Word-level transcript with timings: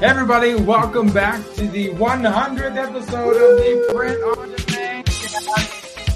Hey 0.00 0.06
everybody, 0.06 0.54
welcome 0.54 1.08
back 1.12 1.42
to 1.54 1.66
the 1.66 1.88
100th 1.94 2.76
episode 2.76 3.30
of 3.36 3.58
the 3.58 3.92
Print 3.92 4.22
on 4.22 4.54
Demand. 4.54 6.08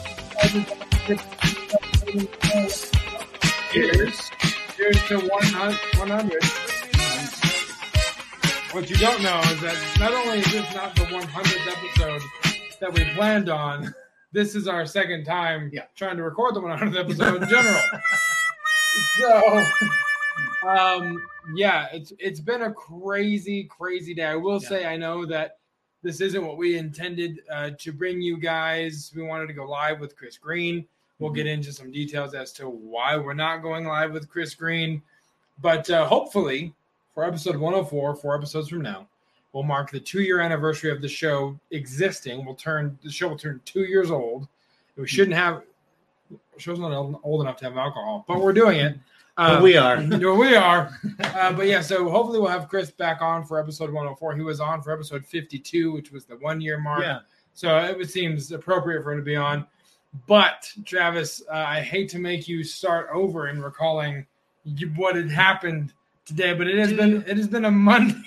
Cheers. 3.73 4.31
Cheers 4.77 5.03
to 5.09 5.19
100. 5.19 6.43
What 8.73 8.91
you 8.91 8.97
don't 8.97 9.23
know 9.23 9.39
is 9.41 9.61
that 9.63 9.97
not 9.99 10.13
only 10.13 10.39
is 10.41 10.53
this 10.53 10.75
not 10.75 10.95
the 10.95 11.03
100th 11.03 11.67
episode 11.73 12.23
that 12.81 12.93
we 12.93 13.05
planned 13.15 13.49
on, 13.49 13.95
this 14.33 14.55
is 14.55 14.69
our 14.69 14.85
second 14.87 15.25
time 15.25 15.71
Yeah. 15.73 15.85
trying 15.97 16.17
to 16.19 16.23
record 16.23 16.55
the 16.55 16.61
100th 16.61 16.99
episode 16.99 17.43
in 17.43 17.49
general. 17.49 17.81
so, 19.19 19.65
um, 20.67 21.23
yeah, 21.55 21.89
it's 21.93 22.13
it's 22.19 22.41
been 22.41 22.63
a 22.63 22.73
crazy, 22.73 23.65
crazy 23.65 24.15
day. 24.15 24.25
I 24.27 24.37
will 24.37 24.61
Yeah. 24.63 24.69
say, 24.69 24.87
I 24.87 24.97
know 24.97 25.27
that 25.27 25.59
this 26.03 26.21
isn't 26.21 26.45
what 26.45 26.57
we 26.57 26.77
intended 26.79 27.41
uh, 27.51 27.71
to 27.79 27.93
bring 27.93 28.21
you 28.21 28.37
guys. 28.37 29.13
We 29.15 29.23
wanted 29.23 29.47
to 29.49 29.53
go 29.53 29.65
live 29.65 30.01
with 30.01 30.17
Chris 30.17 30.37
Green. 30.37 30.87
We'll 31.19 31.31
get 31.33 31.47
into 31.47 31.73
some 31.73 31.93
details 31.93 32.35
as 32.35 32.53
to 32.55 32.69
why 32.69 33.17
we're 33.17 33.35
not 33.35 33.59
going 33.63 33.85
live 33.87 34.13
with 34.13 34.29
Chris 34.29 34.55
Green, 34.55 35.01
but 35.61 35.89
uh, 35.89 36.05
hopefully, 36.05 36.75
for 37.15 37.25
episode 37.25 37.55
104, 37.57 38.17
four 38.17 38.35
episodes 38.37 38.69
from 38.69 38.83
now, 38.83 39.07
we'll 39.53 39.63
mark 39.63 39.93
the 39.93 40.01
two-year 40.01 40.41
anniversary 40.41 40.91
of 40.91 41.01
the 41.01 41.09
show 41.09 41.57
existing. 41.71 42.45
We'll 42.45 42.57
turn 42.57 42.99
the 43.05 43.11
show 43.11 43.29
will 43.29 43.39
turn 43.39 43.61
two 43.65 43.83
years 43.85 44.11
old. 44.11 44.49
We 44.97 45.07
shouldn't 45.07 45.37
have. 45.37 45.63
Show's 46.59 46.81
not 46.81 46.91
old 46.93 47.21
old 47.23 47.41
enough 47.43 47.57
to 47.59 47.65
have 47.67 47.77
alcohol, 47.77 48.25
but 48.27 48.41
we're 48.41 48.53
doing 48.53 48.81
it. 48.81 48.97
But 49.37 49.59
Uh, 49.59 49.63
we 49.63 49.77
are. 49.77 49.97
no, 50.03 50.35
we 50.35 50.55
are. 50.55 50.99
Uh, 51.21 51.53
but 51.53 51.67
yeah, 51.67 51.81
so 51.81 52.09
hopefully 52.11 52.39
we'll 52.39 52.49
have 52.51 52.69
Chris 52.69 52.91
back 52.91 53.23
on 53.23 53.45
for 53.45 53.59
episode 53.59 53.87
104. 53.91 54.35
He 54.37 54.43
was 54.43 54.61
on 54.61 54.83
for 54.83 54.93
episode 54.93 55.25
52, 55.25 55.93
which 55.93 56.13
was 56.13 56.25
the 56.27 56.37
one 56.37 56.61
year 56.61 56.79
mark. 56.79 57.03
Yeah. 57.03 57.21
So 57.55 57.77
it 57.79 58.11
seems 58.11 58.53
appropriate 58.53 59.03
for 59.03 59.13
him 59.13 59.19
to 59.19 59.25
be 59.25 59.37
on. 59.37 59.67
But 60.27 60.69
Travis, 60.85 61.43
uh, 61.51 61.55
I 61.57 61.81
hate 61.81 62.11
to 62.11 62.19
make 62.19 62.47
you 62.47 62.63
start 62.65 63.09
over 63.13 63.49
in 63.49 63.63
recalling 63.63 64.27
you, 64.65 64.89
what 64.97 65.17
had 65.17 65.31
happened 65.31 65.93
today, 66.27 66.53
but 66.53 66.67
it 66.69 66.79
has 66.79 66.91
Do 66.91 66.97
been 66.97 67.11
you? 67.11 67.25
it 67.27 67.37
has 67.37 67.49
been 67.49 67.65
a 67.65 67.71
Monday. 67.71 68.15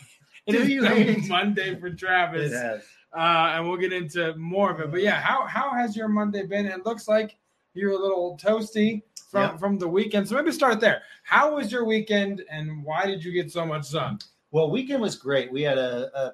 It 0.48 0.52
Do 0.52 0.59
has 0.59 0.67
been 0.67 0.86
a 0.86 0.89
hate? 1.14 1.28
Monday 1.30 1.80
for 1.80 1.89
Travis, 1.89 2.52
It 2.52 2.56
has. 2.56 2.83
uh, 3.17 3.53
and 3.56 3.67
we'll 3.67 3.78
get 3.78 3.92
into 3.92 4.36
more 4.36 4.70
of 4.72 4.80
it. 4.80 4.92
But 4.92 5.02
yeah, 5.02 5.20
how 5.20 5.45
how 5.48 5.72
has 5.72 5.95
your 5.98 6.08
Monday 6.08 6.45
been? 6.45 6.67
It 6.67 6.86
looks 6.86 7.08
like 7.08 7.36
you're 7.73 7.94
a 7.94 7.98
little 7.98 8.38
toasty 8.39 9.02
from 9.30 9.42
Yeah. 9.42 9.58
from 9.58 9.78
the 9.78 9.88
weekend. 9.88 10.28
So 10.28 10.36
maybe 10.36 10.52
start 10.52 10.80
there. 10.80 11.02
How 11.23 11.56
was 11.56 11.72
your 11.72 11.86
weekend, 11.86 12.44
and 12.50 12.84
why 12.84 13.06
did 13.06 13.23
you 13.23 13.32
get 13.32 13.52
so 13.52 13.66
much 13.66 13.86
sun? 13.86 14.20
Well, 14.52 14.70
weekend 14.72 15.02
was 15.02 15.16
great. 15.16 15.52
We 15.52 15.62
had 15.62 15.78
a, 15.78 16.09
a 16.17 16.34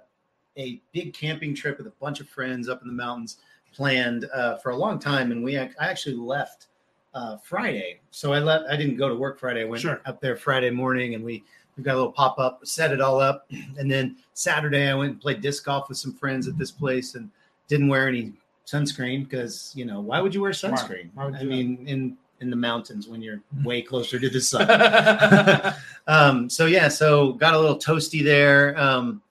a 0.57 0.81
big 0.91 1.13
camping 1.13 1.55
trip 1.55 1.77
with 1.77 1.87
a 1.87 1.93
bunch 2.01 2.19
of 2.19 2.27
friends 2.27 2.67
up 2.67 2.81
in 2.81 2.87
the 2.87 2.93
mountains 2.93 3.37
planned 3.73 4.25
uh, 4.33 4.57
for 4.57 4.71
a 4.71 4.75
long 4.75 4.99
time, 4.99 5.31
and 5.31 5.43
we 5.43 5.57
I 5.57 5.71
actually 5.79 6.15
left 6.15 6.67
uh, 7.13 7.37
Friday. 7.37 7.99
So 8.11 8.33
I 8.33 8.39
left. 8.39 8.65
I 8.69 8.75
didn't 8.75 8.97
go 8.97 9.07
to 9.09 9.15
work 9.15 9.39
Friday. 9.39 9.61
I 9.61 9.65
went 9.65 9.81
Sure. 9.81 10.01
up 10.05 10.19
there 10.21 10.35
Friday 10.35 10.69
morning, 10.69 11.15
and 11.15 11.23
we 11.23 11.43
we 11.77 11.83
got 11.83 11.93
a 11.93 11.97
little 11.97 12.11
pop 12.11 12.37
up, 12.37 12.59
set 12.65 12.91
it 12.91 12.99
all 12.99 13.19
up, 13.21 13.49
and 13.79 13.89
then 13.89 14.17
Saturday 14.33 14.89
I 14.89 14.93
went 14.93 15.11
and 15.13 15.21
played 15.21 15.39
disc 15.41 15.63
golf 15.63 15.87
with 15.87 15.97
some 15.97 16.13
friends 16.13 16.47
at 16.49 16.57
this 16.57 16.69
place, 16.71 17.15
and 17.15 17.29
didn't 17.69 17.87
wear 17.87 18.07
any 18.09 18.33
sunscreen 18.67 19.23
because 19.23 19.71
you 19.75 19.85
know 19.85 19.99
why 20.01 20.19
would 20.21 20.35
you 20.35 20.41
wear 20.41 20.51
sunscreen? 20.51 21.09
Why 21.13 21.23
I 21.23 21.27
you 21.27 21.31
that? 21.33 21.45
mean, 21.45 21.87
in 21.87 22.17
in 22.41 22.49
the 22.49 22.55
mountains 22.55 23.07
when 23.07 23.21
you're 23.21 23.39
way 23.63 23.81
closer 23.81 24.19
to 24.19 24.29
the 24.29 24.41
sun. 24.41 25.73
um, 26.07 26.49
so 26.49 26.65
yeah, 26.65 26.87
so 26.87 27.33
got 27.33 27.53
a 27.53 27.59
little 27.59 27.77
toasty 27.77 28.23
there. 28.23 28.77
Um, 28.79 29.21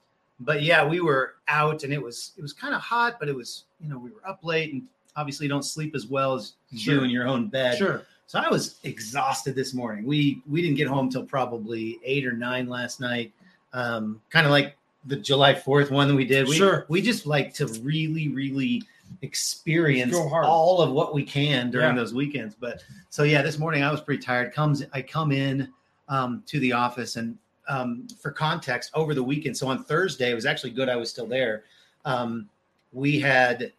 but 0.40 0.62
yeah, 0.62 0.86
we 0.86 1.00
were 1.00 1.34
out 1.48 1.82
and 1.84 1.92
it 1.92 2.00
was 2.02 2.32
it 2.38 2.42
was 2.42 2.52
kind 2.52 2.74
of 2.74 2.80
hot, 2.80 3.16
but 3.20 3.28
it 3.28 3.34
was 3.34 3.64
you 3.80 3.88
know 3.90 3.98
we 3.98 4.10
were 4.10 4.26
up 4.26 4.40
late 4.42 4.72
and 4.72 4.82
obviously 5.16 5.48
don't 5.48 5.64
sleep 5.64 5.94
as 5.94 6.06
well 6.06 6.34
as 6.34 6.52
you 6.70 6.78
Sure. 6.78 6.98
do 6.98 7.04
in 7.04 7.10
your 7.10 7.26
own 7.26 7.48
bed. 7.48 7.76
sure. 7.76 8.02
So 8.26 8.38
I 8.38 8.48
was 8.48 8.76
exhausted 8.84 9.56
this 9.56 9.74
morning. 9.74 10.04
We 10.06 10.40
we 10.48 10.62
didn't 10.62 10.76
get 10.76 10.86
home 10.86 11.10
till 11.10 11.24
probably 11.24 11.98
eight 12.04 12.24
or 12.24 12.32
nine 12.32 12.68
last 12.68 13.00
night. 13.00 13.32
Um, 13.72 14.20
kind 14.30 14.46
of 14.46 14.52
like 14.52 14.76
the 15.06 15.16
July 15.16 15.54
Fourth 15.54 15.90
one 15.90 16.06
that 16.08 16.14
we 16.14 16.24
did. 16.24 16.46
We, 16.46 16.56
Sure. 16.56 16.84
We 16.88 17.02
just 17.02 17.26
like 17.26 17.52
to 17.54 17.66
really 17.82 18.28
really 18.28 18.82
experience 19.22 20.14
all 20.14 20.80
of 20.80 20.90
what 20.92 21.14
we 21.14 21.22
can 21.24 21.70
during 21.70 21.88
Yeah. 21.90 21.94
those 21.94 22.14
weekends. 22.14 22.54
But 22.58 22.82
so 23.10 23.22
yeah, 23.22 23.42
this 23.42 23.58
morning 23.58 23.82
I 23.82 23.90
was 23.90 24.00
pretty 24.00 24.22
tired. 24.22 24.52
Comes 24.52 24.82
I 24.92 25.02
come 25.02 25.32
in 25.32 25.68
um, 26.08 26.42
to 26.46 26.58
the 26.60 26.72
office 26.72 27.16
and 27.16 27.36
um, 27.68 28.08
for 28.20 28.30
context 28.32 28.90
over 28.94 29.14
the 29.14 29.22
weekend. 29.22 29.56
So 29.56 29.68
on 29.68 29.84
Thursday 29.84 30.30
it 30.30 30.34
was 30.34 30.46
actually 30.46 30.70
good. 30.70 30.88
I 30.88 30.96
was 30.96 31.10
still 31.10 31.26
there. 31.26 31.64
Um, 32.04 32.48
we 32.92 33.20
had 33.20 33.72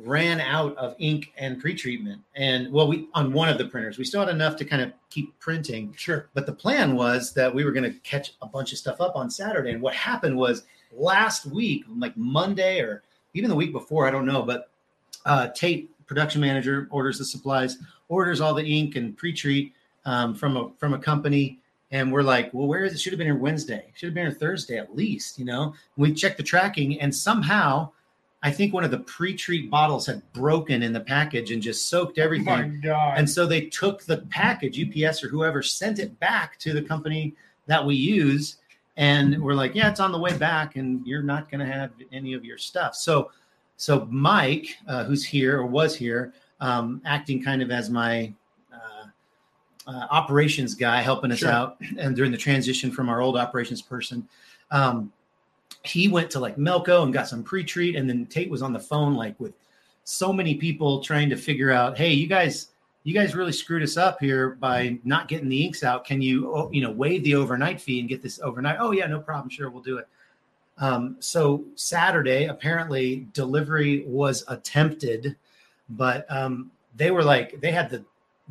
ran 0.00 0.40
out 0.40 0.76
of 0.76 0.94
ink 1.00 1.32
and 1.38 1.60
pre-treatment 1.60 2.22
and 2.36 2.70
well 2.72 2.86
we 2.86 3.08
on 3.14 3.32
one 3.32 3.48
of 3.48 3.58
the 3.58 3.64
printers 3.64 3.98
we 3.98 4.04
still 4.04 4.20
had 4.20 4.28
enough 4.28 4.54
to 4.54 4.64
kind 4.64 4.80
of 4.80 4.92
keep 5.10 5.36
printing 5.40 5.92
Sure. 5.96 6.28
but 6.34 6.46
the 6.46 6.52
plan 6.52 6.94
was 6.94 7.32
that 7.32 7.52
we 7.52 7.64
were 7.64 7.72
going 7.72 7.92
to 7.92 7.98
catch 8.00 8.34
a 8.40 8.46
bunch 8.46 8.70
of 8.70 8.78
stuff 8.78 9.00
up 9.00 9.16
on 9.16 9.28
saturday 9.28 9.72
and 9.72 9.82
what 9.82 9.94
happened 9.96 10.36
was 10.36 10.62
last 10.92 11.46
week 11.46 11.84
like 11.96 12.16
monday 12.16 12.78
or 12.78 13.02
even 13.34 13.50
the 13.50 13.56
week 13.56 13.72
before 13.72 14.06
i 14.06 14.10
don't 14.10 14.26
know 14.26 14.42
but 14.42 14.70
uh, 15.26 15.48
tate 15.48 15.90
production 16.06 16.40
manager 16.40 16.88
orders 16.90 17.18
the 17.18 17.24
supplies 17.24 17.76
orders 18.08 18.40
all 18.40 18.54
the 18.54 18.64
ink 18.64 18.96
and 18.96 19.16
pre-treat 19.16 19.74
um, 20.04 20.34
from 20.34 20.56
a 20.56 20.70
from 20.78 20.94
a 20.94 20.98
company 20.98 21.58
and 21.90 22.10
we're 22.12 22.22
like 22.22 22.52
well 22.54 22.66
where 22.66 22.84
is 22.84 22.92
it 22.92 23.00
should 23.00 23.12
have 23.12 23.18
been 23.18 23.26
here 23.26 23.36
wednesday 23.36 23.84
should 23.94 24.06
have 24.06 24.14
been 24.14 24.26
here 24.26 24.34
thursday 24.34 24.78
at 24.78 24.94
least 24.96 25.38
you 25.38 25.44
know 25.44 25.74
we 25.96 26.12
checked 26.12 26.36
the 26.36 26.42
tracking 26.42 27.00
and 27.00 27.14
somehow 27.14 27.90
I 28.42 28.52
think 28.52 28.72
one 28.72 28.84
of 28.84 28.90
the 28.92 29.00
pre-treat 29.00 29.68
bottles 29.70 30.06
had 30.06 30.22
broken 30.32 30.82
in 30.82 30.92
the 30.92 31.00
package 31.00 31.50
and 31.50 31.60
just 31.60 31.86
soaked 31.88 32.18
Oh 32.18 32.20
my 32.20 32.24
everything. 32.24 32.80
God. 32.80 33.18
And 33.18 33.28
so 33.28 33.46
they 33.46 33.62
took 33.62 34.04
the 34.04 34.18
package, 34.30 34.78
UPS 34.80 35.24
or 35.24 35.28
whoever 35.28 35.60
sent 35.60 35.98
it 35.98 36.18
back 36.20 36.56
to 36.60 36.72
the 36.72 36.82
company 36.82 37.34
that 37.66 37.84
we 37.84 37.96
use. 37.96 38.58
And 38.98 39.40
we're 39.40 39.54
like, 39.54 39.76
yeah, 39.76 39.88
it's 39.88 40.00
on 40.00 40.10
the 40.10 40.18
way 40.18 40.36
back, 40.36 40.74
and 40.74 41.06
you're 41.06 41.22
not 41.22 41.48
going 41.48 41.60
to 41.60 41.72
have 41.72 41.92
any 42.10 42.34
of 42.34 42.44
your 42.44 42.58
stuff. 42.58 42.96
So, 42.96 43.30
so 43.76 44.08
Mike, 44.10 44.76
uh, 44.88 45.04
who's 45.04 45.24
here 45.24 45.60
or 45.60 45.66
was 45.66 45.94
here, 45.94 46.34
um, 46.60 47.00
acting 47.04 47.40
kind 47.40 47.62
of 47.62 47.70
as 47.70 47.90
my 47.90 48.32
uh, 48.74 49.06
uh, 49.86 50.06
operations 50.10 50.74
guy, 50.74 51.00
helping 51.00 51.30
us 51.30 51.38
Sure. 51.38 51.48
out, 51.50 51.80
and 51.98 52.16
during 52.16 52.32
the 52.32 52.36
transition 52.36 52.90
from 52.90 53.08
our 53.08 53.20
old 53.20 53.36
operations 53.36 53.80
person, 53.80 54.28
um, 54.72 55.12
he 55.84 56.08
went 56.08 56.28
to 56.32 56.40
like 56.40 56.56
Melco 56.56 57.04
and 57.04 57.12
got 57.12 57.28
some 57.28 57.44
pre-treat, 57.44 57.94
and 57.94 58.10
then 58.10 58.26
Tate 58.26 58.50
was 58.50 58.62
on 58.62 58.72
the 58.72 58.80
phone 58.80 59.14
like 59.14 59.38
with 59.38 59.54
so 60.02 60.32
many 60.32 60.56
people 60.56 61.04
trying 61.04 61.30
to 61.30 61.36
figure 61.36 61.70
out, 61.70 61.96
hey, 61.96 62.12
you 62.12 62.26
guys, 62.26 62.70
you 63.08 63.14
guys 63.14 63.34
really 63.34 63.52
screwed 63.52 63.82
us 63.82 63.96
up 63.96 64.20
here 64.20 64.50
by 64.50 64.98
not 65.02 65.28
getting 65.28 65.48
the 65.48 65.64
inks 65.64 65.82
out. 65.82 66.04
Can 66.04 66.20
you, 66.20 66.54
oh, 66.54 66.70
you 66.70 66.82
know, 66.82 66.90
waive 66.90 67.24
the 67.24 67.34
overnight 67.34 67.80
fee 67.80 68.00
and 68.00 68.08
get 68.08 68.20
this 68.20 68.38
overnight? 68.40 68.76
Oh 68.78 68.90
yeah, 68.90 69.06
no 69.06 69.18
problem. 69.18 69.48
Sure, 69.48 69.70
we'll 69.70 69.82
do 69.82 69.96
it. 69.96 70.06
Um, 70.76 71.16
so 71.18 71.64
Saturday, 71.74 72.44
apparently, 72.48 73.26
delivery 73.32 74.04
was 74.06 74.44
attempted, 74.48 75.34
but 75.88 76.26
um, 76.30 76.70
they 76.96 77.10
were 77.10 77.24
like 77.24 77.58
they 77.62 77.70
had 77.72 77.88
the 77.88 78.04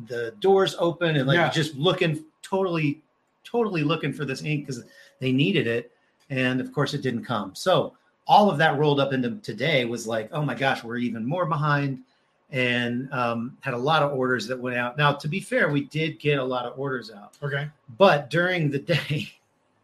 the 0.08 0.34
doors 0.40 0.74
open 0.80 1.14
and 1.14 1.28
like 1.28 1.36
Yeah. 1.36 1.50
just 1.50 1.76
looking 1.76 2.24
totally, 2.42 3.00
totally 3.44 3.84
looking 3.84 4.12
for 4.12 4.24
this 4.24 4.42
ink 4.42 4.66
because 4.66 4.82
they 5.20 5.30
needed 5.30 5.68
it, 5.68 5.92
and 6.30 6.60
of 6.60 6.72
course 6.72 6.94
it 6.94 7.02
didn't 7.02 7.24
come. 7.24 7.54
So 7.54 7.96
all 8.26 8.50
of 8.50 8.58
that 8.58 8.76
rolled 8.76 8.98
up 8.98 9.12
into 9.12 9.36
today 9.36 9.84
was 9.84 10.04
like, 10.08 10.28
oh 10.32 10.42
my 10.42 10.56
gosh, 10.56 10.82
we're 10.82 10.98
even 10.98 11.24
more 11.24 11.46
behind, 11.46 12.00
and 12.50 13.12
um, 13.12 13.56
had 13.60 13.74
a 13.74 13.78
lot 13.78 14.02
of 14.02 14.12
orders 14.12 14.46
that 14.46 14.58
went 14.58 14.76
out. 14.76 14.96
Now, 14.96 15.12
to 15.12 15.28
be 15.28 15.40
fair, 15.40 15.68
we 15.70 15.84
did 15.84 16.18
get 16.18 16.38
a 16.38 16.44
lot 16.44 16.64
of 16.64 16.78
orders 16.78 17.10
out. 17.10 17.36
okay. 17.42 17.68
But 17.98 18.30
during 18.30 18.70
the 18.70 18.78
day, 18.78 19.32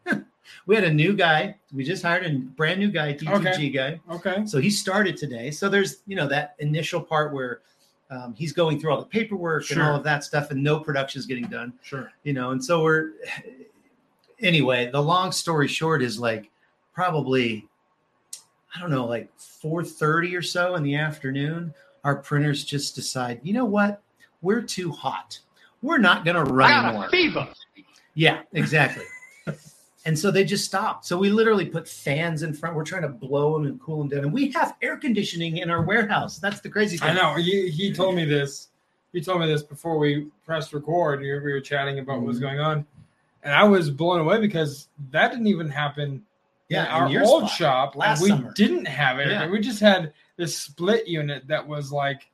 we 0.65 0.75
had 0.75 0.83
a 0.83 0.93
new 0.93 1.13
guy. 1.13 1.55
We 1.73 1.83
just 1.83 2.01
hired 2.01 2.25
a 2.25 2.33
brand 2.39 2.79
new 2.79 2.89
guy, 2.89 3.13
DTG 3.13 3.39
Okay. 3.47 3.69
guy. 3.69 3.99
Okay. 4.09 4.45
So 4.47 4.59
he 4.59 4.69
started 4.71 5.15
today. 5.17 5.51
So 5.51 5.69
there's, 5.69 5.97
you 6.07 6.15
know, 6.15 6.27
that 6.27 6.55
initial 6.59 7.01
part 7.01 7.33
where 7.33 7.61
um, 8.09 8.33
he's 8.35 8.53
going 8.53 8.79
through 8.79 8.91
all 8.91 8.99
the 8.99 9.05
paperwork 9.05 9.63
Sure. 9.65 9.79
and 9.79 9.87
all 9.87 9.95
of 9.95 10.03
that 10.03 10.23
stuff, 10.23 10.49
and 10.51 10.63
no 10.63 10.79
production 10.79 11.19
is 11.19 11.25
getting 11.25 11.45
done, 11.45 11.73
Sure. 11.83 12.11
you 12.23 12.33
know. 12.33 12.51
And 12.51 12.63
so 12.63 12.83
we're, 12.83 13.11
anyway, 14.39 14.89
the 14.91 15.01
long 15.01 15.31
story 15.31 15.67
short 15.67 16.01
is 16.01 16.19
like 16.19 16.49
probably, 16.93 17.67
I 18.75 18.79
don't 18.79 18.91
know, 18.91 19.05
like 19.05 19.29
4:30 19.37 20.35
or 20.37 20.41
so 20.41 20.75
in 20.75 20.83
the 20.83 20.95
afternoon, 20.95 21.73
our 22.05 22.15
printers 22.15 22.63
just 22.63 22.95
decide, 22.95 23.41
you 23.43 23.51
know 23.51 23.65
what? 23.65 24.01
We're 24.41 24.61
too 24.61 24.91
hot. 24.91 25.39
We're 25.81 25.97
not 25.97 26.23
gonna 26.23 26.43
run 26.43 26.85
anymore. 26.85 27.09
fever. 27.09 27.47
Yeah, 28.13 28.41
exactly. 28.53 29.03
and 30.05 30.17
so 30.17 30.29
they 30.31 30.43
just 30.45 30.63
stopped. 30.65 31.05
So 31.05 31.17
we 31.17 31.29
literally 31.31 31.65
put 31.65 31.87
fans 31.89 32.43
in 32.43 32.53
front. 32.53 32.75
We're 32.75 32.83
trying 32.85 33.01
to 33.01 33.09
blow 33.09 33.53
them 33.55 33.65
and 33.65 33.81
cool 33.81 33.97
them 33.99 34.09
down. 34.09 34.19
And 34.21 34.31
we 34.33 34.51
have 34.51 34.75
air 34.81 34.97
conditioning 34.97 35.57
in 35.57 35.69
our 35.69 35.81
warehouse. 35.81 36.37
That's 36.37 36.61
the 36.61 36.69
crazy 36.69 36.97
thing. 36.97 37.09
I 37.09 37.13
know. 37.13 37.33
He, 37.35 37.69
he 37.69 37.91
told 37.91 38.15
me 38.15 38.23
this. 38.23 38.69
He 39.13 39.21
told 39.21 39.41
me 39.41 39.47
this 39.47 39.63
before 39.63 39.97
we 39.97 40.27
pressed 40.45 40.73
record. 40.73 41.21
We 41.21 41.31
we 41.39 41.51
were 41.53 41.59
chatting 41.61 41.99
about 41.99 42.17
what 42.19 42.27
was 42.27 42.37
Mhm. 42.37 42.41
going 42.41 42.59
on, 42.59 42.85
and 43.43 43.53
I 43.53 43.63
was 43.63 43.89
blown 43.89 44.19
away 44.21 44.39
because 44.39 44.89
that 45.11 45.31
didn't 45.31 45.47
even 45.47 45.69
happen 45.69 46.23
Yeah, 46.69 46.83
in 47.05 47.11
in 47.11 47.17
our 47.17 47.23
old 47.25 47.43
spot, 47.47 47.57
shop. 47.57 47.95
last 47.95 48.21
we 48.21 48.29
summer. 48.29 48.51
didn't 48.53 48.85
have 48.85 49.19
it. 49.19 49.29
Yeah. 49.29 49.49
We 49.49 49.59
just 49.59 49.79
had 49.79 50.13
this 50.37 50.57
split 50.57 51.07
unit 51.07 51.47
that 51.47 51.65
was 51.67 51.91
like 51.91 52.29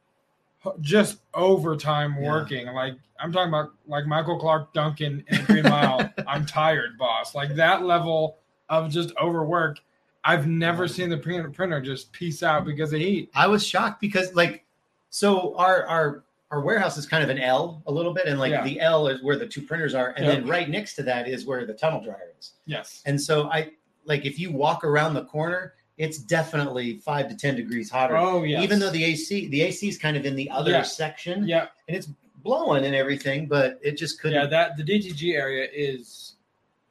just 0.82 1.20
overtime 1.34 2.16
Yeah. 2.20 2.30
working. 2.32 2.68
Like 2.68 2.96
I'm 3.20 3.32
talking 3.32 3.50
about 3.50 3.72
like 3.88 4.06
Michael 4.06 4.40
Clarke 4.40 4.74
Duncan 4.74 5.24
in 5.28 5.46
Green 5.46 5.64
Mile. 5.64 6.12
I'm 6.28 6.46
tired, 6.46 6.98
boss. 6.98 7.34
Like 7.36 7.56
that 7.56 7.84
level 7.84 8.38
of 8.70 8.90
just 8.92 9.12
overwork. 9.22 9.80
I've 10.24 10.46
never 10.48 10.88
seen 10.88 11.10
the 11.10 11.18
printer 11.18 11.82
just 11.82 12.12
piece 12.12 12.44
out 12.44 12.64
because 12.66 12.94
of 12.94 13.00
heat. 13.00 13.32
I 13.34 13.48
was 13.48 13.66
shocked 13.66 14.00
because 14.02 14.34
like 14.36 14.66
so 15.10 15.56
our 15.58 15.86
our 15.88 16.24
our 16.52 16.60
warehouse 16.62 16.98
is 16.98 17.06
kind 17.06 17.24
of 17.24 17.30
an 17.30 17.40
L 17.40 17.82
a 17.88 17.92
little 17.92 18.14
bit, 18.14 18.28
and 18.28 18.38
like 18.40 18.52
Yeah. 18.52 18.64
the 18.64 18.80
L 18.82 19.08
is 19.08 19.24
where 19.24 19.38
the 19.38 19.48
two 19.48 19.62
printers 19.62 19.96
are, 19.96 20.10
and 20.12 20.26
Yep. 20.26 20.36
then 20.36 20.48
right 20.48 20.70
next 20.70 20.96
to 20.96 21.04
that 21.04 21.28
is 21.28 21.46
where 21.46 21.66
the 21.66 21.74
tunnel 21.74 22.02
dryer 22.04 22.34
is. 22.40 22.54
Yes. 22.66 23.02
And 23.06 23.20
so 23.20 23.50
I 23.50 23.72
like 24.06 24.26
if 24.26 24.38
you 24.38 24.52
walk 24.52 24.84
around 24.84 25.14
the 25.16 25.26
corner, 25.26 25.74
it's 26.06 26.18
definitely 26.18 26.98
five 26.98 27.30
to 27.30 27.36
ten 27.36 27.56
degrees 27.56 27.90
hotter. 27.90 28.18
Oh 28.18 28.44
yeah. 28.44 28.62
Even 28.62 28.80
though 28.80 28.90
the 28.90 29.04
AC 29.04 29.48
the 29.50 29.62
AC 29.62 29.88
is 29.88 29.98
kind 29.98 30.18
of 30.18 30.26
in 30.26 30.36
the 30.36 30.50
other 30.50 30.72
Yeah. 30.72 30.82
section, 30.82 31.48
yeah 31.48 31.68
and 31.88 31.96
it's 31.98 32.08
blowing 32.44 32.86
and 32.86 32.96
everything, 32.96 33.46
but 33.48 33.80
it 33.84 33.98
just 33.98 34.20
couldn't. 34.20 34.40
yeah 34.42 34.48
that 34.48 34.76
the 34.78 34.84
DTG 34.84 35.36
area 35.36 35.68
is 35.72 36.36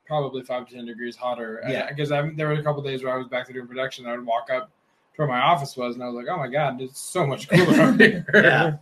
probably 0.06 0.42
five 0.42 0.68
to 0.68 0.74
ten 0.74 0.86
degrees 0.86 1.16
hotter. 1.16 1.60
Yeah. 1.68 1.88
Because 1.88 2.12
I 2.12 2.30
there 2.36 2.48
were 2.48 2.54
a 2.54 2.62
couple 2.62 2.82
days 2.82 3.02
where 3.02 3.12
I 3.12 3.16
was 3.16 3.26
back 3.28 3.46
there 3.46 3.54
doing 3.54 3.66
production. 3.66 4.06
I 4.06 4.12
would 4.16 4.24
walk 4.26 4.48
up 4.50 4.70
to 5.14 5.16
where 5.22 5.28
my 5.28 5.40
office 5.40 5.76
was, 5.76 5.94
and 5.96 6.04
I 6.04 6.06
was 6.08 6.14
like, 6.14 6.26
"Oh 6.28 6.36
my 6.38 6.48
god, 6.48 6.80
it's 6.80 7.00
so 7.00 7.26
much 7.26 7.48
cooler 7.48 7.80
up 7.88 7.98
here." 8.00 8.24
Yeah. 8.34 8.76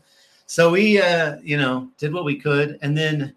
so 0.46 0.70
we 0.70 1.00
uh 1.00 1.38
you 1.42 1.56
know 1.56 1.88
did 1.98 2.12
what 2.12 2.24
we 2.24 2.36
could 2.36 2.78
and 2.82 2.96
then 2.96 3.34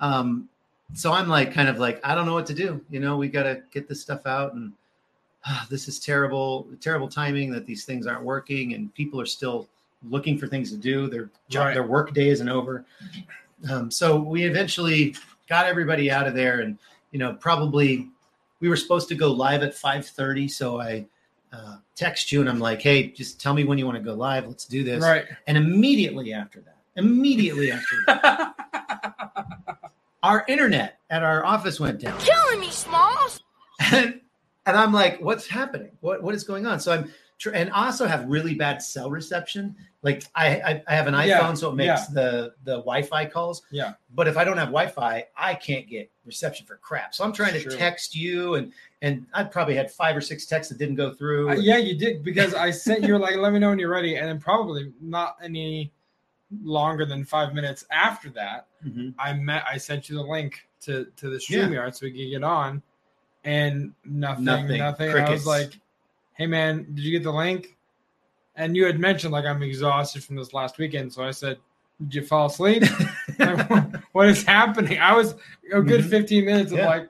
um 0.00 0.48
so 0.94 1.12
i'm 1.12 1.28
like 1.28 1.52
kind 1.52 1.68
of 1.68 1.76
like 1.78 2.00
i 2.06 2.14
don't 2.14 2.24
know 2.24 2.32
what 2.32 2.46
to 2.46 2.54
do 2.54 2.80
you 2.90 3.00
know 3.00 3.18
we 3.18 3.28
got 3.28 3.42
to 3.42 3.62
get 3.70 3.86
this 3.86 4.00
stuff 4.00 4.24
out 4.26 4.54
and 4.54 4.72
ah, 5.46 5.66
this 5.70 5.88
is 5.88 5.98
terrible 5.98 6.66
terrible 6.80 7.08
timing 7.08 7.50
that 7.52 7.66
these 7.66 7.84
things 7.84 8.06
aren't 8.06 8.22
working 8.24 8.74
and 8.74 8.92
people 8.94 9.20
are 9.20 9.26
still 9.26 9.68
looking 10.10 10.36
for 10.38 10.46
things 10.46 10.70
to 10.70 10.76
do 10.76 11.06
their 11.08 11.30
job 11.48 11.66
Right. 11.66 11.74
their 11.74 11.82
work 11.86 12.12
day 12.14 12.28
isn't 12.28 12.48
over 12.48 12.84
um, 13.70 13.90
so 13.90 14.18
we 14.20 14.44
eventually 14.44 15.14
got 15.48 15.66
everybody 15.66 16.10
out 16.10 16.26
of 16.26 16.34
there 16.34 16.60
and 16.60 16.78
you 17.10 17.18
know 17.18 17.34
probably 17.34 18.08
we 18.60 18.68
were 18.68 18.76
supposed 18.76 19.08
to 19.08 19.14
go 19.14 19.30
live 19.32 19.62
at 19.62 19.72
5.30 19.74 20.50
so 20.50 20.80
i 20.80 21.04
uh, 21.52 21.76
text 21.94 22.32
you 22.32 22.40
and 22.40 22.50
i'm 22.50 22.58
like 22.60 22.82
hey 22.82 23.08
just 23.08 23.40
tell 23.40 23.54
me 23.54 23.64
when 23.64 23.78
you 23.78 23.86
want 23.86 23.96
to 23.96 24.02
go 24.04 24.12
live 24.14 24.46
let's 24.46 24.64
do 24.66 24.82
this 24.84 25.02
Right. 25.02 25.24
and 25.46 25.56
immediately 25.56 26.32
after 26.34 26.60
that, 26.60 26.76
immediately 26.96 27.70
after 27.72 27.96
that, 28.06 28.54
our 30.22 30.44
internet 30.48 30.98
at 31.10 31.22
our 31.22 31.44
office 31.44 31.78
went 31.80 32.00
down. 32.00 32.18
Killing 32.20 32.60
me, 32.60 32.70
Smalls. 32.70 33.40
And, 33.92 34.20
and 34.66 34.76
I'm 34.76 34.92
like, 34.92 35.20
what's 35.20 35.46
happening? 35.46 35.90
What 36.00 36.22
what 36.22 36.34
is 36.34 36.44
going 36.44 36.66
on? 36.66 36.80
So 36.80 36.92
I'm 36.92 37.10
and 37.52 37.70
also 37.72 38.06
have 38.06 38.26
really 38.26 38.54
bad 38.54 38.80
cell 38.80 39.10
reception. 39.10 39.74
Like 40.02 40.24
I 40.34 40.46
I, 40.60 40.82
I 40.88 40.94
have 40.94 41.06
an 41.06 41.14
iPhone, 41.14 41.26
Yeah, 41.26 41.54
so 41.54 41.70
it 41.70 41.74
makes 41.74 42.06
the 42.06 42.54
the 42.64 42.76
Wi-Fi 42.76 43.26
calls. 43.26 43.62
Yeah. 43.70 43.94
But 44.14 44.28
if 44.28 44.36
I 44.38 44.44
don't 44.44 44.56
have 44.56 44.68
Wi-Fi, 44.68 45.26
I 45.36 45.54
can't 45.54 45.86
get 45.88 46.10
reception 46.24 46.64
for 46.64 46.76
crap. 46.76 47.14
So 47.14 47.24
I'm 47.24 47.32
trying 47.32 47.52
to 47.54 47.60
Sure. 47.60 47.72
text 47.72 48.14
you, 48.14 48.54
and 48.54 48.72
and 49.02 49.26
I 49.34 49.44
probably 49.44 49.74
had 49.74 49.90
five 49.90 50.16
or 50.16 50.20
six 50.22 50.46
texts 50.46 50.72
that 50.72 50.78
didn't 50.78 50.94
go 50.94 51.12
through. 51.12 51.50
Uh, 51.50 51.54
yeah, 51.56 51.76
you 51.76 51.98
did 51.98 52.22
because 52.24 52.54
I 52.54 52.70
sent 52.70 53.02
you 53.04 53.18
like, 53.18 53.36
"Let 53.38 53.52
me 53.52 53.58
know 53.58 53.70
when 53.70 53.78
you're 53.78 53.90
ready," 53.90 54.16
and 54.16 54.26
then 54.28 54.40
probably 54.40 54.92
not 55.00 55.36
any 55.42 55.92
longer 56.62 57.04
than 57.04 57.24
five 57.24 57.52
minutes 57.52 57.84
after 57.90 58.30
that, 58.30 58.68
Mhm. 58.86 59.14
I 59.18 59.32
met. 59.34 59.64
I 59.70 59.76
sent 59.76 60.08
you 60.08 60.16
the 60.16 60.22
link 60.22 60.66
to 60.82 61.06
to 61.16 61.28
the 61.30 61.42
Yeah. 61.48 61.60
StreamYard 61.66 61.94
so 61.96 62.06
we 62.06 62.12
could 62.12 62.30
get 62.30 62.44
on, 62.44 62.82
and 63.44 63.92
nothing, 64.04 64.44
nothing. 64.44 64.78
Nothing. 64.78 65.10
I 65.14 65.30
was 65.30 65.46
like, 65.46 65.78
"Hey 66.34 66.46
man, 66.46 66.84
did 66.94 67.00
you 67.04 67.10
get 67.12 67.22
the 67.22 67.32
link?" 67.32 67.76
And 68.56 68.76
you 68.76 68.84
had 68.86 68.98
mentioned 68.98 69.32
like 69.32 69.44
I'm 69.44 69.62
exhausted 69.62 70.22
from 70.24 70.36
this 70.36 70.52
last 70.54 70.78
weekend, 70.78 71.12
so 71.12 71.22
I 71.24 71.30
said, 71.32 71.58
"Did 72.02 72.14
you 72.14 72.22
fall 72.26 72.46
asleep? 72.46 72.82
What 74.12 74.28
is 74.28 74.44
happening?" 74.44 74.98
I 74.98 75.14
was 75.14 75.34
a 75.72 75.80
good 75.82 76.02
Mhm. 76.04 76.10
15 76.10 76.44
minutes 76.44 76.72
of 76.72 76.78
Yeah. 76.78 76.86
like, 76.86 77.08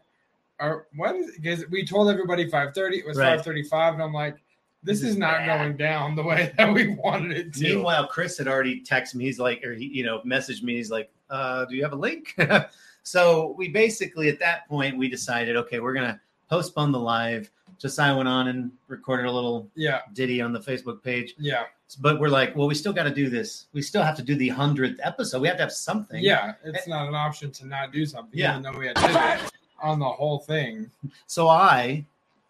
"Are 0.59 0.87
what 0.97 1.15
is?" 1.17 1.33
Because 1.37 1.69
we 1.69 1.85
told 1.85 2.09
everybody 2.11 2.49
5:30. 2.49 2.99
It 2.99 3.07
was 3.07 3.19
Right. 3.19 3.39
5:35, 3.39 3.95
and 3.95 4.03
I'm 4.03 4.13
like, 4.15 4.37
"This, 4.83 5.01
This 5.01 5.03
is, 5.03 5.11
is 5.11 5.17
not 5.19 5.39
bad. 5.39 5.59
going 5.59 5.77
down 5.77 6.17
the 6.17 6.23
way 6.23 6.53
that 6.59 6.73
we 6.73 6.89
wanted 6.89 7.33
it 7.37 7.53
to." 7.55 7.63
Meanwhile, 7.63 8.07
Chris 8.09 8.39
had 8.39 8.49
already 8.49 8.81
texted 8.83 9.17
me. 9.17 9.25
He's 9.25 9.39
like, 9.39 9.63
or 9.65 9.75
he, 9.75 9.85
you 9.87 10.05
know, 10.05 10.21
messaged 10.27 10.63
me. 10.63 10.77
He's 10.77 10.91
like, 10.91 11.11
uh, 11.31 11.67
"Do 11.67 11.77
you 11.77 11.83
have 11.83 11.93
a 11.93 11.97
link?" 11.97 12.35
so 13.05 13.55
we 13.57 13.69
basically, 13.69 14.29
at 14.29 14.41
that 14.41 14.69
point, 14.69 14.99
we 14.99 15.09
decided, 15.09 15.57
okay, 15.57 15.79
we're 15.79 15.95
gonna 15.95 16.21
postpone 16.51 16.91
the 16.91 16.99
live. 16.99 17.51
Josiah 17.79 18.17
went 18.17 18.29
on 18.29 18.49
and 18.49 18.71
recorded 18.89 19.27
a 19.27 19.31
little 19.31 19.69
yeah, 19.77 20.01
ditty 20.15 20.41
on 20.41 20.53
the 20.53 20.61
Facebook 20.61 21.03
page, 21.03 21.35
yeah, 21.39 21.65
but 22.01 22.19
we're 22.21 22.29
like, 22.29 22.55
well, 22.57 22.67
we 22.67 22.75
still 22.75 22.93
got 22.93 23.03
to 23.05 23.15
do 23.15 23.29
this. 23.29 23.67
We 23.73 23.83
still 23.83 24.03
have 24.03 24.17
to 24.17 24.23
do 24.23 24.35
the 24.37 24.49
hundredth 24.49 25.01
episode. 25.03 25.41
We 25.43 25.49
have 25.49 25.57
to 25.59 25.65
have 25.65 25.73
something. 25.73 26.23
yeah. 26.23 26.55
It's 26.65 26.87
not 26.89 27.09
an 27.09 27.15
option 27.15 27.51
to 27.53 27.67
not 27.67 27.93
do 27.93 28.07
something, 28.07 28.39
Yeah. 28.39 28.53
even 28.59 28.63
though 28.63 28.79
we 28.79 28.87
had 28.87 28.97
to 28.97 29.51
on 29.83 29.99
the 29.99 30.09
whole 30.09 30.39
thing. 30.39 30.91
So 31.27 31.49
I 31.49 32.05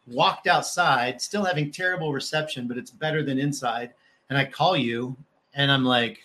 walked 0.07 0.47
outside, 0.47 1.21
still 1.21 1.45
having 1.45 1.71
terrible 1.71 2.13
reception, 2.13 2.69
but 2.69 2.77
it's 2.79 2.91
better 2.91 3.23
than 3.23 3.39
inside. 3.39 3.93
And 4.29 4.39
I 4.39 4.45
call 4.45 4.77
you, 4.77 5.17
and 5.55 5.71
I'm 5.73 5.85
like, 5.85 6.23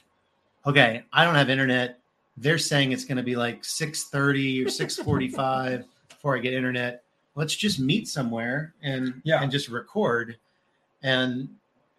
okay, 0.65 1.03
I 1.13 1.23
don't 1.23 1.35
have 1.35 1.49
internet. 1.49 1.98
They're 2.41 2.57
saying 2.57 2.91
it's 2.91 3.05
going 3.05 3.17
to 3.17 3.23
be 3.23 3.35
like 3.35 3.63
6:30 3.63 4.65
or 4.65 4.69
6:45 4.69 5.85
before 6.09 6.35
I 6.35 6.39
get 6.39 6.53
internet. 6.53 7.03
Let's 7.35 7.55
just 7.55 7.79
meet 7.79 8.07
somewhere 8.07 8.73
and 8.81 9.21
Yeah. 9.23 9.41
and 9.41 9.51
just 9.51 9.69
record. 9.69 10.37
And 11.03 11.49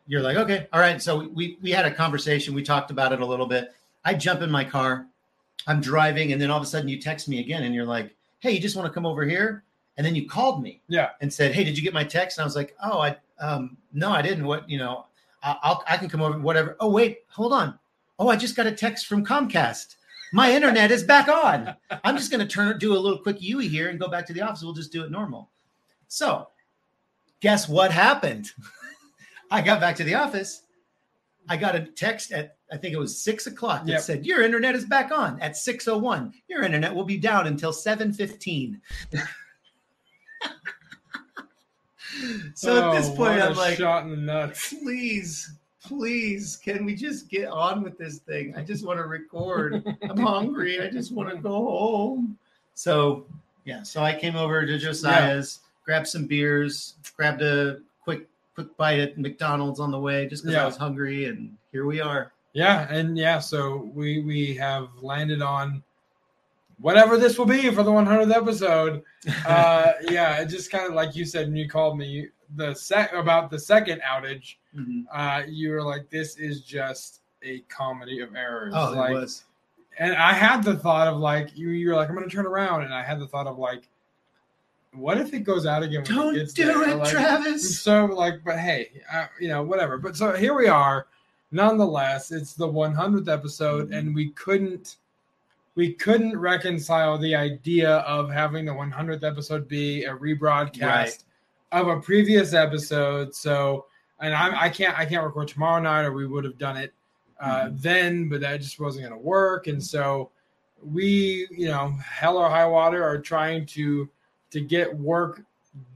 you're 0.06 0.22
like, 0.22 0.36
okay, 0.36 0.66
all 0.72 0.80
right. 0.80 1.00
So 1.00 1.28
we 1.28 1.58
we 1.62 1.70
had 1.70 1.86
a 1.86 1.90
conversation. 1.92 2.54
We 2.54 2.62
talked 2.62 2.90
about 2.90 3.12
it 3.12 3.20
a 3.20 3.26
little 3.26 3.46
bit. 3.46 3.74
I 4.04 4.14
jump 4.14 4.42
in 4.42 4.50
my 4.50 4.64
car. 4.64 5.06
I'm 5.66 5.80
driving, 5.80 6.32
and 6.32 6.40
then 6.40 6.50
all 6.50 6.56
of 6.56 6.62
a 6.62 6.66
sudden 6.66 6.88
you 6.88 6.98
text 7.00 7.28
me 7.28 7.38
again, 7.40 7.64
and 7.64 7.74
you're 7.74 7.84
like, 7.84 8.14
hey, 8.40 8.52
you 8.52 8.60
just 8.60 8.76
want 8.76 8.86
to 8.86 8.92
come 8.92 9.04
over 9.04 9.24
here? 9.24 9.62
And 9.98 10.06
then 10.06 10.14
you 10.14 10.26
called 10.26 10.62
me 10.62 10.80
Yeah, 10.88 11.10
and 11.20 11.30
said, 11.30 11.52
"Hey, 11.52 11.62
did 11.64 11.76
you 11.76 11.84
get 11.84 11.92
my 11.92 12.04
text?" 12.04 12.38
And 12.38 12.42
I 12.42 12.46
was 12.46 12.56
like, 12.56 12.74
"Oh, 12.82 13.00
I 13.00 13.16
um 13.40 13.76
no, 13.92 14.10
I 14.10 14.22
didn't. 14.22 14.44
What 14.46 14.68
you 14.70 14.78
know, 14.78 15.04
I, 15.42 15.56
I'll 15.62 15.84
I 15.86 15.98
can 15.98 16.08
come 16.08 16.22
over. 16.22 16.38
Whatever. 16.38 16.76
Oh, 16.80 16.88
wait, 16.88 17.18
hold 17.28 17.52
on. 17.52 17.78
Oh, 18.18 18.28
I 18.28 18.36
just 18.36 18.56
got 18.56 18.66
a 18.66 18.72
text 18.72 19.06
from 19.06 19.24
Comcast. 19.26 19.96
My 20.32 20.52
internet 20.52 20.90
is 20.90 21.02
back 21.02 21.28
on. 21.28 21.74
I'm 22.04 22.16
just 22.16 22.30
going 22.30 22.40
to 22.46 22.46
turn 22.52 22.78
do 22.78 22.92
a 22.96 22.98
little 22.98 23.18
quick 23.18 23.40
UE 23.42 23.58
here 23.68 23.88
and 23.88 23.98
go 23.98 24.08
back 24.08 24.26
to 24.26 24.32
the 24.32 24.42
office. 24.42 24.62
We'll 24.62 24.72
just 24.72 24.92
do 24.92 25.02
it 25.04 25.10
normal. 25.10 25.50
So, 26.08 26.48
guess 27.40 27.68
what 27.68 27.90
happened? 27.90 28.50
I 29.50 29.60
got 29.60 29.80
back 29.80 29.96
to 29.96 30.04
the 30.04 30.14
office. 30.14 30.62
I 31.48 31.56
got 31.56 31.74
a 31.74 31.80
text 31.80 32.30
at 32.32 32.56
I 32.72 32.76
think 32.76 32.94
it 32.94 32.98
was 32.98 33.20
six 33.20 33.48
o'clock 33.48 33.84
that 33.86 33.92
Yep. 33.92 34.00
said 34.02 34.24
your 34.26 34.42
internet 34.42 34.76
is 34.76 34.84
back 34.84 35.10
on 35.10 35.40
at 35.40 35.56
six 35.56 35.88
oh 35.88 35.98
one. 35.98 36.32
Your 36.48 36.62
internet 36.62 36.94
will 36.94 37.02
be 37.04 37.16
down 37.16 37.48
until 37.48 37.72
seven 37.72 38.12
fifteen. 38.12 38.80
so 42.54 42.92
at 42.92 42.96
this 42.96 43.08
Oh, 43.10 43.16
point, 43.16 43.40
I'm 43.42 43.56
like, 43.56 43.76
shot 43.78 44.04
in 44.04 44.10
the 44.10 44.16
nuts. 44.16 44.72
please, 44.74 45.50
please, 45.86 46.56
can 46.56 46.84
we 46.84 46.94
just 46.94 47.28
get 47.28 47.48
on 47.48 47.82
with 47.82 47.98
this 47.98 48.18
thing? 48.18 48.54
I 48.56 48.62
just 48.62 48.84
want 48.86 48.98
to 48.98 49.04
record. 49.06 49.82
I'm 50.02 50.16
hungry. 50.20 50.80
I 50.80 50.88
just 50.90 51.12
want 51.12 51.30
to 51.30 51.36
go 51.36 51.50
home. 51.50 52.38
So, 52.74 53.26
yeah, 53.64 53.82
so 53.82 54.02
I 54.02 54.14
came 54.14 54.36
over 54.36 54.64
to 54.64 54.78
Josiah's, 54.78 55.60
grabbed 55.84 56.08
some 56.08 56.26
beers, 56.26 56.94
grabbed 57.16 57.42
a 57.42 57.78
quick 58.02 58.26
quick 58.54 58.76
bite 58.76 58.98
at 58.98 59.18
McDonald's 59.18 59.80
on 59.80 59.90
the 59.90 59.98
way 59.98 60.26
just 60.26 60.42
because 60.42 60.54
Yeah. 60.54 60.62
I 60.62 60.66
was 60.66 60.76
hungry, 60.76 61.26
and 61.26 61.56
here 61.72 61.86
we 61.86 62.00
are. 62.00 62.32
Yeah, 62.52 62.86
and 62.92 63.16
yeah, 63.16 63.38
so 63.38 63.90
we 63.94 64.20
we 64.22 64.54
have 64.56 64.88
landed 65.00 65.40
on 65.42 65.82
whatever 66.80 67.16
this 67.16 67.38
will 67.38 67.46
be 67.46 67.70
for 67.70 67.82
the 67.82 67.90
100th 67.90 68.34
episode. 68.34 69.02
Uh, 69.46 69.92
yeah, 70.10 70.40
it 70.40 70.46
just 70.46 70.70
kind 70.70 70.86
of 70.86 70.94
like 70.94 71.14
you 71.14 71.24
said 71.24 71.46
when 71.48 71.56
you 71.56 71.68
called 71.68 71.98
me 71.98 72.28
the 72.56 72.74
sec 72.74 73.12
about 73.12 73.50
the 73.50 73.58
second 73.58 74.00
outage. 74.02 74.56
Mhm. 74.76 75.04
Uh, 75.12 75.42
you 75.48 75.70
were 75.70 75.82
like, 75.82 76.08
"This 76.10 76.36
is 76.36 76.62
just 76.62 77.20
a 77.42 77.60
comedy 77.68 78.20
of 78.20 78.34
errors." 78.34 78.72
Oh, 78.76 78.92
like, 78.92 79.10
it 79.10 79.14
was. 79.14 79.44
and 79.98 80.14
I 80.14 80.32
had 80.32 80.62
the 80.62 80.76
thought 80.76 81.08
of 81.08 81.18
like 81.18 81.56
you. 81.56 81.70
You're 81.70 81.96
like, 81.96 82.08
"I'm 82.08 82.14
going 82.16 82.28
to 82.28 82.34
turn 82.34 82.46
around," 82.46 82.82
and 82.82 82.94
I 82.94 83.02
had 83.02 83.18
the 83.20 83.26
thought 83.26 83.46
of 83.46 83.58
like, 83.58 83.88
what 84.92 85.18
if 85.18 85.32
it 85.34 85.40
goes 85.40 85.66
out 85.66 85.82
again? 85.84 86.02
Don't 86.04 86.34
it 86.36 86.52
do 86.54 86.64
there? 86.64 86.88
it, 86.90 86.96
Like, 86.96 87.10
Travis. 87.10 87.80
So 87.80 88.06
like, 88.06 88.42
but 88.44 88.58
hey, 88.58 88.90
uh, 89.12 89.26
you 89.40 89.48
know, 89.48 89.62
whatever. 89.62 89.98
But 89.98 90.16
so 90.16 90.32
here 90.34 90.54
we 90.54 90.66
are. 90.66 91.06
Nonetheless, 91.52 92.30
it's 92.32 92.54
the 92.54 92.66
100th 92.66 93.28
episode, 93.32 93.84
Mm-hmm. 93.86 93.92
and 93.94 94.14
we 94.14 94.30
couldn't 94.30 94.96
we 95.76 95.92
couldn't 95.94 96.36
reconcile 96.38 97.16
the 97.18 97.34
idea 97.34 97.98
of 97.98 98.30
having 98.30 98.64
the 98.64 98.72
100th 98.72 99.22
episode 99.24 99.68
be 99.68 100.04
a 100.04 100.14
rebroadcast 100.14 100.80
Right. 100.82 101.24
of 101.72 101.88
a 101.88 102.00
previous 102.00 102.52
episode. 102.54 103.34
So, 103.34 103.86
and 104.20 104.34
I, 104.34 104.62
I 104.64 104.68
can't 104.68 104.98
I 104.98 105.04
can't 105.06 105.24
record 105.24 105.48
tomorrow 105.48 105.80
night, 105.80 106.02
or 106.04 106.12
we 106.12 106.26
would 106.26 106.44
have 106.44 106.58
done 106.58 106.76
it 106.76 106.92
uh, 107.40 107.66
Mhm. 107.66 107.80
then, 107.80 108.28
but 108.28 108.40
that 108.42 108.60
just 108.60 108.78
wasn't 108.78 109.06
going 109.08 109.18
to 109.18 109.24
work. 109.26 109.66
And 109.66 109.82
so 109.82 110.30
we, 110.84 111.46
you 111.50 111.68
know, 111.68 111.90
hell 112.04 112.36
or 112.36 112.50
high 112.50 112.66
water, 112.66 113.02
are 113.02 113.18
trying 113.18 113.64
to 113.66 114.08
to 114.50 114.60
get 114.60 114.94
work 114.98 115.42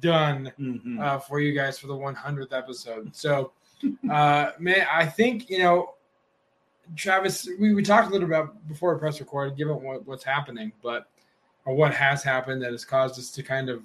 done 0.00 0.52
Mhm. 0.58 1.00
uh, 1.02 1.18
for 1.18 1.40
you 1.40 1.52
guys 1.52 1.78
for 1.78 1.88
the 1.88 1.96
100th 1.96 2.52
episode. 2.52 3.14
So, 3.14 3.52
uh, 4.10 4.52
man, 4.58 4.86
I 4.90 5.04
think 5.04 5.50
you 5.50 5.58
know, 5.58 5.93
Travis. 6.96 7.48
We, 7.58 7.74
we 7.74 7.82
talked 7.82 8.08
a 8.08 8.12
little 8.12 8.28
about 8.28 8.66
before 8.68 8.94
we 8.94 9.00
press 9.00 9.20
record, 9.20 9.56
given 9.56 9.82
what, 9.82 10.06
what's 10.06 10.24
happening, 10.24 10.72
but 10.82 11.08
or 11.64 11.74
what 11.74 11.94
has 11.94 12.22
happened 12.22 12.62
that 12.62 12.72
has 12.72 12.84
caused 12.84 13.18
us 13.18 13.30
to 13.30 13.42
kind 13.42 13.68
of 13.70 13.82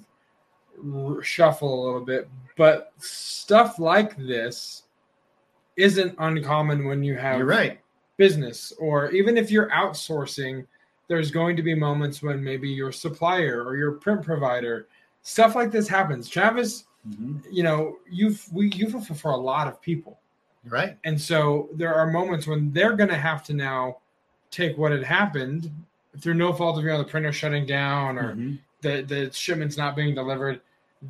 shuffle 1.22 1.82
a 1.82 1.84
little 1.84 2.04
bit. 2.04 2.28
But 2.56 2.92
stuff 2.98 3.78
like 3.78 4.16
this 4.16 4.84
isn't 5.76 6.14
uncommon 6.18 6.84
when 6.84 7.02
you 7.02 7.16
have 7.16 7.38
You're 7.38 7.46
right. 7.46 7.80
business 8.16 8.72
or 8.78 9.10
even 9.12 9.38
if 9.38 9.50
you're 9.50 9.70
outsourcing 9.70 10.66
there's 11.08 11.30
going 11.30 11.56
to 11.56 11.62
be 11.62 11.74
moments 11.74 12.22
when 12.22 12.42
maybe 12.42 12.68
your 12.68 12.92
supplier 12.92 13.64
or 13.64 13.76
your 13.76 13.92
print 13.92 14.22
provider 14.22 14.88
stuff 15.22 15.54
like 15.54 15.70
this 15.70 15.88
happens 15.88 16.28
travis 16.28 16.84
Mhm. 17.08 17.42
you 17.50 17.62
know 17.62 17.96
you've 18.10 18.46
we 18.52 18.68
you 18.72 18.90
fulfill 18.90 19.16
for 19.16 19.30
a 19.30 19.36
lot 19.36 19.66
of 19.68 19.80
people 19.80 20.19
right. 20.68 20.96
and 21.04 21.20
so 21.20 21.68
there 21.74 21.94
are 21.94 22.06
moments 22.10 22.46
when 22.46 22.72
they're 22.72 22.94
going 22.96 23.08
to 23.08 23.16
have 23.16 23.42
to 23.44 23.54
now 23.54 23.96
take 24.50 24.76
what 24.78 24.92
had 24.92 25.02
happened 25.04 25.70
through 26.18 26.34
no 26.34 26.52
fault 26.52 26.76
of 26.78 26.84
your 26.84 26.92
own 26.92 26.98
the 27.02 27.08
printer 27.08 27.32
shutting 27.32 27.64
down 27.66 28.18
or 28.18 28.34
Mhm. 28.34 28.58
the 28.82 29.02
the 29.02 29.30
shipments 29.32 29.76
not 29.76 29.94
being 29.96 30.14
delivered 30.14 30.60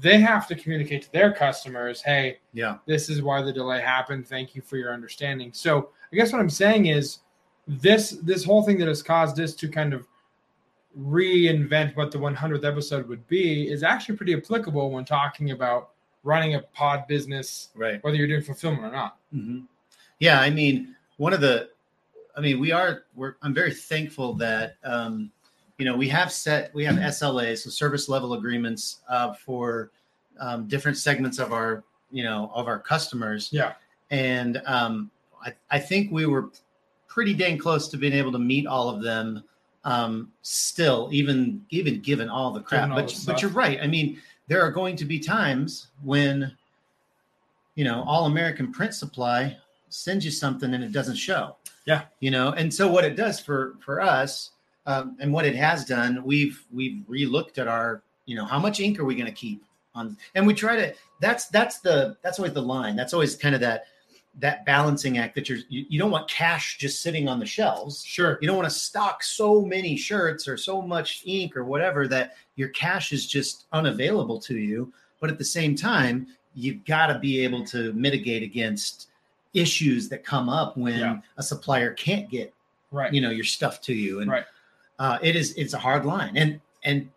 they 0.00 0.20
have 0.20 0.46
to 0.46 0.54
communicate 0.54 1.02
to 1.02 1.12
their 1.12 1.32
customers 1.32 2.00
hey 2.02 2.38
Yeah. 2.52 2.76
this 2.86 3.08
is 3.10 3.22
why 3.22 3.42
the 3.42 3.52
delay 3.52 3.80
happened 3.80 4.26
thank 4.28 4.54
you 4.54 4.62
for 4.62 4.76
your 4.76 4.92
understanding 4.92 5.52
so 5.52 5.88
i 6.12 6.16
guess 6.16 6.32
what 6.32 6.40
i'm 6.40 6.50
saying 6.50 6.86
is 6.86 7.20
this 7.66 8.10
this 8.22 8.44
whole 8.44 8.62
thing 8.62 8.78
that 8.78 8.88
has 8.88 9.02
caused 9.02 9.36
this 9.36 9.54
to 9.56 9.68
kind 9.68 9.92
of 9.94 10.06
reinvent 10.98 11.94
what 11.96 12.10
the 12.10 12.18
100th 12.18 12.64
episode 12.64 13.08
would 13.08 13.26
be 13.28 13.68
is 13.70 13.82
actually 13.82 14.16
pretty 14.16 14.34
applicable 14.34 14.90
when 14.90 15.04
talking 15.04 15.52
about 15.52 15.90
running 16.22 16.54
a 16.54 16.60
pod 16.60 17.06
business 17.08 17.68
Right. 17.74 18.02
whether 18.04 18.16
you're 18.16 18.26
doing 18.26 18.42
fulfillment 18.42 18.84
or 18.84 18.90
not 18.90 19.18
hmm 19.32 19.60
Yeah, 20.18 20.40
I 20.40 20.50
mean, 20.50 20.94
one 21.16 21.32
of 21.32 21.40
the, 21.40 21.70
I 22.36 22.40
mean, 22.40 22.60
we 22.60 22.72
are. 22.72 23.04
We're. 23.14 23.34
I'm 23.42 23.54
very 23.54 23.72
thankful 23.74 24.34
that, 24.34 24.76
um, 24.84 25.30
you 25.78 25.84
know, 25.84 25.96
we 25.96 26.08
have 26.08 26.30
set. 26.30 26.72
We 26.74 26.84
have 26.84 26.96
SLAs, 26.96 27.58
so 27.64 27.70
service 27.70 28.08
level 28.08 28.34
agreements, 28.34 29.00
uh, 29.08 29.32
for 29.32 29.90
um, 30.38 30.68
different 30.68 30.96
segments 30.98 31.38
of 31.38 31.52
our, 31.52 31.82
you 32.12 32.22
know, 32.22 32.50
of 32.54 32.68
our 32.68 32.78
customers. 32.78 33.48
yeah 33.52 33.72
and 34.10 34.60
um, 34.66 35.10
I, 35.44 35.52
I 35.70 35.78
think 35.78 36.10
we 36.12 36.26
were 36.26 36.50
pretty 37.08 37.34
dang 37.34 37.58
close 37.58 37.88
to 37.88 37.96
being 37.96 38.12
able 38.12 38.32
to 38.32 38.38
meet 38.38 38.66
all 38.66 38.88
of 38.88 39.02
them. 39.02 39.42
Um, 39.84 40.30
still, 40.42 41.08
even 41.12 41.64
even 41.70 42.00
given 42.00 42.28
all 42.28 42.50
the 42.52 42.60
crap, 42.60 42.90
all 42.90 42.96
but 42.96 43.18
but 43.26 43.40
you're 43.40 43.50
right. 43.50 43.78
I 43.82 43.86
mean, 43.86 44.20
there 44.50 44.60
are 44.60 44.72
going 44.72 44.96
to 44.96 45.04
be 45.04 45.20
times 45.20 45.86
when, 46.02 46.50
you 47.76 47.84
know, 47.84 48.02
All 48.02 48.26
American 48.26 48.72
Print 48.72 48.92
Supply 48.92 49.56
sends 49.90 50.24
you 50.24 50.32
something 50.32 50.74
and 50.74 50.82
it 50.82 50.90
doesn't 50.90 51.14
show. 51.14 51.54
Yeah. 51.86 52.02
you 52.18 52.32
know, 52.32 52.50
and 52.52 52.74
so 52.74 52.90
what 52.90 53.04
it 53.04 53.14
does 53.14 53.38
for 53.38 53.76
for 53.78 54.00
us, 54.00 54.50
um, 54.86 55.16
and 55.20 55.32
what 55.32 55.46
it 55.46 55.54
has 55.54 55.84
done, 55.84 56.22
we've 56.24 56.66
we've 56.72 57.04
relooked 57.08 57.58
at 57.58 57.68
our, 57.68 58.02
you 58.26 58.34
know, 58.34 58.44
how 58.44 58.58
much 58.58 58.80
ink 58.80 58.98
are 58.98 59.04
we 59.04 59.14
going 59.14 59.26
to 59.26 59.32
keep 59.32 59.62
on, 59.94 60.16
and 60.34 60.46
we 60.46 60.52
try 60.52 60.74
to. 60.74 60.94
That's 61.20 61.46
that's 61.46 61.78
the 61.78 62.16
that's 62.22 62.40
always 62.40 62.52
the 62.52 62.62
line. 62.62 62.96
That's 62.96 63.14
always 63.14 63.36
kind 63.36 63.54
of 63.54 63.60
that 63.60 63.84
that 64.38 64.64
balancing 64.64 65.18
act 65.18 65.34
that 65.36 65.48
you're 65.48 65.58
you, 65.68 65.86
you 65.88 65.98
don't 65.98 66.10
want 66.10 66.28
cash 66.28 66.78
just 66.78 67.02
sitting 67.02 67.28
on 67.28 67.40
the 67.40 67.46
shelves 67.46 68.04
sure 68.04 68.38
you 68.40 68.46
don't 68.46 68.56
want 68.56 68.68
to 68.68 68.74
stock 68.74 69.24
so 69.24 69.60
many 69.60 69.96
shirts 69.96 70.46
or 70.46 70.56
so 70.56 70.80
much 70.80 71.24
ink 71.26 71.56
or 71.56 71.64
whatever 71.64 72.06
that 72.06 72.36
your 72.60 72.68
cash 72.68 73.06
is 73.16 73.26
just 73.26 73.64
unavailable 73.72 74.38
to 74.38 74.56
you 74.68 74.92
but 75.20 75.30
at 75.30 75.38
the 75.38 75.44
same 75.58 75.74
time 75.74 76.26
you've 76.54 76.84
got 76.84 77.06
to 77.12 77.18
be 77.18 77.42
able 77.46 77.64
to 77.64 77.92
mitigate 77.94 78.42
against 78.50 79.08
issues 79.54 80.08
that 80.10 80.24
come 80.24 80.48
up 80.48 80.76
when 80.76 80.98
Yeah. 81.00 81.18
a 81.36 81.42
supplier 81.42 81.92
can't 81.94 82.28
get 82.30 82.52
right 82.92 83.12
you 83.14 83.20
know 83.20 83.30
your 83.30 83.44
stuff 83.56 83.80
to 83.82 83.94
you 83.94 84.20
and 84.20 84.30
Right. 84.30 84.44
uh, 84.98 85.18
it 85.22 85.34
is 85.36 85.54
it's 85.62 85.74
a 85.74 85.78
hard 85.78 86.04
line 86.04 86.36
and 86.36 86.60
and 86.84 87.08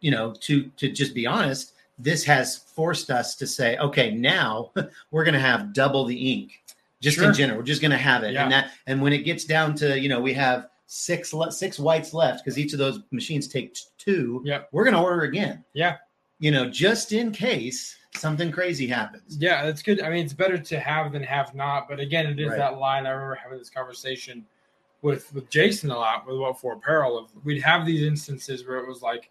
you 0.00 0.10
know 0.10 0.32
to 0.46 0.64
to 0.80 0.90
just 0.92 1.14
be 1.14 1.26
honest 1.26 1.72
this 1.98 2.24
has 2.24 2.56
forced 2.56 3.10
us 3.10 3.34
to 3.36 3.46
say 3.46 3.76
okay 3.78 4.10
now 4.12 4.70
we're 5.10 5.24
going 5.24 5.34
to 5.34 5.40
have 5.50 5.72
double 5.72 6.04
the 6.04 6.32
ink 6.34 6.48
just 7.00 7.16
Sure. 7.16 7.28
in 7.28 7.34
general 7.34 7.58
we're 7.58 7.64
just 7.74 7.80
going 7.82 7.90
to 8.00 8.04
have 8.10 8.22
it 8.22 8.32
Yeah. 8.34 8.42
and 8.44 8.52
that 8.52 8.70
and 8.86 9.00
when 9.02 9.12
it 9.12 9.22
gets 9.30 9.44
down 9.44 9.74
to 9.76 9.98
you 9.98 10.08
know 10.08 10.20
we 10.20 10.32
have 10.34 10.68
six 10.92 11.32
le- 11.32 11.52
six 11.52 11.78
whites 11.78 12.12
left 12.12 12.44
because 12.44 12.58
each 12.58 12.72
of 12.72 12.80
those 12.80 12.98
machines 13.12 13.46
take 13.46 13.76
two 13.96 14.42
Yeah, 14.44 14.62
we're 14.72 14.82
going 14.82 14.96
to 14.96 15.00
order 15.00 15.22
again 15.22 15.64
Yeah. 15.72 15.98
you 16.40 16.50
know 16.50 16.68
just 16.68 17.12
in 17.12 17.30
case 17.30 17.96
something 18.16 18.50
crazy 18.50 18.88
happens 18.88 19.36
Yeah, 19.38 19.64
that's 19.64 19.82
good. 19.82 20.02
I 20.02 20.10
mean, 20.10 20.24
it's 20.24 20.32
better 20.32 20.58
to 20.58 20.80
have 20.80 21.12
than 21.12 21.22
have 21.22 21.54
not. 21.54 21.88
But 21.88 22.00
again, 22.00 22.26
it 22.26 22.40
is 22.40 22.48
Right. 22.48 22.58
that 22.58 22.78
line. 22.78 23.06
I 23.06 23.10
remember 23.10 23.36
having 23.36 23.56
this 23.58 23.70
conversation 23.70 24.44
with 25.02 25.32
with 25.32 25.48
Jason 25.48 25.90
a 25.92 25.96
lot 25.96 26.26
with 26.26 26.38
what 26.38 26.58
for 26.60 26.72
apparel. 26.72 27.16
Of 27.16 27.30
we'd 27.44 27.62
have 27.62 27.86
these 27.86 28.02
instances 28.02 28.66
where 28.66 28.78
it 28.78 28.88
was 28.88 29.00
like, 29.00 29.30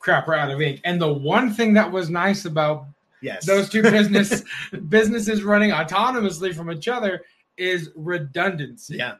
crap, 0.00 0.26
we're 0.26 0.34
out 0.34 0.50
of 0.50 0.60
ink. 0.60 0.80
And 0.84 1.00
the 1.00 1.12
one 1.12 1.54
thing 1.54 1.72
that 1.74 1.88
was 1.90 2.10
nice 2.10 2.46
about 2.46 2.86
yes 3.22 3.46
those 3.46 3.68
two 3.70 3.80
business 3.82 4.42
businesses 4.88 5.44
running 5.44 5.70
autonomously 5.70 6.52
from 6.52 6.68
each 6.72 6.88
other 6.88 7.22
is 7.56 7.90
redundancy. 7.94 8.96
yeah 8.96 9.14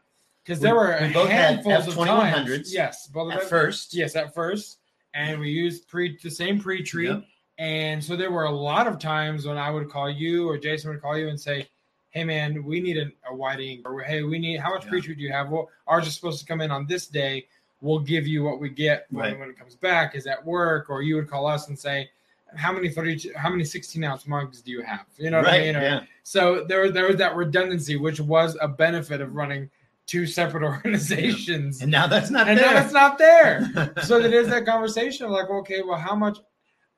because 0.47 0.61
there 0.61 0.75
were 0.75 0.97
we 1.01 1.13
both 1.13 1.29
handfuls 1.29 1.89
of 1.89 1.95
F2100s 1.95 2.33
times. 2.47 2.73
Yes, 2.75 3.07
both 3.09 3.33
at 3.33 3.43
first 3.45 3.93
Yes, 3.95 4.15
at 4.17 4.35
first, 4.35 4.79
and 5.15 5.41
we 5.41 5.51
used 5.51 5.89
pre 5.89 6.17
the 6.23 6.31
same 6.31 6.61
pre-treat, 6.61 7.09
Yep. 7.09 7.25
and 7.59 8.03
so 8.03 8.17
there 8.17 8.31
were 8.31 8.45
a 8.45 8.51
lot 8.51 8.87
of 8.87 8.99
times 8.99 9.47
when 9.47 9.59
I 9.59 9.71
would 9.71 9.91
call 9.91 10.09
you 10.11 10.49
or 10.49 10.57
Jason 10.59 10.91
would 10.91 11.03
call 11.03 11.19
you 11.19 11.29
and 11.29 11.41
say, 11.41 11.69
"Hey, 12.11 12.25
man, 12.25 12.63
we 12.65 12.81
need 12.81 12.97
a, 12.99 13.11
a 13.29 13.35
white 13.35 13.61
ink," 13.61 13.89
or 13.89 14.01
"Hey, 14.01 14.23
we 14.23 14.39
need 14.39 14.61
how 14.61 14.71
much 14.71 14.85
Yeah. 14.85 14.91
pre-treat 14.91 15.19
do 15.19 15.25
you 15.25 15.33
have?" 15.33 15.49
Well, 15.51 15.69
ours 15.87 16.07
is 16.07 16.15
supposed 16.15 16.39
to 16.41 16.47
come 16.47 16.61
in 16.61 16.71
on 16.71 16.87
this 16.87 17.07
day. 17.09 17.47
We'll 17.81 17.99
give 18.01 18.27
you 18.27 18.43
what 18.43 18.61
we 18.61 18.69
get 18.71 19.07
when, 19.11 19.25
Right. 19.25 19.39
when 19.39 19.51
it 19.51 19.59
comes 19.59 19.75
back. 19.75 20.15
Is 20.15 20.27
at 20.27 20.45
work, 20.45 20.89
or 20.91 21.03
you 21.03 21.17
would 21.17 21.29
call 21.29 21.47
us 21.47 21.69
and 21.69 21.79
say, 21.79 22.09
"How 22.55 22.73
many 22.73 22.89
thirty? 22.89 23.33
How 23.37 23.51
many 23.51 23.65
sixteen 23.65 24.05
ounce 24.05 24.27
mugs 24.27 24.63
do 24.63 24.71
you 24.71 24.83
have?" 24.83 25.07
You 25.19 25.31
know 25.31 25.39
what 25.39 25.47
right 25.47 25.61
I 25.63 25.65
mean? 25.67 25.77
Or- 25.77 25.83
yeah 25.83 26.01
so 26.29 26.65
there, 26.65 26.91
there 26.91 27.07
was 27.07 27.15
that 27.19 27.37
redundancy, 27.37 27.95
which 27.95 28.19
was 28.19 28.57
a 28.61 28.67
benefit 28.67 29.21
of 29.21 29.37
running 29.37 29.71
two 30.07 30.27
separate 30.27 30.63
organizations 30.73 31.83
and 31.83 31.91
now 31.91 32.07
that's 32.07 32.31
not 32.31 32.49
and 32.49 32.59
there 32.59 32.75
now 32.75 32.83
it's 32.85 32.93
not 32.93 33.19
there. 33.19 33.93
so 34.05 34.21
there 34.21 34.41
is 34.41 34.49
that 34.49 34.65
conversation 34.65 35.27
of 35.27 35.33
like, 35.33 35.51
okay, 35.51 35.83
well, 35.83 35.99
how 35.99 36.15
much? 36.15 36.39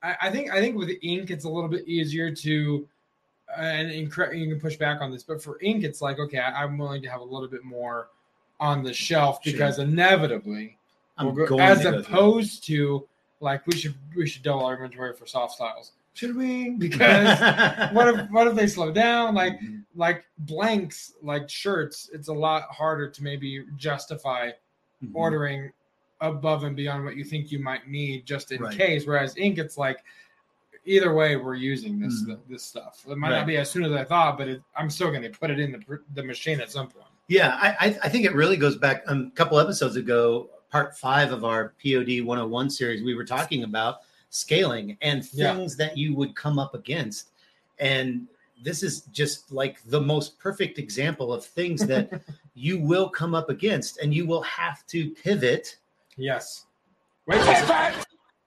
I, 0.03 0.17
I 0.23 0.31
think 0.31 0.51
I 0.53 0.61
think 0.61 0.77
with 0.77 0.91
ink, 1.03 1.31
it's 1.31 1.45
a 1.45 1.49
little 1.49 1.71
bit 1.71 1.87
easier 1.89 2.31
to, 2.35 2.89
uh, 3.57 3.61
and 3.63 3.91
incre- 3.91 4.39
you 4.39 4.49
can 4.49 4.61
push 4.61 4.77
back 4.77 5.01
on 5.01 5.11
this, 5.11 5.23
but 5.23 5.43
for 5.43 5.59
ink, 5.63 5.85
it's 5.85 6.01
like, 6.03 6.19
okay, 6.19 6.39
I, 6.39 6.63
I'm 6.63 6.77
willing 6.79 7.03
to 7.03 7.09
have 7.09 7.21
a 7.21 7.25
little 7.25 7.49
bit 7.49 7.65
more 7.65 8.09
on 8.61 8.83
the 8.83 8.93
shelf 8.93 9.41
Sure. 9.43 9.53
because 9.53 9.79
inevitably, 9.79 10.77
I'm 11.17 11.27
we'll 11.27 11.35
go- 11.35 11.47
going 11.47 11.61
as 11.63 11.79
to 11.79 11.85
go 11.85 11.91
through 11.91 11.99
it. 12.01 12.07
opposed 12.07 12.65
to 12.67 13.09
like 13.41 13.67
we 13.67 13.77
should 13.77 13.95
we 14.17 14.27
should 14.27 14.43
double 14.43 14.65
our 14.65 14.75
inventory 14.75 15.15
for 15.15 15.25
Softstyles. 15.25 15.93
Should 16.19 16.35
we? 16.37 16.71
Because 16.71 17.39
what 17.93 18.09
if 18.13 18.29
what 18.31 18.49
if 18.49 18.57
they 18.57 18.67
slow 18.67 18.91
down? 18.91 19.35
Like 19.37 19.61
Mhm. 19.61 19.85
like 19.95 20.25
blanks, 20.39 21.15
like 21.23 21.49
shirts, 21.49 22.11
it's 22.13 22.27
a 22.27 22.33
lot 22.33 22.65
harder 22.71 23.09
to 23.09 23.23
maybe 23.23 23.65
justify 23.77 24.51
Mhm. 25.05 25.11
ordering 25.15 25.71
above 26.21 26.65
and 26.65 26.75
beyond 26.75 27.05
what 27.05 27.15
you 27.17 27.23
think 27.23 27.53
you 27.53 27.61
might 27.61 27.87
need 27.87 28.27
just 28.27 28.51
in 28.51 28.61
Right. 28.61 28.77
case. 28.77 29.07
Whereas 29.07 29.37
ink, 29.37 29.59
it's 29.59 29.79
like 29.79 29.99
either 30.85 31.15
way 31.15 31.37
we're 31.37 31.55
using 31.55 32.01
this 32.01 32.25
Mhm. 32.25 32.41
this 32.49 32.65
stuff. 32.65 33.05
It 33.09 33.17
might 33.17 33.31
Right. 33.31 33.39
not 33.39 33.47
be 33.47 33.57
as 33.59 33.71
soon 33.71 33.85
as 33.85 33.93
I 33.93 34.03
thought, 34.03 34.37
but 34.39 34.49
it, 34.49 34.61
I'm 34.77 34.91
still 34.91 35.11
going 35.11 35.23
to 35.23 35.31
put 35.31 35.51
it 35.53 35.61
in 35.61 35.71
the 35.71 36.01
the 36.15 36.25
machine 36.25 36.61
at 36.61 36.73
some 36.73 36.89
point. 36.89 37.07
Yeah, 37.29 37.57
I, 37.63 37.69
I- 37.89 37.99
I 38.05 38.09
think 38.09 38.25
it 38.25 38.35
really 38.35 38.57
goes 38.57 38.75
back 38.77 39.05
um, 39.07 39.29
a 39.33 39.37
couple 39.37 39.61
episodes 39.61 39.95
ago, 39.95 40.51
part 40.69 40.99
five 40.99 41.31
of 41.31 41.45
our 41.45 41.75
POD 41.81 42.23
101 42.23 42.71
series. 42.71 43.05
We 43.05 43.15
were 43.15 43.25
talking 43.25 43.63
about 43.63 43.99
scaling 44.31 44.97
and 45.03 45.27
Yeah. 45.33 45.55
things 45.55 45.77
that 45.77 45.97
you 45.97 46.15
would 46.15 46.35
come 46.37 46.59
up 46.59 46.75
against. 46.75 47.31
And 47.79 48.27
this 48.63 48.83
is 48.83 49.03
just 49.13 49.53
like 49.53 49.83
the 49.85 50.01
most 50.01 50.39
perfect 50.39 50.79
example 50.79 51.33
of 51.33 51.45
things 51.45 51.87
that 51.87 52.23
you 52.55 52.81
will 52.81 53.09
come 53.09 53.35
up 53.35 53.49
against 53.51 53.99
and 53.99 54.13
you 54.13 54.27
will 54.27 54.43
have 54.43 54.87
to 54.89 55.11
pivot. 55.11 55.77
Yes. 56.17 56.65
Wait, 57.27 57.41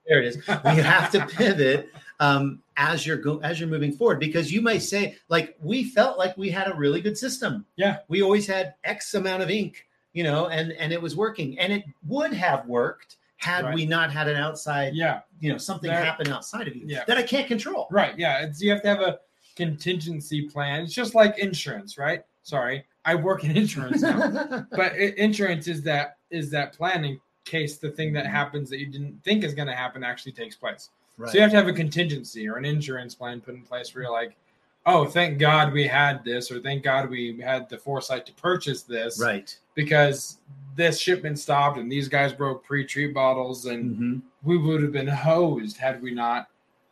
there 0.06 0.20
it 0.20 0.26
is. 0.26 0.36
You 0.48 0.82
have 0.82 1.10
to 1.12 1.24
pivot 1.26 1.88
um, 2.20 2.62
as 2.76 3.06
you're 3.06 3.16
go- 3.16 3.38
as 3.40 3.58
you're 3.60 3.68
moving 3.68 3.92
forward 3.92 4.18
because 4.20 4.52
you 4.52 4.60
may 4.60 4.78
say 4.78 5.16
like 5.28 5.56
we 5.62 5.84
felt 5.84 6.18
like 6.18 6.36
we 6.36 6.50
had 6.50 6.68
a 6.70 6.74
really 6.74 7.00
good 7.00 7.16
system. 7.16 7.64
Yeah. 7.76 7.98
we 8.08 8.22
always 8.22 8.46
had 8.46 8.74
X 8.84 9.14
amount 9.14 9.42
of 9.42 9.50
ink, 9.50 9.86
you 10.12 10.24
know, 10.24 10.48
and 10.48 10.72
and 10.72 10.92
it 10.92 11.00
was 11.00 11.16
working, 11.16 11.58
and 11.58 11.72
it 11.72 11.84
would 12.06 12.32
have 12.34 12.66
worked 12.66 13.16
had 13.42 13.64
Right. 13.64 13.74
we 13.74 13.86
not 13.86 14.12
had 14.12 14.28
an 14.28 14.36
outside, 14.36 14.94
Yeah. 14.94 15.20
you 15.40 15.50
know, 15.50 15.58
something 15.58 15.90
happen 15.90 16.28
outside 16.28 16.68
of 16.68 16.76
you 16.76 16.84
Yeah. 16.86 17.02
that 17.08 17.18
I 17.18 17.22
can't 17.24 17.48
control. 17.48 17.88
Right. 17.90 18.16
Yeah. 18.16 18.44
It's 18.44 18.62
you 18.62 18.70
have 18.70 18.82
to 18.82 18.88
have 18.88 19.00
a 19.00 19.18
contingency 19.56 20.48
plan. 20.48 20.84
It's 20.84 20.94
just 20.94 21.14
like 21.14 21.38
insurance, 21.38 21.98
right? 21.98 22.24
Sorry, 22.44 22.84
I 23.04 23.16
work 23.16 23.42
in 23.44 23.56
insurance 23.56 24.02
now, 24.02 24.64
but 24.70 24.92
i- 24.92 25.14
insurance 25.16 25.66
is 25.66 25.82
that 25.82 26.18
is 26.30 26.50
that 26.50 26.72
plan 26.72 27.04
in 27.04 27.20
case 27.44 27.78
the 27.78 27.90
thing 27.90 28.12
that 28.12 28.24
mm-hmm. 28.24 28.34
happens 28.34 28.70
that 28.70 28.78
you 28.78 28.86
didn't 28.86 29.22
think 29.24 29.42
is 29.42 29.54
going 29.54 29.68
to 29.68 29.74
happen 29.74 30.04
actually 30.04 30.32
takes 30.32 30.54
place. 30.54 30.90
right. 31.18 31.28
So 31.30 31.34
you 31.36 31.42
have 31.42 31.50
to 31.50 31.56
have 31.56 31.68
a 31.68 31.72
contingency 31.72 32.48
or 32.48 32.56
an 32.58 32.64
insurance 32.64 33.14
plan 33.14 33.40
put 33.40 33.54
in 33.54 33.62
place 33.62 33.92
where 33.94 34.04
you're 34.04 34.12
like, 34.12 34.36
oh, 34.86 35.04
thank 35.04 35.38
God 35.38 35.72
we 35.72 35.86
had 35.86 36.24
this, 36.24 36.50
or 36.50 36.60
thank 36.60 36.82
God 36.82 37.08
we 37.08 37.40
had 37.40 37.68
the 37.68 37.78
foresight 37.78 38.26
to 38.26 38.32
purchase 38.34 38.82
this, 38.82 39.20
right. 39.20 39.56
because 39.74 40.38
this 40.74 40.98
shipment 40.98 41.38
stopped 41.38 41.78
and 41.78 41.90
these 41.92 42.08
guys 42.08 42.32
broke 42.32 42.64
pre-treat 42.64 43.12
bottles 43.12 43.66
and 43.66 43.96
Mhm. 43.96 44.22
we 44.42 44.56
would 44.56 44.82
have 44.82 44.92
been 44.92 45.06
hosed 45.06 45.76
had 45.76 46.00
we 46.02 46.12
not 46.12 46.48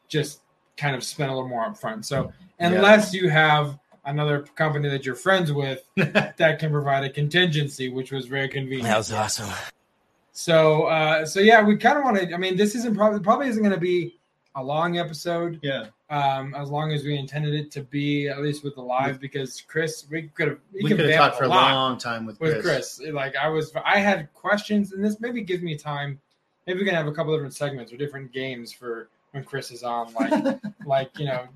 just 0.06 0.40
kind 0.76 0.94
of 0.94 1.02
spent 1.02 1.30
a 1.30 1.34
little 1.34 1.48
more 1.48 1.64
upfront. 1.66 2.04
So 2.04 2.30
unless 2.58 3.14
you 3.14 3.30
have 3.30 3.78
another 4.04 4.42
company 4.54 4.88
that 4.90 5.06
you're 5.06 5.14
friends 5.14 5.50
with 5.52 5.82
that 5.96 6.58
can 6.58 6.70
provide 6.70 7.04
a 7.04 7.10
contingency, 7.10 7.88
which 7.88 8.12
was 8.12 8.26
very 8.26 8.48
convenient. 8.48 8.84
That 8.84 8.98
was 8.98 9.12
awesome. 9.12 9.48
So 10.32 10.84
uh 10.84 11.24
so 11.26 11.40
yeah, 11.40 11.62
we 11.62 11.76
kind 11.76 11.98
of 11.98 12.04
want 12.04 12.18
to 12.18 12.34
I 12.34 12.36
mean 12.36 12.56
this 12.56 12.74
isn't 12.74 12.94
probably 12.94 13.20
probably 13.20 13.48
isn't 13.48 13.62
going 13.62 13.74
to 13.74 13.80
be 13.80 14.18
a 14.56 14.62
long 14.62 14.98
episode 14.98 15.60
Yeah, 15.62 15.86
um 16.10 16.54
as 16.54 16.70
long 16.70 16.92
as 16.92 17.04
we 17.04 17.16
intended 17.16 17.54
it 17.54 17.70
to 17.72 17.82
be 17.82 18.28
at 18.28 18.40
least 18.42 18.64
with 18.64 18.74
the 18.74 18.82
live 18.82 19.20
because 19.20 19.60
Chris 19.68 20.06
we 20.10 20.22
could 20.22 20.48
have 20.48 20.58
we 20.72 20.88
could 20.88 20.98
have 20.98 21.14
talked 21.14 21.36
for 21.38 21.44
a 21.44 21.48
long 21.48 21.98
time 21.98 22.26
with 22.26 22.38
Chris. 22.38 22.54
with 22.56 22.64
Chris. 22.64 23.00
Like 23.12 23.36
I 23.36 23.48
was, 23.48 23.72
I 23.84 23.98
had 23.98 24.32
questions, 24.34 24.92
and 24.92 25.04
this 25.04 25.20
maybe 25.20 25.42
gives 25.42 25.62
me 25.62 25.76
time. 25.76 26.20
Maybe 26.66 26.80
we 26.80 26.84
can 26.84 26.94
have 26.94 27.06
a 27.06 27.12
couple 27.12 27.32
different 27.34 27.54
segments 27.54 27.92
or 27.92 27.96
different 27.96 28.32
games 28.32 28.72
for 28.72 29.08
when 29.32 29.44
Chris 29.44 29.70
is 29.70 29.82
on. 29.82 30.12
Like, 30.14 30.60
like 30.86 31.18
you 31.18 31.26
know, 31.26 31.46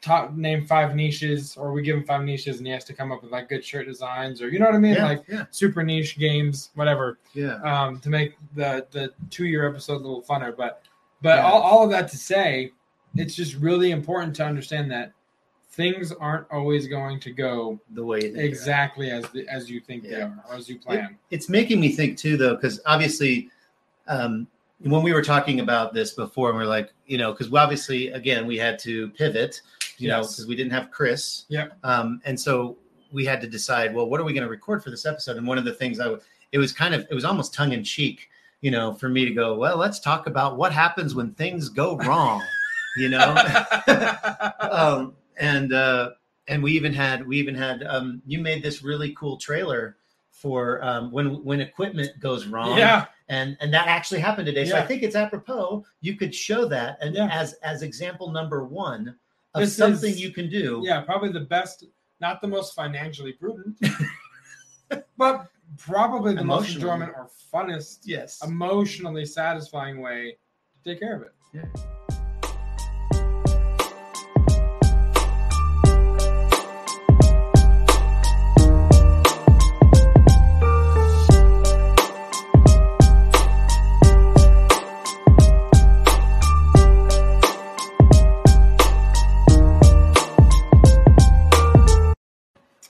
top 0.00 0.34
name 0.34 0.66
five 0.66 0.94
niches, 0.94 1.56
or 1.56 1.72
we 1.72 1.82
give 1.82 1.96
him 1.96 2.04
five 2.04 2.22
niches, 2.22 2.58
and 2.58 2.66
he 2.66 2.72
has 2.72 2.84
to 2.84 2.92
come 2.92 3.12
up 3.12 3.22
with 3.22 3.32
like 3.32 3.48
good 3.48 3.64
shirt 3.64 3.86
designs, 3.86 4.42
or 4.42 4.48
you 4.48 4.58
know 4.58 4.66
what 4.66 4.74
I 4.74 4.78
mean, 4.78 4.94
Yeah, 4.94 5.06
like 5.06 5.24
yeah, 5.28 5.44
super 5.50 5.82
niche 5.82 6.18
games, 6.18 6.70
whatever, 6.74 7.18
yeah. 7.34 7.56
um, 7.62 8.00
to 8.00 8.10
make 8.10 8.34
the 8.54 8.86
the 8.90 9.12
two 9.30 9.46
year 9.46 9.66
episode 9.68 9.94
a 9.94 10.04
little 10.04 10.22
funner. 10.22 10.54
But 10.54 10.82
but 11.22 11.36
Yeah. 11.36 11.44
all, 11.44 11.60
all 11.62 11.84
of 11.84 11.90
that 11.90 12.08
to 12.10 12.16
say, 12.16 12.72
it's 13.16 13.34
just 13.34 13.54
really 13.56 13.90
important 13.90 14.34
to 14.36 14.44
understand 14.44 14.90
that 14.90 15.12
things 15.70 16.12
aren't 16.12 16.46
always 16.50 16.86
going 16.86 17.18
to 17.20 17.30
go 17.32 17.78
The 17.94 18.04
way 18.04 18.30
they 18.30 18.44
exactly 18.44 19.10
as 19.10 19.24
the, 19.30 19.48
as 19.48 19.70
you 19.70 19.80
think 19.80 20.02
they 20.02 20.16
are 20.20 20.44
or 20.50 20.54
as 20.56 20.68
you 20.68 20.78
plan. 20.78 21.16
it's 21.30 21.48
making 21.48 21.80
me 21.80 21.92
think 21.92 22.18
too 22.18 22.36
though 22.36 22.54
because 22.54 22.80
obviously 22.84 23.48
um 24.06 24.46
when 24.80 25.02
we 25.02 25.12
were 25.14 25.22
talking 25.22 25.60
about 25.60 25.94
this 25.94 26.12
before 26.12 26.50
and 26.50 26.58
we 26.58 26.64
are 26.64 26.66
like 26.66 26.92
you 27.06 27.16
know 27.16 27.32
because 27.32 27.50
obviously 27.54 28.08
again 28.08 28.46
we 28.46 28.58
had 28.58 28.78
to 28.80 29.08
pivot 29.10 29.62
you 29.96 30.08
know 30.08 30.20
because 30.20 30.46
we 30.46 30.54
didn't 30.54 30.72
have 30.72 30.90
chris 30.90 31.44
Yeah. 31.48 31.68
um 31.84 32.20
and 32.26 32.38
so 32.38 32.76
we 33.10 33.24
had 33.24 33.40
to 33.40 33.46
decide 33.46 33.94
well 33.94 34.06
what 34.10 34.20
are 34.20 34.24
we 34.24 34.34
going 34.34 34.44
to 34.44 34.50
record 34.50 34.84
for 34.84 34.90
this 34.90 35.06
episode 35.06 35.38
and 35.38 35.46
one 35.46 35.56
of 35.56 35.64
the 35.64 35.72
things 35.72 36.00
i 36.00 36.14
it 36.52 36.58
was 36.58 36.72
kind 36.72 36.94
of 36.94 37.06
it 37.10 37.14
was 37.14 37.24
almost 37.24 37.54
tongue-in-cheek 37.54 38.28
you 38.62 38.70
know 38.70 38.94
for 38.94 39.08
me 39.10 39.24
to 39.26 39.32
go 39.32 39.56
well 39.56 39.76
let's 39.76 40.00
talk 40.00 40.26
about 40.26 40.56
what 40.56 40.72
happens 40.72 41.14
when 41.14 41.32
things 41.34 41.68
go 41.68 41.96
wrong 42.06 42.42
you 42.96 43.08
know 43.10 43.36
um, 44.60 45.14
and 45.38 45.72
uh, 45.72 46.10
and 46.48 46.62
we 46.62 46.72
even 46.72 46.92
had 46.94 47.26
we 47.26 47.38
even 47.38 47.54
had 47.54 47.82
um, 47.84 48.22
you 48.26 48.38
made 48.38 48.62
this 48.62 48.82
really 48.82 49.12
cool 49.14 49.36
trailer 49.36 49.96
for 50.30 50.82
um, 50.84 51.10
when 51.12 51.42
when 51.44 51.60
equipment 51.60 52.10
goes 52.20 52.46
wrong. 52.46 52.76
yeah, 52.76 53.06
and 53.28 53.56
and 53.60 53.72
that 53.72 53.86
actually 53.86 54.18
happened 54.20 54.46
today. 54.46 54.64
So 54.64 54.76
I 54.76 54.84
think 54.86 55.02
it's 55.02 55.14
apropos. 55.14 55.84
You 56.00 56.16
could 56.16 56.34
show 56.34 56.66
that 56.66 56.98
and 57.00 57.14
Yeah. 57.14 57.28
as 57.30 57.52
as 57.62 57.82
example 57.82 58.30
number 58.30 58.64
one 58.64 59.14
of 59.54 59.60
This 59.60 59.76
something 59.76 60.10
is- 60.10 60.20
you 60.20 60.30
can 60.30 60.48
do. 60.50 60.82
yeah, 60.84 61.00
probably 61.02 61.30
the 61.32 61.40
best, 61.40 61.84
not 62.20 62.40
the 62.40 62.48
most 62.48 62.74
financially 62.74 63.32
prudent, 63.32 63.78
but 65.16 65.46
probably 65.78 66.34
the 66.34 66.44
most 66.44 66.74
enjoyment 66.74 67.12
or 67.16 67.28
funnest, 67.52 68.00
Yes. 68.04 68.42
emotionally 68.44 69.24
satisfying 69.24 70.00
way 70.00 70.36
to 70.74 70.90
take 70.90 71.00
care 71.00 71.16
of 71.16 71.22
it. 71.22 71.32
Yeah. 71.54 71.64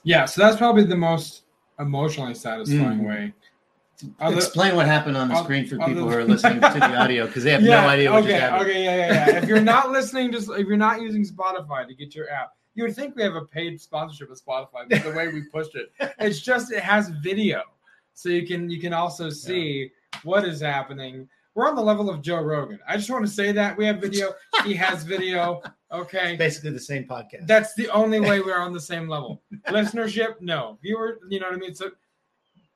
Yeah, 0.05 0.25
so 0.25 0.41
that's 0.41 0.57
probably 0.57 0.83
the 0.83 0.97
most 0.97 1.42
emotionally 1.79 2.33
satisfying 2.33 2.99
Mm. 2.99 3.07
way. 3.07 3.33
Other- 4.19 4.35
Explain 4.37 4.75
what 4.75 4.85
happened 4.85 5.15
on 5.15 5.29
the 5.29 5.35
other- 5.35 5.43
screen 5.43 5.65
for 5.67 5.75
other 5.81 5.93
people 5.93 6.09
who 6.09 6.17
are 6.17 6.23
listening 6.23 6.55
to 6.61 6.69
the 6.79 6.97
audio 7.01 7.25
because 7.27 7.43
they 7.43 7.51
have 7.51 7.61
no 7.63 7.77
idea 7.87 8.11
what 8.11 8.23
okay, 8.23 8.31
just 8.31 8.41
happened. 8.41 8.69
Okay, 8.69 8.83
yeah, 8.83 8.95
yeah, 8.95 9.27
yeah. 9.29 9.37
if 9.37 9.47
you're 9.47 9.61
not 9.61 9.91
listening, 9.91 10.31
just 10.31 10.49
if 10.49 10.67
you're 10.67 10.77
not 10.77 11.01
using 11.01 11.23
Spotify 11.25 11.87
to 11.87 11.93
get 11.93 12.13
your 12.13 12.29
app, 12.29 12.53
you 12.75 12.83
would 12.83 12.95
think 12.95 13.15
we 13.15 13.21
have 13.23 13.35
a 13.35 13.45
paid 13.45 13.79
sponsorship 13.79 14.29
with 14.29 14.43
Spotify, 14.43 14.89
but 14.89 15.03
the 15.03 15.11
way 15.11 15.27
we 15.29 15.43
pushed 15.43 15.75
it, 15.75 15.93
it's 16.19 16.41
just 16.41 16.71
it 16.73 16.81
has 16.81 17.09
video, 17.21 17.61
so 18.13 18.29
you 18.29 18.45
can 18.47 18.69
you 18.69 18.81
can 18.81 18.93
also 18.93 19.29
see 19.29 19.91
what 20.23 20.43
is 20.43 20.59
happening. 20.59 21.29
We're 21.55 21.69
on 21.69 21.75
the 21.75 21.83
level 21.83 22.09
of 22.09 22.21
Joe 22.23 22.41
Rogan. 22.41 22.79
I 22.87 22.97
just 22.97 23.11
want 23.11 23.23
to 23.25 23.31
say 23.31 23.51
that 23.51 23.77
we 23.77 23.85
have 23.85 24.01
video. 24.01 24.33
He 24.65 24.73
has 24.73 25.03
video. 25.03 25.61
Okay, 25.93 26.35
Basically 26.35 26.71
the 26.71 26.79
same 26.79 27.03
podcast. 27.03 27.45
that's 27.45 27.75
the 27.75 27.87
only 27.89 28.19
way 28.19 28.39
we're 28.41 28.59
on 28.59 28.73
the 28.73 28.81
same 28.81 29.07
level. 29.07 29.43
Listenership, 29.67 30.41
no. 30.41 30.79
Viewer, 30.81 31.19
you 31.29 31.39
know 31.39 31.45
what 31.47 31.55
I 31.55 31.59
mean. 31.59 31.75
So 31.75 31.91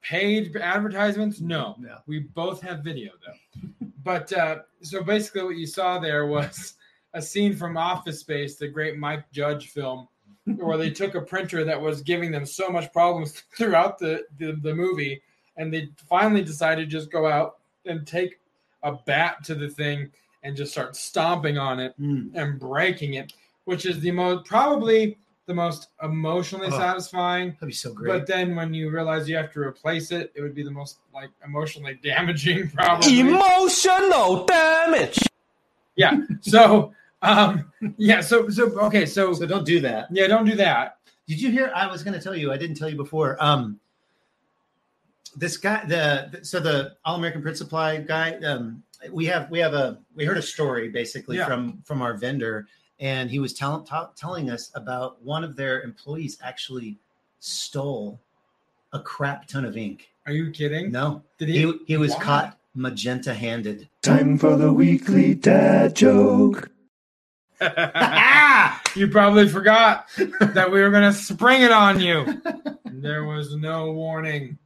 paid 0.03 0.55
advertisements, 0.55 1.41
no. 1.41 1.75
No. 1.79 1.97
We 2.05 2.19
both 2.19 2.61
have 2.61 2.83
video 2.83 3.11
though. 3.25 3.87
But 4.03 4.31
uh, 4.31 4.59
so 4.81 5.03
basically, 5.03 5.43
what 5.43 5.57
you 5.57 5.67
saw 5.67 5.99
there 5.99 6.27
was 6.27 6.75
a 7.13 7.21
scene 7.21 7.55
from 7.55 7.75
Office 7.75 8.19
Space, 8.19 8.55
the 8.55 8.67
great 8.67 8.97
Mike 8.97 9.29
Judge 9.31 9.69
film, 9.71 10.07
where 10.45 10.77
they 10.77 10.91
took 10.91 11.15
a 11.15 11.21
printer 11.21 11.63
that 11.65 11.81
was 11.81 12.01
giving 12.01 12.31
them 12.31 12.45
so 12.45 12.69
much 12.69 12.93
problems 12.93 13.43
throughout 13.57 13.97
the, 13.97 14.23
the, 14.37 14.57
the 14.61 14.73
movie, 14.73 15.21
and 15.57 15.73
they 15.73 15.89
finally 16.07 16.43
decided 16.43 16.89
to 16.89 16.97
just 16.97 17.11
go 17.11 17.25
out 17.25 17.55
and 17.85 18.05
take 18.05 18.39
a 18.83 18.93
bat 18.93 19.43
to 19.43 19.55
the 19.55 19.69
thing 19.69 20.11
and 20.47 20.55
just 20.57 20.71
start 20.71 20.95
stomping 20.95 21.57
on 21.57 21.79
it 21.79 21.93
Mm. 21.99 22.31
and 22.35 22.59
breaking 22.59 23.15
it, 23.15 23.33
which 23.65 23.85
is 23.85 23.99
the 23.99 24.11
most 24.11 24.45
probably 24.45 25.17
the 25.45 25.53
most 25.53 25.87
emotionally 26.03 26.67
Oh. 26.71 26.77
satisfying. 26.77 27.51
That'd 27.53 27.67
be 27.69 27.73
so 27.73 27.93
great. 27.93 28.11
But 28.11 28.27
then 28.27 28.55
when 28.55 28.73
you 28.73 28.89
realize 28.89 29.29
you 29.29 29.35
have 29.37 29.51
to 29.53 29.59
replace 29.61 30.11
it, 30.11 30.31
it 30.35 30.41
would 30.41 30.53
be 30.55 30.63
the 30.63 30.71
most 30.71 30.97
like 31.13 31.29
emotionally 31.45 31.97
damaging, 32.03 32.69
probably. 32.71 33.19
Emotional 33.19 34.45
damage. 34.45 35.19
yeah. 35.95 36.17
So, 36.41 36.93
um, 37.21 37.71
yeah. 37.97 38.21
So, 38.21 38.49
so 38.49 38.77
okay. 38.87 39.05
So, 39.05 39.33
so 39.33 39.45
don't 39.45 39.65
do 39.65 39.79
that. 39.81 40.07
yeah, 40.11 40.27
don't 40.27 40.45
do 40.45 40.55
that. 40.55 40.97
Did 41.27 41.41
you 41.41 41.49
hear? 41.51 41.71
I 41.75 41.87
was 41.87 42.03
going 42.03 42.13
to 42.13 42.21
tell 42.23 42.35
you. 42.35 42.51
I 42.51 42.57
didn't 42.57 42.75
tell 42.77 42.89
you 42.89 42.95
before. 42.97 43.37
Um, 43.43 43.79
this 45.37 45.55
guy, 45.55 45.85
the 45.85 46.39
so 46.43 46.59
the 46.59 46.95
All 47.05 47.15
American 47.15 47.41
Print 47.41 47.57
Supply 47.57 47.97
guy. 47.97 48.33
Um, 48.39 48.83
we 49.11 49.25
have 49.27 49.49
we 49.51 49.59
have 49.59 49.73
a 49.73 49.99
we 50.15 50.25
heard 50.25 50.37
a 50.37 50.41
story 50.41 50.89
basically 50.89 51.37
Yeah. 51.37 51.45
from 51.45 51.81
from 51.85 52.01
our 52.01 52.15
vendor, 52.15 52.67
and 52.99 53.29
he 53.29 53.39
was 53.39 53.53
tell, 53.53 53.81
ta- 53.81 54.09
telling 54.15 54.49
us 54.49 54.71
about 54.73 55.23
one 55.23 55.43
of 55.43 55.55
their 55.55 55.81
employees 55.83 56.37
actually 56.41 56.97
stole 57.39 58.19
a 58.93 58.99
crap 58.99 59.47
ton 59.47 59.63
of 59.63 59.77
ink. 59.77 60.09
Are 60.25 60.33
you 60.33 60.49
kidding? 60.51 60.91
No, 60.91 61.23
Did 61.37 61.49
he? 61.49 61.59
he 61.59 61.73
he 61.85 61.97
was 61.97 62.13
Why? 62.15 62.23
caught 62.23 62.59
magenta 62.73 63.33
handed. 63.33 63.87
Time 64.01 64.37
for 64.37 64.57
the 64.57 64.73
weekly 64.73 65.35
dad 65.35 65.95
joke. 65.95 66.71
you 68.95 69.07
probably 69.07 69.47
forgot 69.47 70.07
that 70.17 70.69
we 70.71 70.81
were 70.81 70.89
gonna 70.91 71.13
spring 71.13 71.61
it 71.61 71.71
on 71.71 71.99
you. 71.99 72.41
There 72.85 73.25
was 73.25 73.55
no 73.55 73.91
warning, 73.91 74.57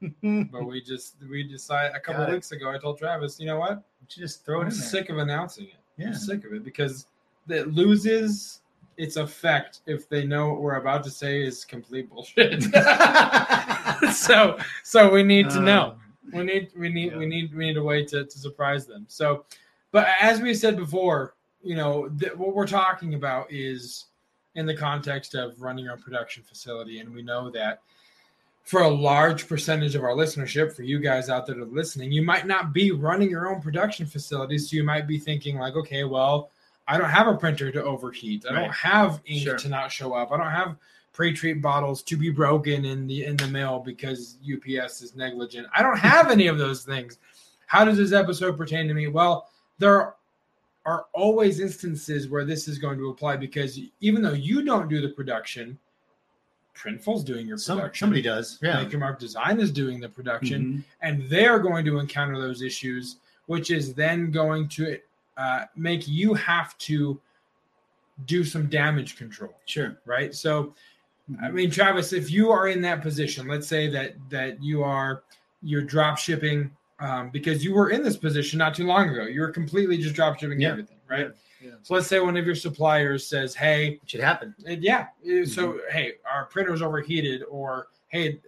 but 0.51 0.65
we 0.65 0.82
just 0.82 1.15
we 1.30 1.43
decided 1.43 1.95
a 1.95 1.99
couple 1.99 2.25
weeks 2.32 2.51
ago. 2.51 2.69
I 2.69 2.77
told 2.77 2.97
Travis, 2.97 3.39
you 3.39 3.45
know 3.45 3.60
what? 3.60 3.84
Just 4.08 4.45
throw 4.45 4.60
it 4.60 4.65
I'm 4.65 4.67
in 4.71 4.77
there. 4.77 4.88
sick 4.88 5.10
of 5.10 5.17
announcing 5.17 5.65
it. 5.65 5.75
Yeah. 5.97 6.08
I'm 6.08 6.13
sick 6.15 6.45
of 6.45 6.54
it 6.54 6.63
because 6.63 7.08
it 7.47 7.73
loses 7.73 8.62
its 8.97 9.15
effect 9.15 9.82
if 9.86 10.08
they 10.10 10.25
know 10.25 10.49
what 10.49 10.62
we're 10.62 10.75
about 10.75 11.04
to 11.06 11.10
say 11.10 11.41
is 11.41 11.63
complete 11.65 12.10
bullshit. 12.10 12.63
so 14.13 14.58
so 14.84 15.12
we 15.12 15.23
need 15.23 15.49
to 15.49 15.60
know. 15.62 15.91
Um, 15.91 15.99
we 16.34 16.43
need 16.43 16.69
we 16.77 16.89
need 16.89 17.15
we 17.17 17.25
need 17.25 17.54
we 17.56 17.65
need 17.67 17.77
a 17.77 17.84
way 17.84 18.06
to, 18.06 18.25
to 18.25 18.39
surprise 18.39 18.86
them. 18.86 19.06
So 19.08 19.45
But 19.91 20.08
as 20.19 20.41
we 20.41 20.54
said 20.54 20.77
before, 20.77 21.36
you 21.63 21.76
know, 21.76 22.10
th- 22.19 22.36
what 22.36 22.56
we're 22.56 22.67
talking 22.67 23.13
about 23.13 23.52
is 23.52 24.06
in 24.56 24.65
the 24.65 24.76
context 24.76 25.36
of 25.36 25.62
running 25.62 25.88
our 25.88 25.97
production 25.97 26.43
facility. 26.43 27.00
And 27.00 27.13
we 27.13 27.21
know 27.21 27.50
that 27.52 27.82
for 28.63 28.82
a 28.82 28.88
large 28.89 29.47
percentage 29.47 29.95
of 29.95 30.04
our 30.04 30.12
listenership, 30.12 30.74
for 30.74 30.84
you 30.84 31.00
guys 31.00 31.30
out 31.30 31.45
there 31.45 31.56
that 31.56 31.62
are 31.62 31.65
listening, 31.65 32.12
you 32.12 32.21
might 32.21 32.45
not 32.45 32.74
be 32.74 32.91
running 32.91 33.30
your 33.30 33.50
own 33.54 33.62
production 33.62 34.06
facility. 34.06 34.58
So 34.58 34.76
you 34.76 34.84
might 34.84 35.08
be 35.08 35.17
thinking, 35.17 35.58
like, 35.58 35.76
okay, 35.76 36.04
well, 36.04 36.50
I 36.88 36.97
don't 36.97 37.10
have 37.10 37.28
a 37.28 37.36
printer 37.36 37.71
to 37.71 37.84
overheat. 37.84 38.45
I 38.50 38.54
Right. 38.54 38.62
don't 38.63 38.74
have 38.74 39.21
ink 39.26 39.43
Sure. 39.43 39.58
to 39.58 39.69
not 39.69 39.91
show 39.91 40.13
up. 40.13 40.32
I 40.32 40.38
don't 40.38 40.52
have 40.52 40.76
pre-treat 41.13 41.62
bottles 41.62 42.02
to 42.04 42.15
be 42.17 42.30
broken 42.30 42.86
in 42.86 43.06
the 43.08 43.26
in 43.26 43.36
the 43.36 43.47
mail 43.47 43.80
because 43.80 44.38
UPS 44.43 45.02
is 45.02 45.15
negligent. 45.15 45.67
I 45.76 45.82
don't 45.84 45.97
have 46.00 46.32
any 46.32 46.47
of 46.47 46.58
those 46.58 46.84
things. 46.84 47.17
How 47.67 47.84
does 47.86 47.97
this 47.97 48.12
episode 48.12 48.58
pertain 48.58 48.88
to 48.88 48.93
me? 48.93 49.08
Well, 49.08 49.50
there 49.78 50.13
are 50.86 51.06
always 51.13 51.60
instances 51.60 52.28
where 52.30 52.44
this 52.46 52.67
is 52.67 52.78
going 52.78 52.98
to 52.98 53.10
apply 53.10 53.38
because 53.38 53.80
even 54.00 54.22
though 54.22 54.34
you 54.34 54.63
don't 54.63 54.89
do 54.89 55.02
the 55.02 55.10
production, 55.10 55.78
Printful's 56.76 57.24
doing 57.24 57.48
your 57.48 57.58
Some, 57.58 57.78
production. 57.78 58.06
somebody 58.06 58.22
does. 58.22 58.58
Yeah. 58.62 58.82
Maker 58.82 58.98
Mark 58.98 59.20
Design 59.20 59.60
is 59.60 59.72
doing 59.72 60.00
the 60.00 60.10
production 60.10 60.63
Mhm. 60.63 60.84
and 61.02 61.30
they're 61.30 61.60
going 61.60 61.86
to 61.86 62.00
encounter 62.00 62.39
those 62.39 62.62
issues, 62.62 63.17
which 63.46 63.70
is 63.72 63.94
then 63.94 64.32
going 64.32 64.67
to 64.70 64.98
uh, 65.38 65.65
make 65.76 66.08
you 66.08 66.34
have 66.34 66.78
to 66.78 67.20
do 68.26 68.44
some 68.44 68.67
damage 68.67 69.15
control, 69.17 69.56
Sure. 69.65 69.98
right? 70.06 70.36
So, 70.36 70.76
I 71.41 71.50
mean, 71.50 71.72
Travis, 71.72 72.12
if 72.13 72.30
you 72.30 72.52
are 72.52 72.67
in 72.67 72.82
that 72.82 73.02
position, 73.02 73.48
let's 73.48 73.65
say 73.67 73.88
that 73.89 74.15
that 74.30 74.62
you 74.62 74.84
are 74.84 75.24
you're 75.63 75.82
drop 75.84 76.17
shipping 76.17 76.76
um, 77.02 77.30
because 77.32 77.64
you 77.66 77.74
were 77.74 77.90
in 77.90 78.04
this 78.04 78.16
position 78.16 78.58
not 78.60 78.74
too 78.76 78.86
long 78.86 79.10
ago. 79.10 79.24
You 79.24 79.42
were 79.42 79.52
completely 79.52 79.98
just 79.98 80.16
drop 80.16 80.40
shipping 80.40 80.62
Yeah. 80.62 80.70
everything, 80.70 80.98
right? 81.10 81.32
Yeah. 81.60 81.72
So 81.84 81.94
let's 81.96 82.08
say 82.08 82.20
one 82.20 82.38
of 82.38 82.46
your 82.46 82.56
suppliers 82.56 83.28
says, 83.28 83.54
"Hey, 83.54 84.00
It 84.04 84.10
should 84.10 84.20
happen. 84.22 84.56
and 84.66 84.82
yeah. 84.84 85.08
uh, 85.26 85.46
So 85.46 85.74
Mm-hmm. 85.74 85.78
hey, 85.92 86.14
our 86.32 86.46
printer's 86.46 86.82
overheated, 86.82 87.44
or 87.50 87.88
hey, 88.08 88.40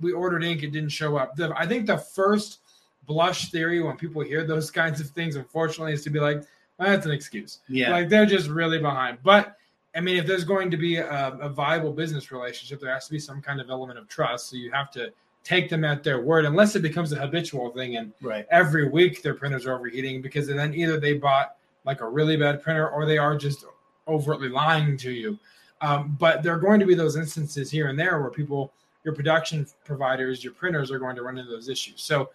we 0.00 0.12
ordered 0.12 0.42
ink, 0.44 0.62
it 0.62 0.70
didn't 0.72 0.88
show 0.90 1.16
up. 1.16 1.34
The, 1.36 1.52
I 1.56 1.66
think 1.66 1.86
the 1.86 1.98
first 1.98 2.60
blush 3.06 3.50
theory 3.50 3.80
when 3.82 3.96
people 3.96 4.22
hear 4.22 4.44
those 4.44 4.70
kinds 4.80 5.00
of 5.00 5.08
things, 5.10 5.36
unfortunately, 5.36 5.92
is 5.92 6.02
to 6.04 6.10
be 6.10 6.20
like, 6.20 6.42
"Ah, 6.78 6.84
that's 6.86 7.06
an 7.06 7.12
excuse. 7.12 7.60
Yeah. 7.68 7.90
Like 7.90 8.08
they're 8.08 8.26
just 8.26 8.48
really 8.48 8.78
behind. 8.78 9.18
But 9.22 9.56
I 9.96 10.00
mean, 10.00 10.16
if 10.18 10.26
there's 10.26 10.44
going 10.44 10.70
to 10.70 10.76
be 10.76 10.96
a, 10.98 11.30
a 11.40 11.48
viable 11.48 11.92
business 11.92 12.30
relationship, 12.30 12.80
there 12.80 12.92
has 12.92 13.06
to 13.06 13.12
be 13.12 13.18
some 13.18 13.40
kind 13.40 13.60
of 13.60 13.70
element 13.70 13.98
of 13.98 14.06
trust. 14.08 14.50
So 14.50 14.56
you 14.56 14.70
have 14.72 14.90
to 14.92 15.10
take 15.48 15.70
them 15.70 15.82
at 15.82 16.04
their 16.04 16.20
word, 16.20 16.44
unless 16.44 16.76
it 16.76 16.82
becomes 16.82 17.10
a 17.12 17.16
habitual 17.16 17.70
thing 17.70 17.96
and 17.96 18.12
right. 18.20 18.46
every 18.50 18.86
week 18.86 19.22
their 19.22 19.32
printers 19.32 19.64
are 19.64 19.74
overheating 19.74 20.20
because 20.20 20.46
then 20.46 20.74
either 20.74 21.00
they 21.00 21.14
bought 21.14 21.56
like 21.86 22.02
a 22.02 22.08
really 22.08 22.36
bad 22.36 22.62
printer 22.62 22.90
or 22.90 23.06
they 23.06 23.16
are 23.16 23.34
just 23.34 23.64
overtly 24.06 24.50
lying 24.50 24.94
to 24.98 25.10
you. 25.10 25.38
Um, 25.80 26.18
but 26.20 26.42
there 26.42 26.52
are 26.52 26.58
going 26.58 26.80
to 26.80 26.86
be 26.86 26.94
those 26.94 27.16
instances 27.16 27.70
here 27.70 27.88
and 27.88 27.98
there 27.98 28.20
where 28.20 28.30
people, 28.30 28.72
your 29.04 29.14
production 29.14 29.66
providers, 29.86 30.44
your 30.44 30.52
printers 30.52 30.90
are 30.90 30.98
going 30.98 31.16
to 31.16 31.22
run 31.22 31.38
into 31.38 31.50
those 31.50 31.70
issues. 31.70 32.02
So, 32.02 32.28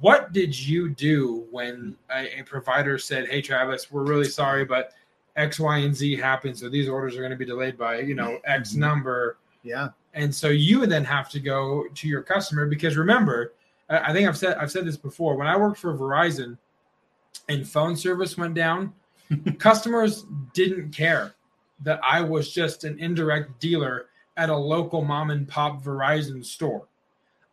what 0.00 0.32
did 0.32 0.58
you 0.58 0.88
do 0.90 1.46
when 1.52 1.94
a, 2.10 2.40
a 2.40 2.42
provider 2.42 2.98
said, 2.98 3.28
"Hey, 3.28 3.40
Travis, 3.40 3.90
we're 3.90 4.02
really 4.02 4.28
sorry, 4.28 4.64
but 4.64 4.92
X, 5.36 5.60
Y, 5.60 5.78
and 5.78 5.94
Z 5.94 6.16
happened, 6.16 6.58
so 6.58 6.68
these 6.68 6.88
orders 6.88 7.14
are 7.14 7.20
going 7.20 7.30
to 7.30 7.36
be 7.36 7.46
delayed 7.46 7.78
by 7.78 8.00
you 8.00 8.14
know 8.14 8.38
X 8.44 8.72
Mhm. 8.72 8.78
number." 8.78 9.36
Yeah. 9.68 9.88
and 10.14 10.34
so 10.34 10.48
you 10.48 10.80
would 10.80 10.90
then 10.90 11.04
have 11.04 11.28
to 11.30 11.40
go 11.40 11.84
to 11.94 12.08
your 12.08 12.22
customer 12.22 12.66
because 12.66 12.96
remember 12.96 13.52
I 13.90 14.12
think 14.12 14.28
I've 14.28 14.36
said 14.38 14.56
I've 14.56 14.70
said 14.70 14.84
this 14.86 14.96
before 14.96 15.36
when 15.36 15.46
I 15.46 15.56
worked 15.56 15.78
for 15.78 15.92
Verizon 15.96 16.56
and 17.48 17.68
phone 17.68 17.96
service 17.96 18.36
went 18.36 18.54
down 18.54 18.92
customers 19.58 20.24
didn't 20.54 20.90
care 20.92 21.34
that 21.82 22.00
I 22.02 22.20
was 22.22 22.52
just 22.52 22.84
an 22.84 22.98
indirect 22.98 23.60
dealer 23.60 24.06
at 24.36 24.50
a 24.50 24.56
local 24.56 25.04
mom 25.04 25.30
and 25.30 25.46
pop 25.46 25.82
Verizon 25.82 26.44
store 26.44 26.86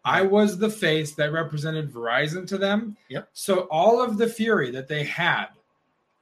I 0.05 0.21
was 0.21 0.57
the 0.57 0.69
face 0.69 1.13
that 1.15 1.31
represented 1.31 1.91
Verizon 1.91 2.47
to 2.47 2.57
them 2.57 2.95
Yep. 3.09 3.29
so 3.33 3.61
all 3.71 4.01
of 4.01 4.17
the 4.17 4.27
fury 4.27 4.71
that 4.71 4.87
they 4.87 5.03
had 5.03 5.47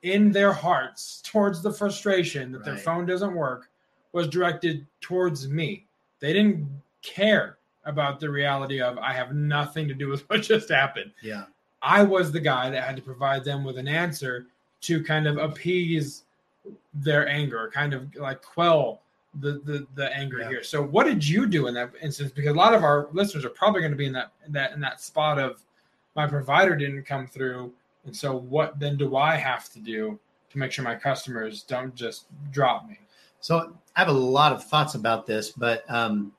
in 0.03 0.31
their 0.31 0.51
hearts 0.53 1.21
towards 1.23 1.61
the 1.61 1.71
frustration 1.71 2.51
that 2.51 2.65
their 2.65 2.75
phone 2.77 3.05
doesn't 3.05 3.33
work 3.35 3.69
was 4.13 4.27
directed 4.27 4.85
towards 5.01 5.47
me. 5.49 5.85
They 6.19 6.31
didn't 6.33 6.67
care 7.01 7.57
about 7.85 8.19
the 8.19 8.29
reality 8.29 8.79
of 8.81 8.97
I 8.97 9.11
have 9.13 9.33
nothing 9.35 9.87
to 9.89 9.93
do 9.93 10.07
with 10.07 10.21
what 10.29 10.41
just 10.41 10.69
happened. 10.69 11.11
Yeah. 11.21 11.45
I 11.81 12.01
was 12.03 12.31
the 12.31 12.39
guy 12.39 12.69
that 12.69 12.83
had 12.83 12.95
to 12.95 13.01
provide 13.01 13.43
them 13.43 13.63
with 13.65 13.77
an 13.77 13.89
answer 13.89 14.45
to 14.81 15.03
kind 15.03 15.27
of 15.27 15.37
appease 15.37 16.23
their 16.93 17.27
anger, 17.27 17.69
kind 17.73 17.93
of 17.93 18.15
like 18.15 18.41
quell 18.41 19.01
the 19.41 19.53
the, 19.65 19.85
the 19.95 20.15
anger 20.15 20.39
Yeah. 20.39 20.47
here. 20.49 20.63
So 20.63 20.81
what 20.81 21.05
did 21.05 21.27
you 21.27 21.45
do 21.45 21.67
in 21.67 21.73
that 21.73 21.91
instance? 22.01 22.31
Because 22.31 22.51
a 22.51 22.57
lot 22.57 22.73
of 22.73 22.83
our 22.83 23.09
listeners 23.11 23.43
are 23.43 23.49
probably 23.49 23.81
going 23.81 23.91
to 23.91 23.97
be 23.97 24.05
in 24.05 24.13
that 24.13 24.31
in 24.45 24.53
that 24.53 24.71
in 24.73 24.79
that 24.79 25.01
spot 25.01 25.39
of 25.39 25.61
my 26.15 26.27
provider 26.27 26.75
didn't 26.75 27.03
come 27.03 27.27
through. 27.27 27.73
And 28.05 28.15
so 28.15 28.35
what 28.37 28.79
then 28.79 28.95
do 28.95 29.15
I 29.17 29.35
have 29.35 29.69
to 29.73 29.79
do 29.79 30.19
to 30.51 30.57
make 30.57 30.71
sure 30.71 30.85
my 30.85 30.95
customers 30.95 31.63
don't 31.63 31.95
just 31.95 32.25
drop 32.51 32.87
me? 32.87 32.99
So 33.43 33.75
I 33.97 33.99
have 33.99 34.07
a 34.07 34.13
lot 34.13 34.53
of 34.53 34.63
thoughts 34.63 34.95
about 34.95 35.27
this, 35.27 35.51
but 35.51 35.83
um, 35.91 36.31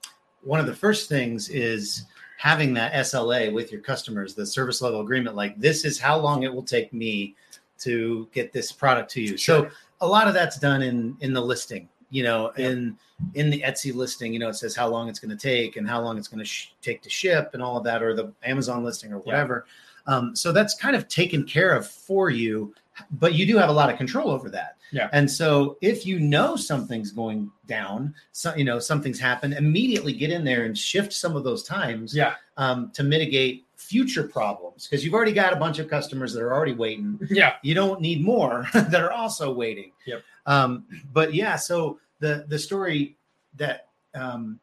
one 0.43 0.59
of 0.59 0.65
the 0.65 0.75
first 0.75 1.07
things 1.07 1.51
is 1.51 2.07
having 2.39 2.73
that 2.75 2.95
SLA 2.95 3.53
with 3.53 3.71
your 3.71 3.83
customers, 3.83 4.35
the 4.35 4.47
service 4.47 4.81
level 4.81 5.03
agreement. 5.03 5.37
Like 5.37 5.61
this 5.61 5.85
is 5.85 6.01
how 6.01 6.19
long 6.19 6.45
it 6.45 6.55
will 6.55 6.63
take 6.63 6.95
me 6.95 7.37
to 7.81 8.27
get 8.33 8.55
this 8.55 8.73
product 8.73 9.11
to 9.13 9.21
you. 9.21 9.37
So 9.37 9.69
a 10.01 10.07
lot 10.07 10.29
of 10.29 10.35
that's 10.35 10.59
done 10.59 10.81
in 10.81 11.15
in 11.21 11.35
the 11.35 11.43
listing. 11.43 11.91
You 12.09 12.23
know, 12.23 12.53
Yep. 12.57 12.71
in 12.71 12.99
in 13.35 13.51
the 13.51 13.61
Etsy 13.61 13.95
listing, 13.95 14.33
you 14.33 14.39
know, 14.39 14.49
it 14.49 14.55
says 14.55 14.75
how 14.75 14.89
long 14.89 15.11
it's 15.11 15.19
going 15.19 15.37
to 15.37 15.37
take 15.37 15.77
and 15.77 15.87
how 15.87 16.01
long 16.01 16.17
it's 16.17 16.29
going 16.29 16.39
to 16.39 16.45
sh- 16.47 16.73
take 16.81 17.03
to 17.03 17.11
ship 17.11 17.51
and 17.53 17.63
all 17.63 17.77
of 17.77 17.85
that, 17.85 18.03
or 18.03 18.15
the 18.15 18.33
Amazon 18.45 18.83
listing 18.83 19.13
or 19.13 19.19
whatever. 19.19 19.67
Um, 20.07 20.35
so 20.35 20.53
that's 20.53 20.75
kind 20.75 20.97
of 20.97 21.07
taken 21.09 21.45
care 21.45 21.77
of 21.77 21.87
for 21.87 22.31
you, 22.31 22.75
but 23.13 23.35
you 23.35 23.47
do 23.47 23.57
have 23.57 23.69
a 23.69 23.73
lot 23.73 23.91
of 23.91 23.97
control 23.97 24.31
over 24.31 24.49
that. 24.51 24.77
Yeah. 24.93 25.09
And 25.13 25.29
so 25.31 25.77
if 25.81 26.07
you 26.07 26.21
know 26.21 26.55
something's 26.57 27.11
going 27.11 27.51
down, 27.67 28.15
so 28.33 28.55
you 28.55 28.65
know 28.65 28.79
something's 28.79 29.19
happened, 29.19 29.55
immediately 29.55 30.13
get 30.13 30.31
in 30.31 30.45
there 30.45 30.65
and 30.65 30.77
shift 30.77 31.13
some 31.13 31.35
of 31.37 31.43
those 31.45 31.65
times 31.65 32.15
Yeah. 32.15 32.35
um, 32.57 32.91
to 32.93 33.03
mitigate 33.03 33.65
future 33.77 34.23
problems 34.25 34.87
because 34.87 35.05
you've 35.05 35.15
already 35.15 35.33
got 35.33 35.53
a 35.53 35.57
bunch 35.57 35.79
of 35.79 35.89
customers 35.89 36.33
that 36.33 36.41
are 36.43 36.55
already 36.55 36.73
waiting 36.73 37.19
Yeah. 37.31 37.55
you 37.63 37.75
don't 37.75 38.01
need 38.01 38.23
more 38.25 38.67
that 38.75 38.95
are 39.03 39.13
also 39.13 39.53
waiting. 39.53 39.91
Yep. 40.07 40.23
Um, 40.47 40.85
but 41.13 41.35
yeah, 41.35 41.57
so 41.57 41.99
the 42.21 42.45
the 42.49 42.59
story 42.59 43.17
that 43.57 43.89
um, 44.15 44.61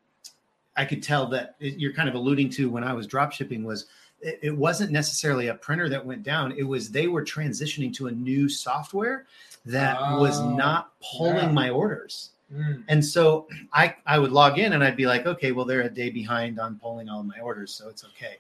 I 0.78 0.86
could 0.86 1.04
tell 1.04 1.28
that 1.28 1.56
you're 1.60 1.94
kind 1.94 2.08
of 2.08 2.16
alluding 2.16 2.50
to 2.52 2.70
when 2.70 2.84
I 2.84 2.94
was 2.94 3.06
drop 3.06 3.34
shipping 3.34 3.64
was 3.66 3.88
it, 4.22 4.56
wasn't 4.56 4.92
necessarily 4.92 5.48
a 5.48 5.56
printer 5.56 5.90
that 5.90 6.06
went 6.06 6.24
down. 6.24 6.52
It 6.58 6.64
was 6.64 6.90
they 6.90 7.08
were 7.08 7.24
transitioning 7.24 7.94
to 7.96 8.08
a 8.08 8.12
new 8.12 8.48
software 8.50 9.26
that 9.66 10.00
was 10.18 10.40
Oh, 10.40 10.56
not 10.56 10.92
pulling 11.02 11.36
yeah. 11.36 11.52
my 11.52 11.70
orders. 11.70 12.32
Mm. 12.54 12.84
And 12.88 13.06
so 13.06 13.48
I, 13.74 13.96
I 14.06 14.20
would 14.20 14.32
log 14.32 14.60
in 14.60 14.74
and 14.74 14.84
I'd 14.84 14.98
be 14.98 15.06
like, 15.06 15.26
okay, 15.26 15.52
well, 15.52 15.66
they're 15.66 15.82
a 15.82 15.90
day 15.90 16.10
behind 16.10 16.60
on 16.60 16.80
pulling 16.80 17.10
all 17.10 17.24
my 17.24 17.40
orders, 17.40 17.74
so 17.74 17.88
it's 17.88 18.04
okay. 18.04 18.38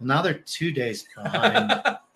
Well, 0.00 0.08
now 0.08 0.22
they're 0.22 0.34
two 0.34 0.72
days 0.72 1.06
behind. 1.14 1.72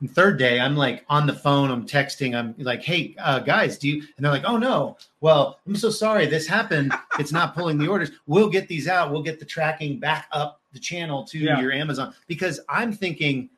And 0.00 0.14
third 0.14 0.38
day, 0.38 0.60
I'm 0.60 0.76
like 0.76 1.04
on 1.08 1.26
the 1.26 1.32
phone, 1.32 1.70
I'm 1.70 1.84
texting, 1.84 2.36
I'm 2.36 2.54
like, 2.58 2.82
hey, 2.82 3.16
uh, 3.18 3.40
guys, 3.40 3.78
do 3.78 3.88
you? 3.88 3.94
And 4.16 4.24
they're 4.24 4.30
like, 4.30 4.44
oh 4.44 4.56
no, 4.56 4.96
well, 5.20 5.58
I'm 5.66 5.74
so 5.74 5.90
sorry, 5.90 6.26
this 6.26 6.46
happened. 6.46 6.92
It's 7.18 7.32
not 7.32 7.54
pulling 7.54 7.78
the 7.78 7.88
orders. 7.88 8.12
We'll 8.26 8.48
get 8.48 8.68
these 8.68 8.86
out. 8.86 9.10
We'll 9.10 9.22
get 9.22 9.40
the 9.40 9.44
tracking 9.44 9.98
back 9.98 10.28
up 10.30 10.60
the 10.78 10.84
channel 10.84 11.24
to 11.24 11.38
Yeah. 11.38 11.60
your 11.60 11.72
Amazon 11.72 12.14
because 12.26 12.60
I'm 12.68 12.92
thinking, 12.92 13.50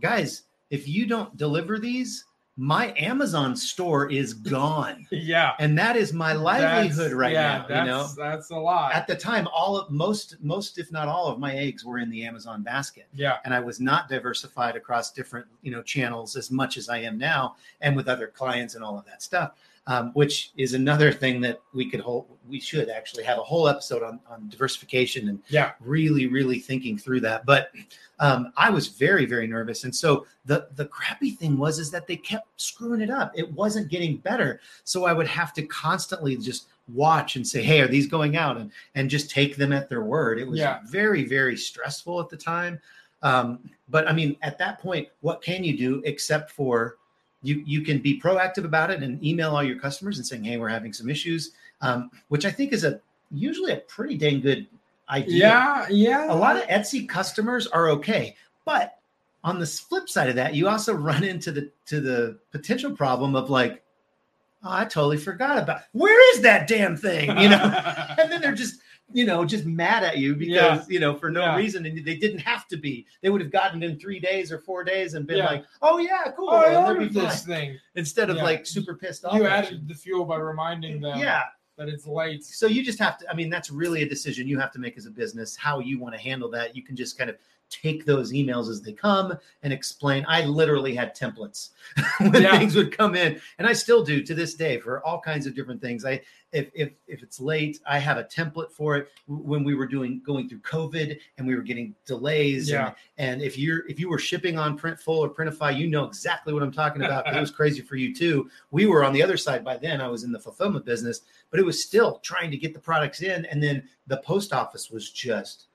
guys, 0.00 0.42
if 0.70 0.86
you 0.86 1.06
don't 1.06 1.36
deliver 1.36 1.78
these, 1.78 2.24
my 2.60 2.92
Amazon 2.96 3.54
store 3.54 4.10
is 4.10 4.34
gone, 4.34 5.06
yeah. 5.12 5.52
and 5.60 5.78
that 5.78 5.94
is 5.96 6.12
my 6.12 6.32
livelihood 6.32 6.96
That's- 6.96 7.12
right 7.12 7.32
yeah, 7.32 7.64
now. 7.68 7.80
You 7.82 7.86
know, 7.88 7.98
that's, 8.02 8.14
that's 8.16 8.50
a 8.50 8.56
lot. 8.56 8.92
at 8.94 9.06
the 9.06 9.14
time, 9.14 9.46
all 9.54 9.76
of 9.78 9.90
most, 9.92 10.36
most 10.40 10.76
if 10.78 10.90
not 10.90 11.06
all 11.06 11.28
of 11.28 11.38
my 11.38 11.54
eggs 11.54 11.84
were 11.84 11.98
in 11.98 12.10
the 12.10 12.24
Amazon 12.24 12.62
basket 12.62 13.06
yeah. 13.14 13.36
and 13.44 13.54
I 13.54 13.60
was 13.60 13.78
not 13.78 14.08
diversified 14.08 14.74
across 14.74 15.12
different 15.12 15.46
you 15.62 15.70
know 15.70 15.82
channels 15.82 16.34
as 16.34 16.50
much 16.50 16.76
as 16.76 16.88
I 16.88 16.98
am 16.98 17.16
now, 17.16 17.54
and 17.80 17.94
with 17.94 18.08
other 18.08 18.26
clients 18.26 18.74
and 18.74 18.82
all 18.82 18.98
of 18.98 19.04
that 19.06 19.22
stuff. 19.22 19.52
Um, 19.88 20.10
which 20.12 20.50
is 20.58 20.74
another 20.74 21.10
thing 21.10 21.40
that 21.40 21.62
we 21.72 21.88
could 21.90 22.00
hold. 22.00 22.26
We 22.46 22.60
should 22.60 22.90
actually 22.90 23.24
have 23.24 23.38
a 23.38 23.42
whole 23.42 23.68
episode 23.68 24.02
on 24.02 24.20
on 24.28 24.46
diversification 24.50 25.30
and 25.30 25.42
Yeah. 25.48 25.72
really, 25.80 26.26
really 26.26 26.58
thinking 26.58 26.98
through 26.98 27.20
that. 27.20 27.46
But 27.46 27.70
um, 28.20 28.52
I 28.58 28.68
was 28.68 28.88
very, 28.88 29.24
very 29.24 29.46
nervous, 29.46 29.84
and 29.84 29.94
so 29.96 30.26
the 30.44 30.68
the 30.76 30.84
crappy 30.84 31.30
thing 31.30 31.56
was 31.56 31.78
is 31.78 31.90
that 31.92 32.06
they 32.06 32.16
kept 32.16 32.48
screwing 32.60 33.00
it 33.00 33.08
up. 33.08 33.32
It 33.34 33.50
wasn't 33.50 33.88
getting 33.88 34.18
better, 34.18 34.60
so 34.84 35.06
I 35.06 35.14
would 35.14 35.26
have 35.26 35.54
to 35.54 35.62
constantly 35.62 36.36
just 36.36 36.66
watch 36.92 37.36
and 37.36 37.46
say, 37.48 37.62
"Hey, 37.62 37.80
are 37.80 37.88
these 37.88 38.06
going 38.06 38.36
out?" 38.36 38.58
and 38.58 38.70
and 38.94 39.08
just 39.08 39.30
take 39.30 39.56
them 39.56 39.72
at 39.72 39.88
their 39.88 40.02
word. 40.02 40.38
It 40.38 40.46
was 40.46 40.58
Yeah. 40.60 40.80
very, 40.90 41.24
very 41.24 41.56
stressful 41.56 42.20
at 42.20 42.28
the 42.28 42.36
time. 42.36 42.78
Um, 43.22 43.70
but 43.88 44.06
I 44.06 44.12
mean, 44.12 44.36
at 44.42 44.58
that 44.58 44.80
point, 44.80 45.08
what 45.22 45.40
can 45.40 45.64
you 45.64 45.78
do 45.78 46.02
except 46.04 46.50
for 46.50 46.98
you 47.42 47.62
you 47.66 47.82
can 47.82 47.98
be 47.98 48.20
proactive 48.20 48.64
about 48.64 48.90
it 48.90 49.02
and 49.02 49.22
email 49.24 49.54
all 49.54 49.62
your 49.62 49.78
customers 49.78 50.18
and 50.18 50.26
saying, 50.26 50.44
"Hey, 50.44 50.56
we're 50.56 50.68
having 50.68 50.92
some 50.92 51.08
issues," 51.08 51.52
um, 51.80 52.10
which 52.28 52.44
I 52.44 52.50
think 52.50 52.72
is 52.72 52.84
a 52.84 53.00
usually 53.30 53.72
a 53.72 53.76
pretty 53.76 54.16
dang 54.16 54.40
good 54.40 54.66
idea. 55.08 55.36
Yeah, 55.36 55.86
yeah. 55.88 56.32
A 56.32 56.34
lot 56.34 56.56
of 56.56 56.62
Etsy 56.64 57.08
customers 57.08 57.66
are 57.66 57.90
okay, 57.90 58.36
but 58.64 58.98
on 59.44 59.58
the 59.58 59.66
flip 59.66 60.08
side 60.08 60.28
of 60.28 60.36
that, 60.36 60.54
you 60.54 60.68
also 60.68 60.92
run 60.92 61.24
into 61.24 61.52
the 61.52 61.70
to 61.86 62.00
the 62.00 62.38
potential 62.50 62.90
problem 62.90 63.36
of 63.36 63.50
like, 63.50 63.82
oh, 64.64 64.70
I 64.70 64.84
totally 64.84 65.16
forgot 65.16 65.58
about 65.58 65.82
where 65.92 66.34
is 66.34 66.42
that 66.42 66.66
damn 66.66 66.96
thing, 66.96 67.28
you 67.38 67.48
know? 67.48 67.62
and 68.18 68.30
then 68.30 68.40
they're 68.40 68.54
just 68.54 68.80
you 69.12 69.24
know 69.24 69.44
just 69.44 69.64
mad 69.64 70.04
at 70.04 70.18
you 70.18 70.34
because 70.34 70.54
Yeah. 70.54 70.84
you 70.88 71.00
know 71.00 71.14
for 71.14 71.30
no 71.30 71.40
Yeah. 71.40 71.56
reason 71.56 71.86
and 71.86 72.04
they 72.04 72.16
didn't 72.16 72.40
have 72.40 72.66
to 72.68 72.76
be. 72.76 73.06
They 73.22 73.30
would 73.30 73.40
have 73.40 73.50
gotten 73.50 73.82
in 73.82 73.98
three 73.98 74.20
days 74.20 74.52
or 74.52 74.58
four 74.58 74.84
days 74.84 75.14
and 75.14 75.26
been 75.26 75.38
Yeah. 75.38 75.46
like, 75.46 75.64
oh 75.82 75.98
yeah, 75.98 76.30
cool, 76.36 76.50
oh, 76.50 76.56
I 76.56 76.70
be 76.70 76.76
ordered 76.76 77.12
this 77.14 77.44
thing. 77.44 77.78
instead 77.94 78.28
of 78.30 78.36
like 78.36 78.66
super 78.66 78.94
pissed 78.94 79.24
off. 79.24 79.34
You 79.34 79.46
added 79.46 79.88
the 79.88 79.94
fuel 79.94 80.24
by 80.24 80.36
reminding 80.36 81.00
them 81.00 81.18
yeah. 81.18 81.44
that 81.76 81.88
it's 81.88 82.06
late. 82.06 82.44
So 82.44 82.66
you 82.66 82.84
just 82.84 82.98
have 82.98 83.16
to, 83.18 83.30
I 83.30 83.34
mean, 83.34 83.48
that's 83.48 83.70
really 83.70 84.02
a 84.02 84.08
decision 84.08 84.46
you 84.46 84.58
have 84.58 84.72
to 84.72 84.78
make 84.78 84.98
as 84.98 85.06
a 85.06 85.10
business, 85.10 85.56
how 85.56 85.78
you 85.80 85.98
want 85.98 86.14
to 86.14 86.20
handle 86.20 86.50
that. 86.50 86.76
You 86.76 86.82
can 86.82 86.94
just 86.96 87.16
kind 87.16 87.30
of 87.30 87.36
take 87.70 88.04
those 88.04 88.32
emails 88.32 88.68
as 88.70 88.80
they 88.82 88.92
come 88.92 89.36
and 89.62 89.72
explain. 89.72 90.24
I 90.28 90.44
literally 90.44 90.94
had 90.94 91.16
templates 91.16 91.70
when 92.20 92.42
Yeah. 92.42 92.58
things 92.58 92.74
would 92.74 92.96
come 92.96 93.14
in, 93.14 93.40
and 93.58 93.66
I 93.66 93.72
still 93.72 94.04
do 94.04 94.22
to 94.22 94.34
this 94.34 94.54
day 94.54 94.78
for 94.78 95.04
all 95.06 95.20
kinds 95.20 95.46
of 95.46 95.54
different 95.54 95.80
things. 95.80 96.04
I 96.04 96.20
if 96.52 96.70
if 96.74 96.92
if 97.06 97.22
it's 97.22 97.40
late, 97.40 97.78
I 97.86 97.98
have 97.98 98.16
a 98.16 98.24
template 98.24 98.72
for 98.72 98.96
it. 98.96 99.08
When 99.26 99.64
we 99.64 99.74
were 99.74 99.86
doing 99.86 100.22
going 100.24 100.48
through 100.48 100.60
COVID 100.60 101.18
and 101.36 101.46
we 101.46 101.54
were 101.54 101.62
getting 101.62 101.94
delays, 102.06 102.70
Yeah. 102.70 102.94
and, 103.18 103.34
and 103.34 103.42
if 103.42 103.58
you're 103.58 103.86
if 103.86 104.00
you 104.00 104.08
were 104.08 104.18
shipping 104.18 104.58
on 104.58 104.78
Printful 104.78 105.08
or 105.08 105.28
Printify, 105.28 105.76
you 105.76 105.88
know 105.88 106.04
exactly 106.04 106.54
what 106.54 106.62
I'm 106.62 106.72
talking 106.72 107.02
about. 107.02 107.26
it 107.32 107.38
was 107.38 107.50
crazy 107.60 107.82
for 107.82 107.96
you 107.96 108.14
too. 108.14 108.50
We 108.70 108.86
were 108.86 109.04
on 109.04 109.12
the 109.12 109.22
other 109.22 109.36
side 109.36 109.62
by 109.62 109.76
then. 109.76 110.00
I 110.00 110.08
was 110.08 110.24
in 110.24 110.32
the 110.32 110.38
fulfillment 110.40 110.86
business, 110.86 111.20
but 111.50 111.60
it 111.60 111.66
was 111.66 111.82
still 111.84 112.18
trying 112.20 112.50
to 112.50 112.56
get 112.56 112.72
the 112.72 112.80
products 112.80 113.20
in, 113.22 113.44
and 113.46 113.62
then 113.62 113.82
the 114.06 114.16
post 114.18 114.54
office 114.54 114.90
was 114.90 115.10
just 115.10 115.66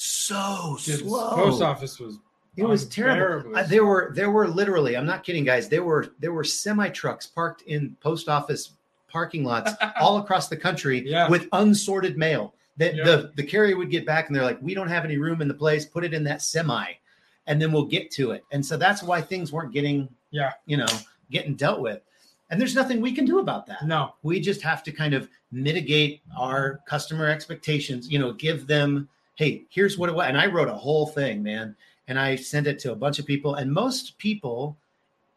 so 0.00 0.76
Just 0.80 1.00
slow. 1.00 1.30
Post 1.34 1.60
office 1.60 1.98
was 1.98 2.18
It 2.56 2.62
was 2.64 2.86
terrible. 2.86 3.56
Uh, 3.56 3.64
there 3.64 3.84
were 3.84 4.12
there 4.14 4.30
were 4.30 4.46
literally, 4.46 4.96
I'm 4.96 5.06
not 5.06 5.24
kidding, 5.24 5.42
guys. 5.44 5.68
There 5.68 5.82
were 5.82 6.14
there 6.20 6.32
were 6.32 6.44
semi 6.44 6.88
trucks 6.90 7.26
parked 7.26 7.62
in 7.62 7.96
post 8.00 8.28
office 8.28 8.74
parking 9.08 9.42
lots 9.42 9.72
all 10.00 10.18
across 10.18 10.48
the 10.48 10.56
country 10.56 11.02
Yeah. 11.04 11.28
with 11.28 11.48
unsorted 11.52 12.16
mail. 12.16 12.54
That 12.76 12.94
Yeah. 12.94 13.04
the 13.04 13.32
the 13.34 13.42
carrier 13.42 13.76
would 13.76 13.90
get 13.90 14.06
back 14.06 14.28
and 14.28 14.36
they're 14.36 14.44
like, 14.44 14.62
we 14.62 14.72
don't 14.72 14.88
have 14.88 15.04
any 15.04 15.18
room 15.18 15.42
in 15.42 15.48
the 15.48 15.54
place. 15.54 15.84
Put 15.84 16.04
it 16.04 16.14
in 16.14 16.22
that 16.24 16.42
semi, 16.42 16.92
and 17.48 17.60
then 17.60 17.72
we'll 17.72 17.86
get 17.86 18.12
to 18.12 18.30
it. 18.30 18.44
And 18.52 18.64
so 18.64 18.76
that's 18.76 19.02
why 19.02 19.20
things 19.20 19.50
weren't 19.52 19.72
getting 19.72 20.08
Yeah. 20.30 20.52
you 20.66 20.76
know 20.76 20.86
getting 21.32 21.56
dealt 21.56 21.80
with. 21.80 22.02
And 22.50 22.60
there's 22.60 22.76
nothing 22.76 23.00
we 23.00 23.12
can 23.12 23.24
do 23.26 23.40
about 23.40 23.66
that 23.66 23.84
no. 23.84 24.14
we 24.22 24.38
just 24.40 24.62
have 24.62 24.82
to 24.84 24.92
kind 24.92 25.12
of 25.12 25.28
mitigate 25.52 26.22
our 26.38 26.80
customer 26.86 27.26
expectations 27.28 28.08
you 28.10 28.18
know 28.18 28.32
give 28.32 28.66
them 28.66 29.06
hey 29.38 29.64
here's 29.70 29.96
what 29.96 30.08
it 30.08 30.14
was 30.14 30.26
and 30.26 30.36
i 30.36 30.46
wrote 30.46 30.68
a 30.68 30.74
whole 30.74 31.06
thing 31.06 31.42
man 31.42 31.74
and 32.08 32.18
i 32.18 32.34
sent 32.34 32.66
it 32.66 32.78
to 32.80 32.90
a 32.92 32.94
bunch 32.94 33.18
of 33.20 33.24
people 33.24 33.54
and 33.54 33.72
most 33.72 34.18
people 34.18 34.76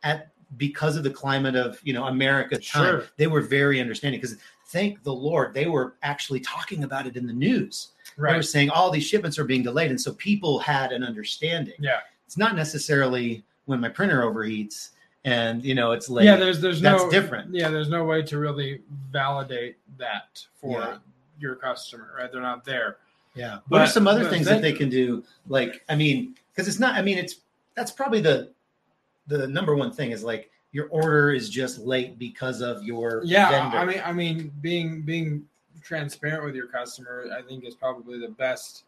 at 0.04 0.30
because 0.58 0.98
of 0.98 1.04
the 1.04 1.10
climate 1.10 1.56
of 1.56 1.80
you 1.84 1.94
know 1.94 2.06
america 2.06 2.58
time 2.58 2.84
Sure. 2.86 3.04
they 3.18 3.28
were 3.28 3.42
very 3.42 3.80
understanding 3.80 4.20
because 4.20 4.38
thank 4.68 5.02
the 5.04 5.14
lord 5.14 5.54
they 5.54 5.68
were 5.68 5.96
actually 6.02 6.40
talking 6.40 6.84
about 6.84 7.06
it 7.08 7.16
in 7.16 7.26
the 7.28 7.34
news 7.34 7.90
Right. 8.18 8.32
they 8.32 8.38
were 8.38 8.44
saying 8.44 8.70
all 8.72 8.90
these 8.92 9.06
shipments 9.06 9.38
are 9.40 9.46
being 9.46 9.64
delayed 9.64 9.92
and 9.92 10.02
so 10.02 10.14
people 10.14 10.60
had 10.60 10.92
an 10.92 11.04
understanding 11.04 11.76
Yeah. 11.80 12.00
it's 12.26 12.38
not 12.38 12.56
necessarily 12.56 13.44
when 13.66 13.80
my 13.80 13.88
printer 13.90 14.24
overheats 14.24 14.90
and 15.24 15.64
you 15.64 15.76
know 15.76 15.92
it's 15.92 16.10
late 16.10 16.26
Yeah. 16.26 16.36
There's 16.36 16.60
there's 16.60 16.82
That's 16.82 17.04
no 17.04 17.12
different. 17.12 17.54
Yeah. 17.54 17.70
There's 17.70 17.90
no 17.90 18.04
way 18.06 18.24
to 18.24 18.40
really 18.40 18.82
validate 19.12 19.78
that 20.00 20.44
for 20.60 20.80
Yeah. 20.80 20.98
your 21.40 21.56
customer. 21.56 22.10
Right. 22.18 22.32
They're 22.32 22.42
not 22.42 22.66
there. 22.66 22.98
Yeah. 23.36 23.60
What 23.70 23.82
are 23.82 23.88
some 23.88 24.08
other 24.08 24.30
things 24.30 24.46
then- 24.46 24.56
that 24.56 24.62
they 24.62 24.74
can 24.74 24.90
do? 24.90 25.24
Like, 25.48 25.84
I 25.90 25.96
mean, 25.96 26.36
because 26.54 26.68
it's 26.68 26.80
not. 26.80 26.96
I 26.96 27.02
mean, 27.02 27.18
it's 27.18 27.36
that's 27.76 27.92
probably 27.92 28.22
the 28.22 28.52
the 29.28 29.48
number 29.48 29.76
one 29.76 29.92
thing 29.92 30.12
is 30.12 30.24
like 30.24 30.50
your 30.74 30.88
order 30.90 31.32
is 31.32 31.50
just 31.50 31.80
late 31.80 32.18
because 32.20 32.62
of 32.62 32.84
your 32.84 33.22
Yeah. 33.26 33.50
vendor. 33.50 33.78
I 33.78 33.86
mean, 33.86 34.02
I 34.06 34.12
mean, 34.14 34.52
being 34.62 35.02
being 35.02 35.46
transparent 35.82 36.44
with 36.46 36.56
your 36.56 36.68
customer, 36.68 37.26
I 37.38 37.42
think 37.42 37.66
is 37.66 37.76
probably 37.76 38.20
the 38.20 38.30
best. 38.30 38.84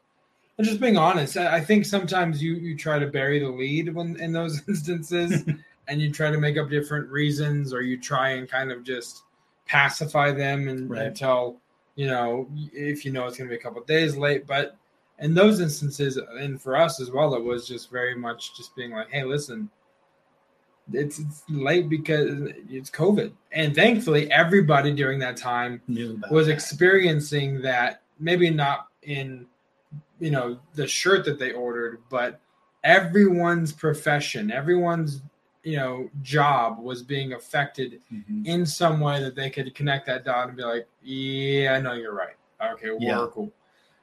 And 0.57 0.67
just 0.67 0.79
being 0.79 0.97
honest, 0.97 1.35
I 1.37 1.59
think 1.61 1.85
sometimes 1.85 2.41
you 2.43 2.53
you 2.55 2.77
try 2.77 2.99
to 2.99 3.07
bury 3.07 3.39
the 3.39 3.49
lead 3.49 3.93
when 3.93 4.17
in 4.19 4.31
those 4.33 4.61
instances, 4.67 5.43
and 5.87 6.01
you 6.01 6.11
try 6.11 6.29
to 6.31 6.37
make 6.37 6.57
up 6.57 6.69
different 6.69 7.09
reasons, 7.09 7.73
or 7.73 7.81
you 7.81 7.97
try 7.97 8.29
and 8.31 8.49
kind 8.49 8.71
of 8.71 8.83
just 8.83 9.23
pacify 9.65 10.31
them 10.31 10.67
and 10.67 10.89
Right. 10.89 11.03
until 11.07 11.57
you 11.95 12.07
know 12.07 12.47
if 12.73 13.05
you 13.05 13.11
know 13.11 13.25
it's 13.27 13.37
going 13.37 13.49
to 13.49 13.55
be 13.55 13.59
a 13.59 13.63
couple 13.63 13.81
of 13.81 13.87
days 13.87 14.15
late. 14.17 14.47
But 14.47 14.75
in 15.19 15.33
those 15.33 15.59
instances, 15.59 16.17
and 16.17 16.61
for 16.61 16.75
us 16.75 16.99
as 16.99 17.11
well, 17.11 17.35
it 17.35 17.43
was 17.43 17.67
just 17.67 17.91
very 17.91 18.15
much 18.15 18.55
just 18.57 18.75
being 18.75 18.91
like, 18.91 19.09
hey, 19.11 19.23
listen. 19.23 19.69
It's, 20.91 21.17
it's 21.17 21.43
late 21.47 21.87
because 21.87 22.27
it's 22.69 22.89
COVID, 22.89 23.31
and 23.53 23.73
thankfully, 23.73 24.29
everybody 24.29 24.91
during 24.91 25.17
that 25.19 25.37
time 25.37 25.81
was 26.29 26.47
that. 26.47 26.53
experiencing 26.53 27.61
that 27.61 28.01
maybe 28.19 28.49
not 28.49 28.87
in 29.03 29.45
you 30.19 30.31
know 30.31 30.59
the 30.75 30.87
shirt 30.87 31.25
that 31.25 31.39
they 31.39 31.51
ordered 31.51 31.99
but 32.09 32.39
everyone's 32.83 33.71
profession 33.71 34.51
everyone's 34.51 35.21
you 35.63 35.77
know 35.77 36.09
job 36.21 36.77
was 36.79 37.01
being 37.01 37.33
affected 37.33 38.01
Mhm. 38.13 38.45
in 38.45 38.65
some 38.65 38.99
way 38.99 39.21
that 39.21 39.33
they 39.35 39.49
could 39.49 39.73
connect 39.73 40.05
that 40.07 40.25
dot 40.25 40.49
and 40.49 40.57
be 40.57 40.63
like 40.63 40.87
yeah 41.01 41.73
i 41.75 41.81
know 41.81 41.93
you're 41.93 42.13
right 42.13 42.35
okay 42.61 42.89
well, 42.91 42.99
Yeah. 43.01 43.27
cool 43.31 43.51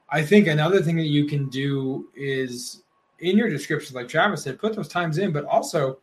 i 0.09 0.21
think 0.23 0.47
another 0.47 0.81
thing 0.81 0.95
that 0.97 1.07
you 1.07 1.25
can 1.27 1.49
do 1.49 2.09
is 2.15 2.83
in 3.19 3.37
your 3.37 3.49
description 3.49 3.95
like 3.95 4.07
travis 4.07 4.43
said 4.43 4.59
put 4.59 4.75
those 4.75 4.87
times 4.87 5.19
in 5.19 5.31
but 5.31 5.45
also 5.45 5.99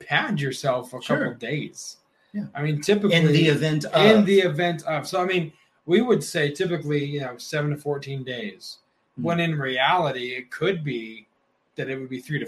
pad 0.00 0.40
yourself 0.40 0.92
a 0.94 1.00
Sure. 1.02 1.18
couple 1.18 1.34
days 1.34 1.98
Yeah. 2.32 2.46
i 2.54 2.62
mean 2.62 2.80
typically 2.80 3.16
in 3.16 3.26
the 3.26 3.46
event 3.48 3.84
of 3.84 4.04
in 4.04 4.24
the 4.24 4.40
event 4.40 4.84
of 4.86 5.06
so 5.06 5.20
i 5.20 5.24
mean 5.26 5.52
we 5.86 6.00
would 6.00 6.24
say 6.24 6.50
typically 6.50 7.04
you 7.04 7.20
know 7.20 7.36
seven 7.36 7.70
to 7.70 7.76
14 7.76 8.24
days 8.24 8.78
Hmm. 9.16 9.22
when 9.22 9.40
in 9.40 9.58
reality 9.58 10.30
it 10.34 10.50
could 10.50 10.82
be 10.82 11.28
that 11.76 11.88
it 11.88 11.98
would 12.00 12.08
be 12.10 12.20
three 12.20 12.38
to 12.40 12.46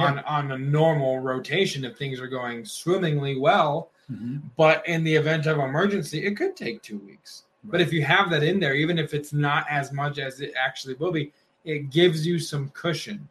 five 0.00 0.24
on 0.26 0.50
on 0.50 0.52
a 0.52 0.58
normal 0.58 1.18
rotation 1.20 1.84
if 1.84 1.96
things 1.96 2.20
are 2.20 2.26
going 2.28 2.64
swimmingly 2.64 3.38
well. 3.38 3.90
Mhm. 4.10 4.42
but 4.56 4.84
in 4.88 5.04
the 5.04 5.14
event 5.14 5.46
of 5.46 5.58
emergency 5.58 6.26
it 6.26 6.36
could 6.36 6.56
take 6.56 6.82
two 6.82 6.98
weeks. 6.98 7.44
But 7.62 7.80
if 7.80 7.92
you 7.92 8.02
have 8.04 8.28
that 8.30 8.42
in 8.42 8.58
there 8.58 8.74
even 8.74 8.98
if 8.98 9.14
it's 9.14 9.32
not 9.32 9.66
as 9.70 9.92
much 9.92 10.18
as 10.18 10.40
it 10.40 10.52
actually 10.58 10.94
will 10.94 11.12
be 11.12 11.32
it 11.64 11.90
gives 11.90 12.26
you 12.26 12.38
some 12.40 12.70
cushion 12.70 13.28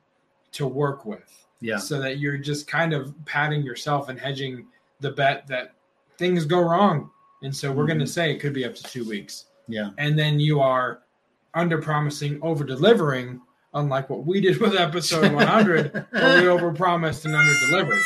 to 0.53 0.65
work 0.67 1.05
with. 1.05 1.45
Yeah, 1.61 1.77
so 1.77 1.99
that 1.99 2.19
you're 2.19 2.37
just 2.37 2.67
kind 2.67 2.93
of 2.93 3.13
patting 3.25 3.63
yourself 3.63 4.07
and 4.07 4.17
hedging 4.17 4.67
the 5.01 5.11
bet 5.11 5.45
that 5.47 5.73
things 6.17 6.45
go 6.45 6.61
wrong. 6.61 7.09
And 7.41 7.53
so 7.53 7.69
we're 7.71 7.85
going 7.85 7.99
to 7.99 8.07
say 8.07 8.31
it 8.31 8.39
could 8.39 8.53
be 8.53 8.63
up 8.63 8.75
to 8.75 8.83
two 8.83 9.03
weeks. 9.07 9.45
yeah, 9.67 9.89
And 9.97 10.17
then 10.17 10.39
you 10.39 10.61
are 10.61 11.01
under 11.53 11.81
promising, 11.81 12.39
over 12.41 12.63
delivering, 12.63 13.41
unlike 13.73 14.09
what 14.09 14.25
we 14.25 14.41
did 14.41 14.59
with 14.59 14.75
episode 14.75 15.33
100, 15.33 15.93
where 15.93 16.41
we 16.41 16.47
overpromised 16.47 17.25
and 17.25 17.35
underdelivered. 17.35 18.01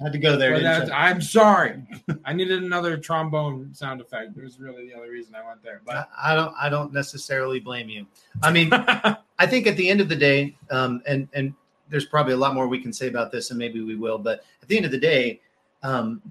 had 0.00 0.12
to 0.12 0.18
go 0.18 0.36
there. 0.36 0.54
I'm 0.92 1.20
sorry. 1.20 1.82
I 2.24 2.32
needed 2.32 2.62
another 2.62 2.96
trombone 2.96 3.72
sound 3.74 4.00
effect. 4.00 4.36
It 4.36 4.42
was 4.42 4.58
really 4.58 4.88
the 4.88 4.94
only 4.94 5.10
reason 5.10 5.34
I 5.34 5.46
went 5.46 5.62
there. 5.62 5.82
I, 5.86 5.92
But 5.92 6.08
I 6.18 6.34
don't. 6.34 6.54
I 6.58 6.68
don't 6.68 6.92
necessarily 6.92 7.60
blame 7.60 7.88
you. 7.88 8.06
I 8.42 8.50
mean, 8.50 8.70
I 8.72 9.46
think 9.46 9.66
at 9.66 9.76
the 9.76 9.88
end 9.88 10.00
of 10.00 10.08
the 10.08 10.16
day, 10.16 10.56
um, 10.70 11.02
and 11.06 11.28
and 11.34 11.54
there's 11.88 12.06
probably 12.06 12.32
a 12.32 12.36
lot 12.36 12.54
more 12.54 12.66
we 12.66 12.80
can 12.80 12.92
say 12.92 13.08
about 13.08 13.30
this, 13.30 13.50
and 13.50 13.58
maybe 13.58 13.82
we 13.82 13.96
will. 13.96 14.18
But 14.18 14.42
at 14.62 14.68
the 14.68 14.76
end 14.76 14.86
of 14.86 14.92
the 14.92 14.98
day, 14.98 15.40
um, 15.82 16.22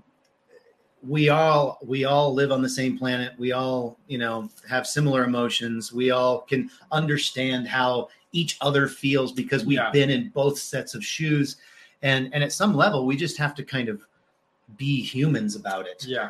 we 1.08 1.30
all 1.30 1.80
we 1.84 2.06
all 2.06 2.34
live 2.34 2.52
on 2.52 2.62
the 2.62 2.70
same 2.70 2.98
planet. 2.98 3.34
We 3.38 3.52
all 3.52 3.98
you 4.08 4.18
know 4.18 4.50
have 4.70 4.86
similar 4.88 5.24
emotions. 5.24 5.94
We 5.94 6.12
all 6.12 6.42
can 6.42 6.70
understand 6.92 7.68
how 7.68 8.10
each 8.32 8.58
other 8.62 8.88
feels 8.88 9.32
because 9.32 9.66
we've 9.66 9.78
Yeah. 9.78 9.92
been 9.92 10.10
in 10.10 10.30
both 10.30 10.60
sets 10.60 10.96
of 10.96 11.04
shoes, 11.04 11.58
and 12.02 12.34
and 12.34 12.44
at 12.44 12.52
some 12.54 12.76
level, 12.76 13.06
we 13.06 13.16
just 13.16 13.38
have 13.38 13.56
to 13.56 13.64
kind 13.64 13.90
of 13.90 14.06
be 14.78 15.02
humans 15.02 15.56
about 15.56 15.88
it 15.88 16.06
yeah, 16.08 16.30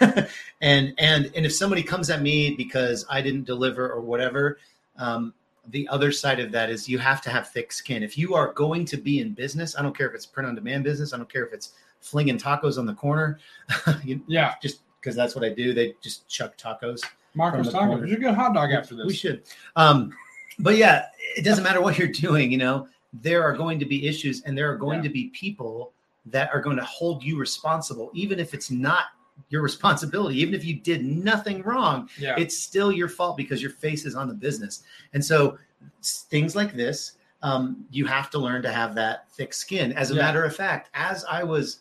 and 0.62 0.94
and 0.96 1.30
and 1.36 1.44
if 1.44 1.52
somebody 1.52 1.82
comes 1.82 2.08
at 2.08 2.22
me 2.22 2.54
because 2.54 3.04
I 3.10 3.20
didn't 3.20 3.44
deliver 3.44 3.90
or 3.90 4.00
whatever, 4.00 4.58
um, 4.96 5.34
the 5.68 5.86
other 5.88 6.10
side 6.10 6.40
of 6.40 6.50
that 6.52 6.70
is 6.70 6.88
you 6.88 6.98
have 6.98 7.20
to 7.22 7.30
have 7.30 7.48
thick 7.50 7.72
skin. 7.72 8.02
If 8.02 8.16
you 8.16 8.34
are 8.34 8.54
going 8.54 8.86
to 8.86 8.96
be 8.96 9.20
in 9.20 9.32
business, 9.34 9.76
I 9.76 9.82
don't 9.82 9.96
care 9.96 10.08
if 10.08 10.14
it's 10.14 10.24
print 10.24 10.48
on 10.48 10.54
demand 10.54 10.84
business, 10.84 11.12
I 11.12 11.18
don't 11.18 11.30
care 11.30 11.44
if 11.44 11.52
it's 11.52 11.72
flinging 12.04 12.38
tacos 12.38 12.78
on 12.78 12.86
the 12.86 12.94
corner, 12.94 13.38
you, 14.04 14.22
yeah. 14.26 14.54
just 14.62 14.80
because 15.00 15.16
that's 15.16 15.34
what 15.34 15.44
I 15.44 15.48
do. 15.48 15.72
They 15.74 15.94
just 16.02 16.28
chuck 16.28 16.56
tacos. 16.56 17.00
Marcos 17.34 17.68
Tacos. 17.72 18.00
We 18.02 18.10
should 18.10 18.20
get 18.20 18.30
a 18.30 18.34
hot 18.34 18.54
dog 18.54 18.70
after 18.70 18.94
this. 18.94 19.06
We 19.06 19.14
should, 19.14 19.42
um, 19.74 20.12
but 20.60 20.76
yeah, 20.76 21.06
it 21.36 21.42
doesn't 21.44 21.64
matter 21.64 21.80
what 21.80 21.98
you're 21.98 22.08
doing. 22.08 22.52
You 22.52 22.58
know, 22.58 22.88
there 23.12 23.42
are 23.42 23.56
going 23.56 23.78
to 23.80 23.84
be 23.86 24.06
issues 24.06 24.42
and 24.42 24.56
there 24.56 24.70
are 24.70 24.76
going 24.76 24.98
Yeah. 24.98 25.08
to 25.08 25.10
be 25.10 25.28
people 25.30 25.92
that 26.26 26.50
are 26.54 26.60
going 26.60 26.76
to 26.76 26.84
hold 26.84 27.22
you 27.24 27.36
responsible, 27.38 28.10
even 28.14 28.38
if 28.38 28.54
it's 28.54 28.70
not 28.70 29.06
your 29.48 29.62
responsibility, 29.62 30.38
even 30.40 30.54
if 30.54 30.64
you 30.64 30.76
did 30.76 31.04
nothing 31.04 31.60
wrong 31.64 32.08
Yeah. 32.18 32.36
it's 32.38 32.56
still 32.56 32.92
your 32.92 33.08
fault 33.08 33.36
because 33.36 33.60
your 33.60 33.72
face 33.72 34.04
is 34.06 34.14
on 34.14 34.28
the 34.28 34.34
business. 34.34 34.84
And 35.12 35.22
so 35.24 35.58
things 36.02 36.54
like 36.54 36.72
this, 36.72 37.18
um, 37.42 37.84
you 37.90 38.06
have 38.06 38.30
to 38.30 38.38
learn 38.38 38.62
to 38.62 38.70
have 38.72 38.94
that 38.94 39.28
thick 39.32 39.52
skin. 39.52 39.92
As 39.92 40.12
a 40.12 40.14
Yeah. 40.14 40.22
matter 40.22 40.44
of 40.44 40.54
fact, 40.54 40.88
as 40.94 41.24
I 41.24 41.42
was, 41.42 41.80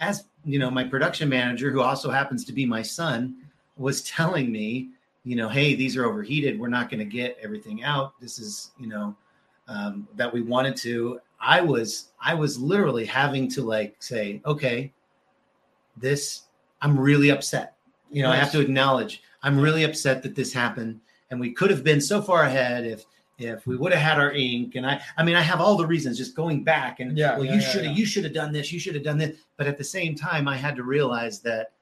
as 0.00 0.24
you 0.44 0.58
know, 0.58 0.70
my 0.70 0.84
production 0.84 1.28
manager, 1.28 1.70
who 1.70 1.80
also 1.80 2.10
happens 2.10 2.44
to 2.44 2.52
be 2.52 2.66
my 2.66 2.82
son, 2.82 3.36
was 3.76 4.02
telling 4.02 4.50
me, 4.50 4.88
you 5.24 5.36
know, 5.36 5.48
hey, 5.48 5.74
these 5.74 5.96
are 5.96 6.04
overheated. 6.04 6.58
We're 6.58 6.68
not 6.68 6.90
going 6.90 6.98
to 6.98 7.04
get 7.04 7.38
everything 7.40 7.84
out. 7.84 8.18
This 8.20 8.38
is, 8.38 8.72
you 8.78 8.88
know, 8.88 9.14
um, 9.68 10.08
that 10.16 10.32
we 10.32 10.42
wanted 10.42 10.76
to. 10.78 11.20
I 11.40 11.60
was, 11.60 12.08
I 12.20 12.34
was 12.34 12.58
literally 12.58 13.04
having 13.04 13.48
to 13.50 13.62
like 13.62 13.96
say, 14.00 14.40
okay, 14.44 14.92
this, 15.96 16.42
I'm 16.80 16.98
really 16.98 17.30
upset. 17.30 17.76
You 18.10 18.22
know, 18.22 18.30
I 18.30 18.36
have 18.36 18.52
to 18.52 18.60
acknowledge 18.60 19.22
I'm 19.42 19.58
really 19.58 19.84
upset 19.84 20.22
that 20.22 20.34
this 20.34 20.52
happened, 20.52 21.00
and 21.30 21.40
we 21.40 21.52
could 21.52 21.70
have 21.70 21.82
been 21.82 22.00
so 22.00 22.22
far 22.22 22.44
ahead 22.44 22.86
if 22.86 23.04
if 23.38 23.66
we 23.66 23.76
would 23.76 23.92
have 23.92 24.00
had 24.02 24.18
our 24.18 24.32
ink. 24.32 24.74
And 24.76 24.86
I, 24.86 25.00
I 25.16 25.22
mean, 25.24 25.36
I 25.36 25.40
have 25.40 25.60
all 25.60 25.76
the 25.76 25.86
reasons 25.86 26.18
just 26.18 26.34
going 26.36 26.62
back 26.64 27.00
and 27.00 27.16
Yeah, 27.16 27.36
well, 27.36 27.44
yeah, 27.44 27.54
you 27.54 27.60
yeah, 27.60 27.66
should 27.68 27.84
have, 27.84 27.92
yeah. 27.92 27.98
you 27.98 28.06
should 28.06 28.24
have 28.24 28.34
done 28.34 28.52
this, 28.52 28.72
you 28.72 28.78
should 28.78 28.94
have 28.94 29.04
done 29.04 29.18
this. 29.18 29.36
But 29.56 29.66
at 29.66 29.78
the 29.78 29.84
same 29.84 30.14
time, 30.14 30.46
I 30.48 30.56
had 30.56 30.76
to 30.76 30.82
realize 30.82 31.40
that 31.40 31.72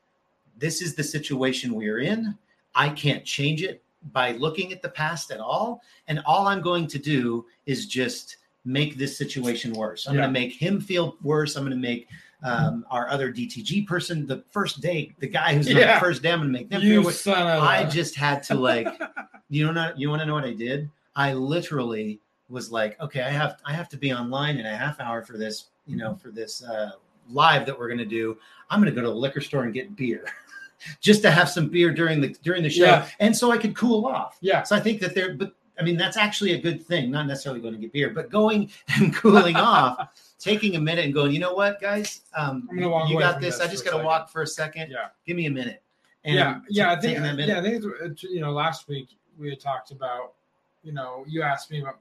this 0.59 0.81
is 0.83 0.95
the 0.95 1.05
situation 1.05 1.75
we're 1.75 2.01
in. 2.01 2.37
I 2.75 2.89
can't 2.91 3.25
change 3.25 3.63
it 3.63 3.83
by 4.13 4.33
looking 4.33 4.73
at 4.73 4.81
the 4.81 4.89
past 4.89 5.31
at 5.31 5.41
all, 5.41 5.83
and 6.09 6.21
all 6.25 6.47
I'm 6.47 6.63
going 6.63 6.87
to 6.89 6.99
do 6.99 7.45
is 7.67 7.87
just 7.87 8.37
make 8.65 8.97
this 8.97 9.17
situation 9.17 9.73
worse. 9.73 10.07
I'm 10.07 10.15
going 10.15 10.29
to 10.29 10.33
make 10.33 10.53
him 10.53 10.81
feel 10.81 11.17
worse. 11.23 11.57
I'm 11.57 11.65
going 11.65 11.77
to 11.77 11.77
make 11.89 12.09
um, 12.43 12.85
our 12.91 13.09
other 13.11 13.33
DTG 13.33 13.87
person 13.87 14.27
the 14.27 14.43
first 14.51 14.81
day, 14.81 15.13
the 15.19 15.27
guy 15.27 15.55
who's 15.55 15.69
on 15.69 15.77
Yeah. 15.77 15.95
the 15.95 16.01
first 16.01 16.23
day, 16.23 16.31
I'm 16.33 16.41
going 16.41 16.53
to 16.53 16.59
make 16.59 16.71
them 16.71 16.81
feel 16.81 17.03
you 17.03 17.11
son 17.11 17.47
of 17.47 17.63
I 17.63 17.85
just 17.85 18.15
had 18.15 18.43
to 18.45 18.55
like, 18.55 18.87
you 19.51 19.67
know, 19.67 19.73
not 19.73 19.99
you 19.99 20.09
want 20.09 20.21
to 20.23 20.27
know 20.27 20.35
what 20.35 20.45
I 20.45 20.55
did? 20.55 20.89
I 21.17 21.33
literally 21.35 22.21
was 22.49 22.71
like, 22.73 23.01
okay, 23.01 23.23
I 23.23 23.31
have 23.31 23.61
I 23.65 23.73
have 23.73 23.89
to 23.91 23.97
be 23.97 24.13
online 24.13 24.59
in 24.59 24.67
a 24.67 24.77
half 24.77 25.01
hour 25.01 25.23
for 25.23 25.37
this, 25.39 25.67
you 25.87 25.97
know, 25.97 26.15
for 26.15 26.31
this 26.31 26.63
uh, 26.63 26.93
live 27.29 27.67
that 27.67 27.79
we're 27.79 27.89
going 27.89 27.99
to 27.99 28.05
do. 28.05 28.37
I'm 28.71 28.81
going 28.81 28.93
to 28.93 28.99
go 29.01 29.05
to 29.07 29.13
the 29.13 29.15
liquor 29.15 29.41
store 29.41 29.65
and 29.65 29.75
get 29.75 29.95
beer, 29.97 30.25
just 31.01 31.23
to 31.23 31.31
have 31.31 31.49
some 31.49 31.69
beer 31.69 31.93
during 31.93 32.21
the 32.21 32.29
during 32.43 32.63
the 32.63 32.71
show, 32.71 32.85
Yeah. 32.85 33.09
and 33.21 33.37
so 33.37 33.51
I 33.51 33.59
could 33.59 33.75
cool 33.77 34.07
off. 34.07 34.39
yeah. 34.41 34.63
So 34.63 34.77
I 34.77 34.81
think 34.81 35.01
that 35.01 35.15
there, 35.15 35.35
but 35.35 35.55
I 35.79 35.83
mean, 35.83 35.97
that's 35.97 36.17
actually 36.17 36.53
a 36.53 36.61
good 36.61 36.85
thing. 36.85 37.11
Not 37.11 37.27
necessarily 37.27 37.61
going 37.61 37.75
to 37.75 37.81
get 37.81 37.93
beer, 37.93 38.11
but 38.11 38.31
going 38.31 38.71
and 38.97 39.15
cooling 39.15 39.57
off, 39.57 40.09
taking 40.39 40.77
a 40.77 40.81
minute 40.81 41.05
and 41.07 41.15
going. 41.15 41.33
You 41.33 41.39
know 41.39 41.55
what, 41.55 41.81
guys? 41.81 42.21
Um, 42.37 42.69
gonna 42.69 43.09
you 43.09 43.19
got 43.19 43.41
this. 43.41 43.59
this 43.59 43.67
I 43.67 43.71
just 43.71 43.85
got 43.85 43.97
to 43.97 44.05
walk 44.05 44.29
for 44.31 44.43
a 44.43 44.47
second. 44.47 44.91
Yeah. 44.91 45.09
Give 45.27 45.37
me 45.37 45.47
a 45.47 45.51
minute. 45.51 45.83
And 46.25 46.35
yeah, 46.35 46.61
yeah. 46.69 46.93
I 46.93 47.01
think, 47.01 47.19
that 47.19 47.35
minute. 47.35 47.49
yeah, 47.49 47.61
I 47.61 47.63
think 47.63 48.23
you 48.23 48.41
know, 48.41 48.53
last 48.53 48.89
week 48.89 49.09
we 49.39 49.49
had 49.49 49.59
talked 49.59 49.91
about, 49.91 50.35
you 50.83 50.93
know, 50.93 51.25
you 51.29 51.43
asked 51.43 51.71
me 51.71 51.81
about, 51.81 51.99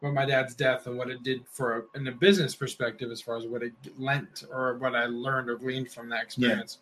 about 0.00 0.14
my 0.14 0.24
dad's 0.24 0.54
death 0.54 0.86
and 0.86 0.96
what 0.96 1.10
it 1.10 1.22
did 1.22 1.42
for 1.50 1.86
in 1.94 2.06
a 2.06 2.12
business 2.12 2.54
perspective, 2.54 3.10
as 3.10 3.20
far 3.20 3.36
as 3.36 3.46
what 3.46 3.62
it 3.62 3.72
lent 3.98 4.44
or 4.52 4.78
what 4.78 4.94
I 4.94 5.06
learned 5.06 5.50
or 5.50 5.56
gleaned 5.56 5.90
from 5.90 6.08
that 6.10 6.22
experience. 6.22 6.78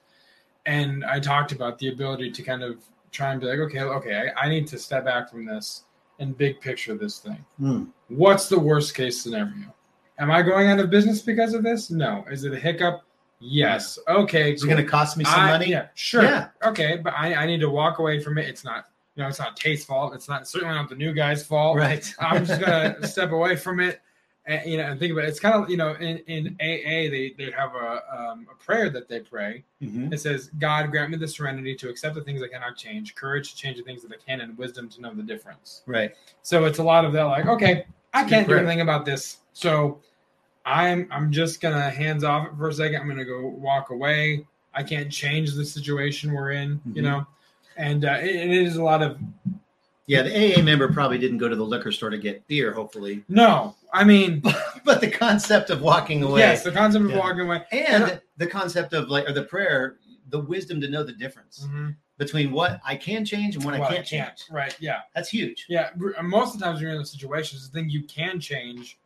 And 0.67 1.05
I 1.05 1.19
talked 1.19 1.53
about 1.53 1.79
the 1.79 1.89
ability 1.89 2.31
to 2.33 2.43
kind 2.43 2.63
of 2.63 2.85
try 3.11 3.33
and 3.33 3.41
be 3.41 3.47
like, 3.47 3.59
okay, 3.59 3.81
okay, 3.81 4.31
I, 4.37 4.47
I 4.47 4.49
need 4.49 4.67
to 4.69 4.79
step 4.79 5.05
back 5.05 5.31
from 5.31 5.47
this 5.47 5.85
and 6.19 6.37
big 6.37 6.61
picture 6.61 6.95
this 6.95 7.19
thing. 7.19 7.45
Hmm. 7.59 7.85
What's 8.09 8.49
the 8.49 8.59
worst 8.59 8.95
case 8.95 9.23
scenario? 9.23 9.75
Am 10.19 10.31
I 10.31 10.43
going 10.43 10.69
out 10.69 10.81
of 10.81 10.91
business 10.91 11.23
because 11.23 11.55
of 11.55 11.63
this? 11.63 11.91
No. 11.91 12.25
Is 12.31 12.45
it 12.45 12.53
a 12.53 12.59
hiccup? 12.59 13.03
Yes. 13.41 13.99
Okay. 14.09 14.53
Is 14.53 14.65
it 14.65 14.67
going 14.67 14.79
to 14.79 14.85
cost 14.85 15.17
me 15.17 15.25
some 15.25 15.41
I- 15.41 15.51
money? 15.53 15.67
Yeah, 15.67 15.87
sure. 15.95 16.25
Yeah. 16.25 16.49
Okay, 16.65 16.97
but 16.97 17.15
I, 17.17 17.35
I 17.35 17.47
need 17.47 17.61
to 17.61 17.71
walk 17.71 18.01
away 18.01 18.21
from 18.21 18.37
it. 18.37 18.49
It's 18.49 18.65
not, 18.65 18.87
you 19.19 19.25
know, 19.25 19.29
it's 19.29 19.41
not 19.41 19.57
Tate's 19.57 19.85
fault. 19.85 20.15
It's 20.15 20.29
not 20.29 20.47
certainly 20.47 20.77
not 20.77 20.89
the 20.89 20.95
new 20.95 21.13
guy's 21.13 21.45
fault. 21.45 21.77
Right. 21.77 22.15
I'm 22.21 22.47
just 22.47 22.61
gonna 22.61 23.05
step 23.07 23.33
away 23.33 23.57
from 23.57 23.81
it, 23.81 24.01
and 24.47 24.65
you 24.71 24.77
know, 24.79 24.85
and 24.85 25.01
think 25.01 25.11
about 25.13 25.25
it. 25.25 25.29
It's 25.31 25.41
kind 25.41 25.57
of 25.57 25.69
you 25.69 25.77
know, 25.77 25.95
in, 25.95 26.19
in 26.29 26.55
AA 26.61 27.11
they 27.11 27.35
they 27.37 27.51
have 27.51 27.75
a 27.75 28.01
um, 28.17 28.47
a 28.49 28.55
prayer 28.65 28.91
that 28.91 29.09
they 29.09 29.19
pray. 29.19 29.65
Mhm. 29.83 30.13
It 30.13 30.21
says, 30.21 30.51
"God 30.61 30.93
grant 30.93 31.11
me 31.11 31.19
the 31.19 31.27
serenity 31.27 31.75
to 31.75 31.89
accept 31.89 32.15
the 32.15 32.21
things 32.23 32.41
I 32.45 32.47
cannot 32.47 32.77
change, 32.77 33.17
courage 33.17 33.51
to 33.51 33.57
change 33.57 33.77
the 33.77 33.83
things 33.83 34.03
that 34.03 34.13
I 34.13 34.25
can, 34.25 34.41
and 34.41 34.57
wisdom 34.57 34.89
to 34.91 35.01
know 35.01 35.13
the 35.13 35.23
difference." 35.25 35.83
Right. 35.87 36.13
So 36.43 36.65
it's 36.67 36.79
a 36.79 36.85
lot 36.85 37.05
of 37.05 37.13
that, 37.15 37.25
like, 37.25 37.47
okay, 37.47 37.87
I 38.15 38.23
can't 38.23 38.47
do 38.47 38.55
anything 38.55 38.83
about 38.83 39.05
this, 39.05 39.39
so 39.53 40.01
I'm 40.65 41.09
I'm 41.11 41.33
just 41.33 41.61
gonna 41.61 41.91
hands 41.91 42.23
off 42.23 42.47
it 42.47 42.53
for 42.57 42.69
a 42.69 42.73
second. 42.73 43.01
I'm 43.01 43.09
gonna 43.09 43.25
go 43.25 43.49
walk 43.49 43.91
away. 43.91 44.47
I 44.75 44.85
can't 44.85 45.11
change 45.11 45.55
the 45.55 45.65
situation 45.65 46.33
we're 46.33 46.53
in, 46.53 46.81
you 46.95 47.03
Mhm. 47.03 47.05
know, 47.07 47.27
and 47.79 48.05
uh, 48.05 48.19
it, 48.21 48.35
it 48.37 48.51
is 48.51 48.77
a 48.77 48.83
lot 48.83 49.03
of 49.03 49.19
Yeah, 50.07 50.23
the 50.23 50.59
AA 50.59 50.63
member 50.63 50.93
probably 50.93 51.19
didn't 51.19 51.39
go 51.39 51.49
to 51.49 51.57
the 51.57 51.65
liquor 51.65 51.93
store 51.93 52.11
to 52.11 52.19
get 52.19 52.47
beer, 52.47 52.73
hopefully. 52.73 53.25
no. 53.29 53.75
I 53.93 54.05
mean, 54.05 54.43
But 54.85 55.01
the 55.01 55.11
concept 55.11 55.71
of 55.71 55.81
walking 55.81 56.23
away 56.23 56.41
yes, 56.41 56.63
the 56.63 56.73
concept 56.73 57.05
of 57.07 57.11
Yeah. 57.13 57.19
walking 57.19 57.41
away. 57.41 57.65
and 57.73 58.21
the 58.37 58.47
concept 58.47 58.93
of 58.93 59.09
like 59.09 59.27
or 59.29 59.33
the 59.33 59.45
prayer, 59.45 59.97
the 60.29 60.41
wisdom 60.41 60.79
to 60.83 60.89
know 60.89 61.03
the 61.03 61.13
difference 61.13 61.67
Mhm. 61.71 61.97
between 62.19 62.53
what 62.53 62.81
I 62.85 62.97
can 62.97 63.25
change 63.25 63.55
and 63.57 63.65
what 63.65 63.79
Well, 63.79 63.89
I 63.91 63.95
can't 63.95 64.07
change. 64.07 64.45
Right? 64.51 64.77
Yeah, 64.81 65.01
That's 65.15 65.31
huge. 65.31 65.65
yeah. 65.71 65.91
Most 66.23 66.55
of 66.55 66.61
the 66.61 66.67
times 66.67 66.81
you're 66.83 66.91
in 66.91 66.99
those 66.99 67.11
situations, 67.13 67.67
the 67.69 67.73
thing 67.79 67.89
you 67.89 68.03
can 68.05 68.39
change 68.41 68.99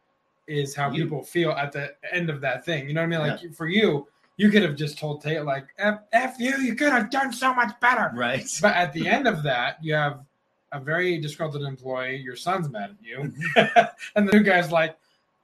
is 0.48 0.74
how 0.74 0.90
You. 0.90 1.04
people 1.04 1.22
feel 1.22 1.52
at 1.52 1.70
the 1.72 1.94
end 2.12 2.28
of 2.30 2.40
that 2.40 2.64
thing. 2.64 2.88
You 2.88 2.94
know 2.94 3.00
what 3.02 3.14
I 3.16 3.18
mean? 3.18 3.20
Like 3.40 3.54
for 3.54 3.68
you, 3.68 4.08
you 4.42 4.50
could 4.50 4.62
have 4.62 4.74
just 4.74 4.98
told 4.98 5.22
Tate 5.22 5.44
like, 5.44 5.66
"F, 5.78 6.00
F 6.12 6.34
you, 6.38 6.56
you 6.58 6.74
could 6.74 6.90
have 6.92 7.10
done 7.10 7.32
so 7.32 7.54
much 7.54 7.78
better." 7.80 8.10
Right. 8.14 8.44
But 8.60 8.74
at 8.74 8.92
the 8.92 9.06
end 9.06 9.28
of 9.28 9.42
that, 9.44 9.76
you 9.82 9.94
have 9.94 10.24
a 10.72 10.80
very 10.80 11.18
disgruntled 11.18 11.62
employee. 11.62 12.16
Your 12.16 12.34
son's 12.36 12.68
mad 12.68 12.90
at 12.90 12.96
you, 13.00 13.32
and 14.16 14.28
the 14.28 14.32
new 14.32 14.42
guy's 14.42 14.72
like, 14.72 14.96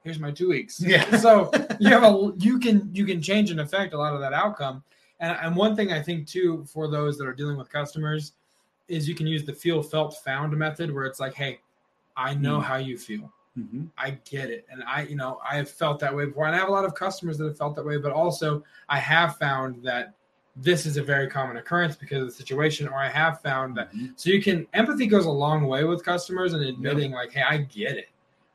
"Here's 0.03 0.19
my 0.19 0.33
two 0.33 0.49
weeks." 0.49 0.81
Yeah. 0.81 1.05
So 1.25 1.51
you 1.79 1.91
have 1.91 2.03
a 2.03 2.33
you 2.39 2.59
can 2.59 2.91
you 2.93 3.05
can 3.07 3.23
change 3.23 3.51
and 3.53 3.61
affect 3.61 3.95
a 3.95 3.99
lot 3.99 4.15
of 4.15 4.21
that 4.21 4.33
outcome. 4.33 4.83
And 5.21 5.37
and 5.43 5.55
one 5.55 5.77
thing 5.77 5.93
I 5.93 6.03
think 6.03 6.27
too 6.27 6.65
for 6.73 6.89
those 6.89 7.17
that 7.19 7.27
are 7.29 7.35
dealing 7.35 7.57
with 7.57 7.71
customers 7.71 8.33
is 8.89 9.09
you 9.09 9.15
can 9.15 9.27
use 9.29 9.45
the 9.45 9.53
feel 9.53 9.81
felt 9.83 10.17
found 10.25 10.57
method 10.57 10.93
where 10.93 11.05
it's 11.05 11.21
like, 11.21 11.35
"Hey, 11.35 11.61
I 12.17 12.35
know 12.35 12.59
Mm. 12.59 12.65
how 12.65 12.77
you 12.77 12.99
feel. 12.99 13.33
Mhm. 13.59 13.88
I 13.99 14.11
get 14.25 14.51
it. 14.51 14.66
And 14.71 14.83
I, 14.85 15.03
you 15.03 15.16
know, 15.16 15.40
I 15.49 15.57
have 15.57 15.68
felt 15.71 15.99
that 16.01 16.14
way 16.14 16.27
before. 16.27 16.47
And 16.47 16.55
I 16.55 16.59
have 16.59 16.68
a 16.68 16.73
lot 16.73 16.85
of 16.85 16.94
customers 16.94 17.38
that 17.38 17.44
have 17.47 17.59
felt 17.59 17.75
that 17.77 17.85
way, 17.85 17.97
but 17.99 18.12
also 18.12 18.62
I 18.88 18.99
have 18.99 19.37
found 19.37 19.83
that 19.83 20.14
this 20.57 20.87
is 20.87 20.97
a 20.97 21.03
very 21.03 21.29
common 21.29 21.57
occurrence 21.57 21.94
because 21.97 22.21
of 22.23 22.27
the 22.29 22.35
situation, 22.35 22.88
or 22.88 22.97
I 22.97 23.09
have 23.09 23.40
found 23.40 23.77
that 23.77 23.92
Mhm. 23.92 24.12
so 24.16 24.31
you 24.31 24.42
can 24.42 24.66
empathy 24.75 25.07
goes 25.07 25.27
a 25.27 25.31
long 25.31 25.66
way 25.66 25.85
with 25.85 26.05
customers 26.05 26.53
and 26.53 26.62
admitting 26.64 27.12
like, 27.12 27.33
hey, 27.33 27.42
I 27.49 27.59
get 27.59 27.97
it. 27.97 28.09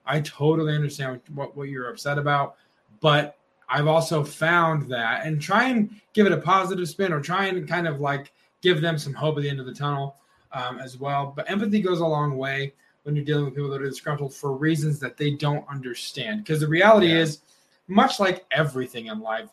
I 0.05 0.19
totally 0.21 0.75
understand 0.75 1.21
what, 1.33 1.55
what 1.55 1.69
you're 1.69 1.89
upset 1.89 2.17
about. 2.17 2.55
But 2.99 3.37
I've 3.69 3.87
also 3.87 4.23
found 4.23 4.89
that 4.91 5.25
and 5.25 5.41
try 5.41 5.69
and 5.69 5.89
give 6.13 6.25
it 6.25 6.31
a 6.33 6.37
positive 6.37 6.87
spin 6.89 7.13
or 7.13 7.21
try 7.21 7.45
and 7.47 7.67
kind 7.67 7.87
of 7.87 7.99
like 8.01 8.33
give 8.61 8.81
them 8.81 8.97
some 8.97 9.13
hope 9.13 9.37
at 9.37 9.43
the 9.43 9.49
end 9.49 9.59
of 9.59 9.65
the 9.65 9.73
tunnel 9.73 10.17
um, 10.51 10.79
as 10.79 10.97
well. 10.99 11.33
But 11.35 11.49
empathy 11.49 11.81
goes 11.81 11.99
a 12.01 12.05
long 12.05 12.37
way 12.37 12.73
when 13.03 13.15
you're 13.15 13.25
dealing 13.25 13.45
with 13.45 13.55
people 13.55 13.69
that 13.69 13.81
are 13.81 13.85
disgruntled 13.89 14.33
for 14.33 14.53
reasons 14.53 14.99
that 14.99 15.17
they 15.17 15.31
don't 15.31 15.65
understand. 15.69 16.43
Because 16.43 16.59
the 16.61 16.67
reality 16.67 17.07
Yeah. 17.07 17.17
is, 17.19 17.41
much 17.87 18.19
like 18.19 18.45
everything 18.51 19.07
in 19.07 19.19
life, 19.19 19.49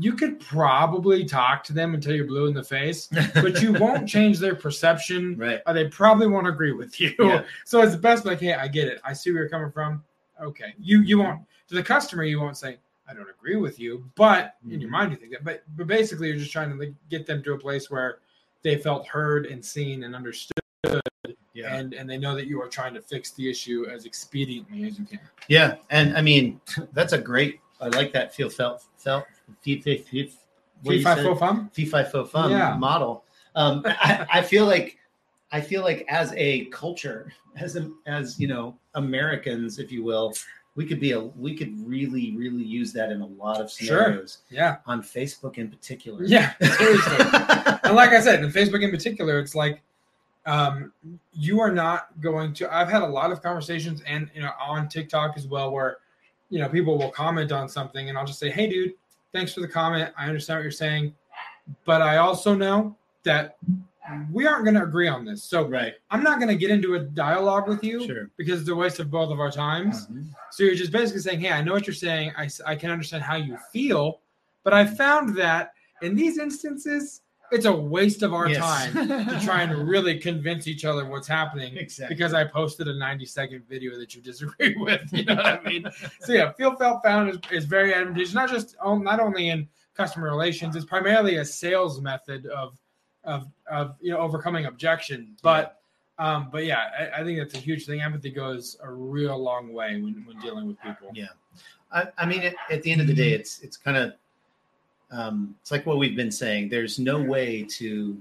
you 0.00 0.14
could 0.14 0.40
probably 0.40 1.24
talk 1.24 1.62
to 1.64 1.72
them 1.72 1.94
until 1.94 2.14
you're 2.16 2.24
blue 2.26 2.46
in 2.46 2.54
the 2.54 2.64
face, 2.64 3.08
but 3.34 3.62
you 3.62 3.72
won't 3.74 4.08
change 4.08 4.38
their 4.38 4.54
perception 4.54 5.36
Right. 5.36 5.60
or 5.66 5.74
they 5.74 5.86
probably 5.88 6.26
won't 6.26 6.48
agree 6.48 6.72
with 6.72 7.00
you. 7.00 7.14
Yeah. 7.18 7.44
So 7.64 7.80
it's 7.82 7.94
best 7.94 8.24
like, 8.24 8.40
hey, 8.40 8.54
I 8.54 8.66
get 8.68 8.88
it. 8.88 9.00
I 9.04 9.12
see 9.12 9.30
where 9.30 9.42
you're 9.42 9.50
coming 9.50 9.70
from. 9.70 10.02
Okay. 10.40 10.74
You 10.80 11.00
you 11.02 11.18
won't 11.18 11.42
to 11.68 11.74
the 11.74 11.82
customer, 11.82 12.24
you 12.24 12.40
won't 12.40 12.56
say, 12.56 12.78
I 13.08 13.14
don't 13.14 13.28
agree 13.30 13.56
with 13.56 13.78
you, 13.78 14.04
but 14.16 14.56
in 14.68 14.80
your 14.80 14.88
Mhm. 14.88 14.92
mind 14.92 15.10
you 15.12 15.18
think 15.18 15.32
that. 15.32 15.44
But 15.44 15.62
but 15.76 15.86
basically 15.86 16.28
you're 16.28 16.38
just 16.38 16.50
trying 16.52 16.70
to 16.70 16.76
like, 16.76 16.94
get 17.10 17.26
them 17.26 17.42
to 17.44 17.52
a 17.52 17.58
place 17.58 17.90
where 17.90 18.18
they 18.62 18.76
felt 18.78 19.06
heard 19.06 19.46
and 19.46 19.62
seen 19.64 20.04
and 20.04 20.16
understood 20.16 20.63
Yeah. 21.54 21.76
and 21.76 21.94
and 21.94 22.10
they 22.10 22.18
know 22.18 22.34
that 22.34 22.46
you 22.48 22.60
are 22.60 22.68
trying 22.68 22.94
to 22.94 23.00
fix 23.00 23.30
the 23.32 23.48
issue 23.48 23.86
as 23.88 24.06
expediently 24.06 24.88
as 24.88 24.98
you 24.98 25.04
can. 25.04 25.20
Yeah, 25.48 25.76
and 25.90 26.16
I 26.16 26.20
mean 26.20 26.60
that's 26.92 27.12
a 27.12 27.18
great. 27.18 27.60
I 27.80 27.88
like 27.88 28.12
that 28.12 28.34
feel 28.34 28.50
felt 28.50 28.84
felt 28.96 29.24
fee 29.62 29.80
fee 29.80 29.98
fee 29.98 30.32
what 30.82 30.90
do 30.90 30.90
Fee 30.90 30.96
you 30.98 31.02
fi 31.04 31.14
say? 31.16 31.22
fo 31.22 31.34
fum? 31.36 31.70
fee 31.72 31.86
fi 31.86 32.02
fo 32.04 32.24
fum 32.24 32.50
Yeah. 32.50 32.76
model. 32.76 33.24
Um, 33.54 33.82
I, 33.86 34.26
I 34.32 34.42
feel 34.42 34.66
like 34.66 34.98
I 35.52 35.60
feel 35.60 35.82
like 35.82 36.04
as 36.08 36.32
a 36.36 36.64
culture, 36.66 37.32
as 37.56 37.76
a, 37.76 37.88
as 38.06 38.40
you 38.40 38.48
know, 38.48 38.76
Americans, 38.96 39.78
if 39.78 39.92
you 39.92 40.02
will, 40.02 40.34
we 40.74 40.84
could 40.84 40.98
be 40.98 41.12
a 41.12 41.20
we 41.20 41.54
could 41.56 41.72
really 41.86 42.34
really 42.36 42.64
use 42.64 42.92
that 42.94 43.12
in 43.12 43.20
a 43.20 43.26
lot 43.26 43.60
of 43.60 43.70
Sure. 43.70 44.02
scenarios 44.04 44.38
Yeah. 44.50 44.76
on 44.86 45.02
Facebook 45.02 45.56
in 45.58 45.70
particular. 45.70 46.24
Yeah. 46.24 46.54
Seriously. 46.60 47.16
and 47.84 47.94
like 47.94 48.10
I 48.10 48.20
said, 48.20 48.42
in 48.42 48.50
Facebook 48.50 48.82
in 48.82 48.90
particular, 48.90 49.38
it's 49.38 49.54
like 49.54 49.82
um, 50.46 50.92
you 51.32 51.60
are 51.60 51.72
not 51.72 52.08
going 52.20 52.52
to. 52.54 52.74
I've 52.74 52.88
had 52.88 53.02
a 53.02 53.06
lot 53.06 53.32
of 53.32 53.42
conversations, 53.42 54.02
and 54.06 54.30
you 54.34 54.42
know, 54.42 54.50
on 54.60 54.88
TikTok 54.88 55.36
as 55.36 55.46
well, 55.46 55.70
where 55.72 55.98
you 56.50 56.60
know, 56.60 56.68
people 56.68 56.96
will 56.98 57.10
comment 57.10 57.50
on 57.50 57.68
something 57.68 58.08
and 58.08 58.16
I'll 58.18 58.26
just 58.26 58.38
say, 58.38 58.50
Hey 58.50 58.68
dude, 58.68 58.92
thanks 59.32 59.52
for 59.54 59.60
the 59.60 59.66
comment. 59.68 60.12
I 60.16 60.26
understand 60.28 60.58
what 60.58 60.62
you're 60.62 60.70
saying. 60.70 61.14
But 61.84 62.02
I 62.02 62.18
also 62.18 62.54
know 62.54 62.94
that 63.24 63.56
we 64.30 64.46
aren't 64.46 64.64
going 64.64 64.74
to 64.76 64.82
agree 64.82 65.08
on 65.08 65.24
this. 65.24 65.42
So 65.42 65.66
Right. 65.66 65.94
I'm 66.10 66.22
not 66.22 66.38
going 66.38 66.50
to 66.50 66.54
get 66.56 66.70
into 66.70 66.94
a 66.94 67.00
dialogue 67.00 67.66
with 67.66 67.82
you 67.82 68.06
Sure. 68.06 68.30
because 68.36 68.60
it's 68.60 68.68
a 68.68 68.74
waste 68.76 69.00
of 69.00 69.10
both 69.10 69.32
of 69.32 69.40
our 69.40 69.50
times. 69.50 70.06
Mhm. 70.06 70.26
So 70.52 70.62
you're 70.62 70.74
just 70.74 70.92
basically 70.92 71.22
saying, 71.22 71.40
Hey, 71.40 71.50
I 71.50 71.62
know 71.62 71.72
what 71.72 71.86
you're 71.86 71.94
saying. 71.94 72.32
I, 72.36 72.48
I 72.66 72.76
can 72.76 72.90
understand 72.90 73.22
how 73.24 73.36
you 73.36 73.56
feel. 73.72 74.20
But 74.62 74.74
I 74.74 74.84
found 74.86 75.34
that 75.36 75.72
in 76.02 76.14
these 76.14 76.38
instances, 76.38 77.22
it's 77.52 77.66
a 77.66 77.72
waste 77.72 78.22
of 78.22 78.32
our 78.34 78.48
Yes. 78.48 78.58
time 78.92 79.08
to 79.08 79.40
try 79.44 79.62
and 79.62 79.88
really 79.88 80.18
convince 80.18 80.66
each 80.66 80.84
other 80.84 81.04
what's 81.04 81.28
happening 81.28 81.76
exactly. 81.76 82.14
because 82.14 82.34
I 82.34 82.44
posted 82.44 82.88
a 82.88 82.94
90 82.94 83.26
second 83.26 83.68
video 83.68 83.98
that 83.98 84.14
you 84.14 84.22
disagree 84.22 84.74
with. 84.78 85.02
You 85.12 85.24
know 85.24 85.36
what 85.36 85.46
I 85.46 85.60
mean? 85.62 85.86
so 86.20 86.32
yeah, 86.32 86.52
feel 86.52 86.74
felt 86.76 87.02
found 87.02 87.30
is, 87.30 87.38
is 87.52 87.64
very 87.64 87.94
advantageous, 87.94 88.34
not 88.34 88.50
just 88.50 88.76
on, 88.80 89.04
not 89.04 89.20
only 89.20 89.50
in 89.50 89.68
customer 89.94 90.28
relations, 90.28 90.74
it's 90.74 90.84
primarily 90.84 91.36
a 91.36 91.44
sales 91.44 92.00
method 92.00 92.46
of 92.46 92.78
of 93.24 93.46
of 93.70 93.96
you 94.00 94.10
know 94.10 94.18
overcoming 94.18 94.66
objection. 94.66 95.36
But 95.42 95.80
um, 96.18 96.48
but 96.52 96.64
yeah, 96.64 96.90
I, 96.98 97.20
I 97.20 97.24
think 97.24 97.38
that's 97.38 97.54
a 97.54 97.58
huge 97.58 97.86
thing. 97.86 98.00
Empathy 98.00 98.30
goes 98.30 98.76
a 98.82 98.90
real 98.90 99.38
long 99.38 99.72
way 99.72 100.00
when, 100.00 100.24
when 100.26 100.38
dealing 100.40 100.66
with 100.66 100.80
people. 100.80 101.10
Yeah. 101.12 101.26
I, 101.92 102.06
I 102.18 102.26
mean, 102.26 102.42
at, 102.42 102.54
at 102.70 102.82
the 102.82 102.90
end 102.92 103.00
of 103.00 103.06
the 103.06 103.14
day, 103.14 103.32
it's 103.32 103.60
it's 103.60 103.76
kind 103.76 103.96
of 103.96 104.14
um, 105.14 105.54
it's 105.60 105.70
like 105.70 105.86
what 105.86 105.98
we've 105.98 106.16
been 106.16 106.30
saying. 106.30 106.68
There's 106.68 106.98
no 106.98 107.22
way 107.22 107.62
to 107.70 108.16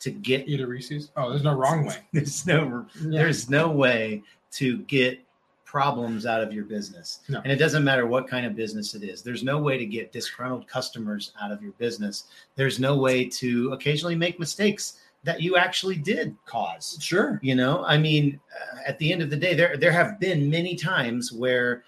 to 0.00 0.10
get. 0.10 0.48
Eat 0.48 0.60
a 0.60 0.66
Reese's. 0.66 1.10
Oh, 1.16 1.30
there's 1.30 1.42
no 1.44 1.54
wrong 1.54 1.86
way. 1.86 1.96
There's 2.12 2.46
no 2.46 2.86
Yeah. 3.02 3.20
there's 3.22 3.48
no 3.50 3.70
way 3.70 4.22
to 4.52 4.78
get 4.78 5.20
problems 5.64 6.24
out 6.26 6.40
of 6.40 6.52
your 6.52 6.64
business. 6.64 7.20
No. 7.28 7.40
And 7.42 7.50
it 7.50 7.56
doesn't 7.56 7.82
matter 7.82 8.06
what 8.06 8.28
kind 8.28 8.46
of 8.46 8.54
business 8.54 8.94
it 8.94 9.02
is. 9.02 9.22
There's 9.22 9.42
no 9.42 9.58
way 9.58 9.76
to 9.76 9.84
get 9.86 10.12
disgruntled 10.12 10.68
customers 10.68 11.32
out 11.42 11.50
of 11.50 11.60
your 11.62 11.72
business. 11.72 12.24
There's 12.54 12.78
no 12.78 12.96
way 12.96 13.24
to 13.40 13.72
occasionally 13.72 14.14
make 14.14 14.38
mistakes 14.38 15.00
that 15.24 15.40
you 15.40 15.56
actually 15.56 15.96
did 15.96 16.36
cause. 16.46 16.96
Sure. 17.00 17.40
You 17.42 17.56
know, 17.56 17.82
I 17.86 17.96
mean, 17.98 18.38
uh, 18.54 18.78
at 18.86 18.98
the 18.98 19.10
end 19.12 19.22
of 19.22 19.30
the 19.30 19.36
day, 19.36 19.54
there 19.54 19.76
there 19.76 19.90
have 19.92 20.20
been 20.20 20.48
many 20.50 20.76
times 20.76 21.32
where 21.32 21.82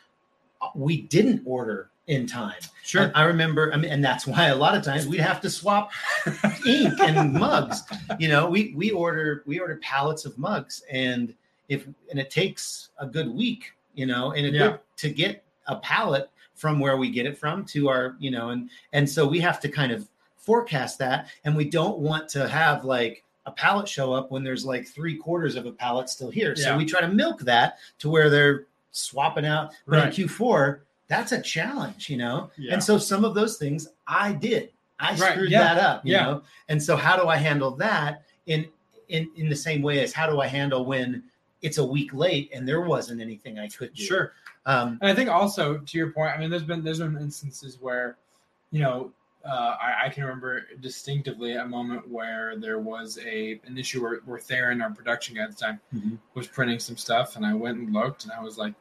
we 0.75 1.03
didn't 1.03 1.43
order 1.45 1.91
in 2.07 2.27
time. 2.27 2.55
Sure. 2.83 3.03
And 3.03 3.13
I 3.17 3.23
remember, 3.25 3.73
I 3.73 3.77
mean, 3.77 3.91
and 3.91 4.05
that's 4.05 4.27
why 4.27 4.47
a 4.47 4.55
lot 4.57 4.77
of 4.77 4.83
times 4.85 5.07
we'd 5.07 5.21
have 5.21 5.41
to 5.41 5.51
swap 5.51 5.91
ink 6.67 6.95
and 7.01 7.33
mugs. 7.33 7.83
You 8.19 8.29
know, 8.29 8.49
we 8.49 8.73
we 8.77 8.91
order 8.93 9.43
we 9.47 9.59
order 9.59 9.77
pallets 9.83 10.25
of 10.25 10.39
mugs, 10.39 10.83
and 10.91 11.35
if 11.69 11.87
and 12.11 12.19
it 12.21 12.31
takes 12.31 12.91
a 12.99 13.07
good 13.07 13.29
week, 13.29 13.73
you 13.95 14.07
know, 14.07 14.33
and 14.33 14.47
Yeah. 14.55 14.69
good, 14.69 14.81
to 14.99 15.11
get 15.11 15.43
a 15.67 15.77
pallet 15.77 16.31
from 16.55 16.79
where 16.79 16.97
we 16.97 17.11
get 17.11 17.27
it 17.27 17.37
from 17.37 17.65
to 17.67 17.89
our, 17.89 18.15
you 18.19 18.31
know, 18.31 18.51
and 18.51 18.71
and 18.93 19.09
so 19.09 19.27
we 19.27 19.41
have 19.41 19.59
to 19.61 19.69
kind 19.69 19.91
of 19.93 20.09
forecast 20.37 20.99
that, 21.01 21.29
and 21.45 21.57
we 21.57 21.65
don't 21.65 21.99
want 21.99 22.29
to 22.31 22.49
have 22.49 22.85
like 22.85 23.25
a 23.47 23.51
pallet 23.51 23.89
show 23.89 24.13
up 24.13 24.31
when 24.31 24.45
there's 24.45 24.65
like 24.65 24.87
three 24.87 25.17
quarters 25.17 25.57
of 25.57 25.67
a 25.67 25.73
pallet 25.73 26.09
still 26.09 26.31
here. 26.31 26.55
So 26.55 26.71
Yeah. 26.71 26.77
we 26.77 26.85
try 26.85 27.01
to 27.01 27.09
milk 27.09 27.41
that 27.43 27.79
to 27.99 28.09
where 28.09 28.29
they're 28.31 28.67
swapping 28.93 29.45
out. 29.47 29.73
But 29.87 29.97
Right. 29.99 30.19
in 30.19 30.27
Q4, 30.27 30.81
that's 31.09 31.33
a 31.33 31.41
challenge, 31.41 32.09
you 32.11 32.17
know. 32.17 32.51
Yeah. 32.57 32.75
And 32.75 32.83
so 32.83 32.99
some 32.99 33.25
of 33.25 33.35
those 33.35 33.57
things 33.59 33.89
I 34.07 34.33
did. 34.33 34.71
I 34.99 35.11
Right, 35.17 35.33
screwed 35.35 35.51
yeah, 35.51 35.75
that 35.75 35.79
up, 35.79 36.07
you 36.07 36.13
yeah. 36.15 36.23
know. 36.25 36.43
And 36.69 36.83
so 36.83 36.97
how 36.97 37.17
do 37.17 37.29
I 37.29 37.37
handle 37.37 37.71
that 37.73 38.23
in 38.47 38.67
in 39.09 39.31
in 39.37 39.49
the 39.49 39.57
same 39.57 39.83
way 39.83 40.03
as 40.03 40.13
how 40.13 40.27
do 40.29 40.41
I 40.41 40.47
handle 40.47 40.85
when 40.85 41.23
it's 41.63 41.79
a 41.79 41.85
week 41.85 42.15
late 42.15 42.51
and 42.55 42.67
there 42.67 42.81
wasn't 42.81 43.21
anything 43.21 43.59
I 43.59 43.69
could 43.69 43.93
do? 43.95 44.03
Sure. 44.03 44.33
Um, 44.65 44.99
And 45.03 45.11
I 45.11 45.15
think 45.15 45.29
also 45.31 45.79
to 45.79 45.99
your 45.99 46.11
point, 46.13 46.33
I 46.35 46.39
mean, 46.41 46.51
there's 46.51 46.65
been 46.65 46.83
there's 46.83 46.99
been 46.99 47.17
instances 47.19 47.79
where, 47.81 48.17
you 48.73 48.81
know, 48.81 49.13
uh, 49.45 49.77
I, 49.81 50.07
I 50.07 50.09
can 50.09 50.25
remember 50.25 50.67
distinctively 50.81 51.53
a 51.53 51.65
moment 51.65 52.09
where 52.09 52.57
there 52.57 52.79
was 52.81 53.19
a 53.25 53.61
an 53.67 53.77
issue 53.79 54.03
where, 54.03 54.17
where 54.25 54.41
Theron, 54.41 54.81
our 54.81 54.91
production 54.91 55.37
guy 55.37 55.43
at 55.43 55.51
the 55.51 55.57
time, 55.57 55.79
Mhm. 55.95 56.19
was 56.35 56.49
printing 56.49 56.79
some 56.81 56.97
stuff, 56.97 57.37
and 57.37 57.45
I 57.47 57.53
went 57.55 57.79
and 57.79 57.93
looked, 57.93 58.25
and 58.25 58.33
I 58.33 58.41
was 58.43 58.57
like, 58.59 58.75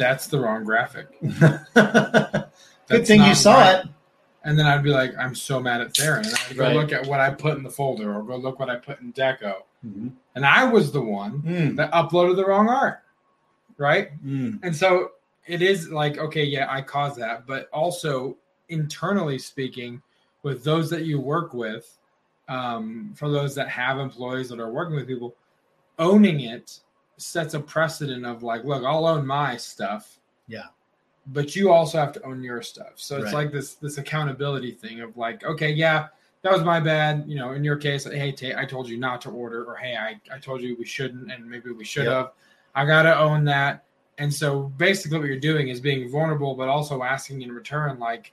"That's 0.00 0.26
the 0.26 0.40
wrong 0.40 0.64
graphic." 0.64 1.06
Good 2.88 3.06
thing 3.06 3.22
you 3.22 3.34
saw 3.34 3.54
right." 3.60 3.84
it. 3.84 3.86
And 4.42 4.58
then 4.58 4.64
I'd 4.66 4.82
be 4.82 4.90
like, 4.90 5.12
"I'm 5.18 5.34
so 5.34 5.60
mad 5.60 5.82
at 5.82 5.94
Theron," 5.94 6.24
and 6.24 6.34
I'd 6.34 6.56
go 6.56 6.64
Right. 6.64 6.74
look 6.74 6.92
at 6.92 7.06
what 7.06 7.20
I 7.20 7.30
put 7.30 7.56
in 7.58 7.62
the 7.62 7.70
folder, 7.70 8.12
or 8.16 8.22
go 8.22 8.36
look 8.36 8.58
what 8.58 8.70
I 8.70 8.76
put 8.76 9.00
in 9.00 9.12
Deco, 9.12 9.56
Mhm. 9.86 10.12
and 10.34 10.46
I 10.46 10.64
was 10.64 10.90
the 10.92 11.02
one 11.02 11.42
Mm, 11.42 11.76
that 11.76 11.92
uploaded 11.92 12.36
the 12.36 12.46
wrong 12.46 12.68
art, 12.70 13.00
right? 13.76 14.10
mm. 14.24 14.58
And 14.62 14.74
so 14.74 15.10
it 15.46 15.60
is 15.60 15.90
like, 15.90 16.16
okay, 16.16 16.44
yeah, 16.44 16.66
I 16.72 16.80
caused 16.80 17.18
that, 17.18 17.46
but 17.46 17.68
also 17.70 18.36
internally 18.70 19.38
speaking, 19.38 20.00
with 20.42 20.64
those 20.64 20.88
that 20.88 21.02
you 21.04 21.20
work 21.20 21.52
with, 21.52 21.98
um, 22.48 23.12
for 23.14 23.28
those 23.28 23.54
that 23.56 23.68
have 23.68 23.98
employees 23.98 24.48
that 24.48 24.58
are 24.58 24.70
working 24.70 24.96
with 24.96 25.06
people, 25.06 25.34
owning 25.98 26.40
it 26.40 26.80
sets 27.20 27.54
a 27.54 27.60
precedent 27.60 28.24
of 28.24 28.42
like, 28.42 28.64
look, 28.64 28.84
I'll 28.84 29.06
own 29.06 29.26
my 29.26 29.56
stuff. 29.56 30.18
Yeah. 30.48 30.66
But 31.28 31.54
you 31.54 31.70
also 31.70 31.98
have 31.98 32.12
to 32.12 32.22
own 32.24 32.42
your 32.42 32.62
stuff. 32.62 32.92
So 32.96 33.16
it's 33.16 33.26
Right. 33.26 33.34
like 33.34 33.52
this 33.52 33.74
this 33.74 33.98
accountability 33.98 34.72
thing 34.72 35.00
of 35.00 35.16
like, 35.16 35.44
okay, 35.44 35.70
yeah, 35.70 36.08
that 36.42 36.52
was 36.52 36.62
my 36.64 36.80
bad. 36.80 37.24
You 37.26 37.36
know, 37.36 37.52
in 37.52 37.62
your 37.62 37.76
case, 37.76 38.04
hey, 38.04 38.32
Tate, 38.32 38.56
I 38.56 38.64
told 38.64 38.88
you 38.88 38.96
not 38.96 39.20
to 39.22 39.30
order, 39.30 39.64
or 39.64 39.76
hey, 39.76 39.96
I, 39.96 40.20
I 40.34 40.38
told 40.38 40.62
you 40.62 40.76
we 40.78 40.86
shouldn't, 40.86 41.30
and 41.30 41.48
maybe 41.48 41.70
we 41.70 41.84
should 41.84 42.04
Yep. 42.06 42.12
have. 42.12 42.32
I 42.74 42.84
gotta 42.86 43.16
own 43.18 43.44
that. 43.44 43.84
And 44.18 44.32
so 44.32 44.62
basically 44.76 45.18
what 45.18 45.28
you're 45.28 45.38
doing 45.38 45.68
is 45.68 45.80
being 45.80 46.10
vulnerable, 46.10 46.54
but 46.54 46.68
also 46.68 47.02
asking 47.02 47.42
in 47.42 47.52
return, 47.52 47.98
like, 47.98 48.32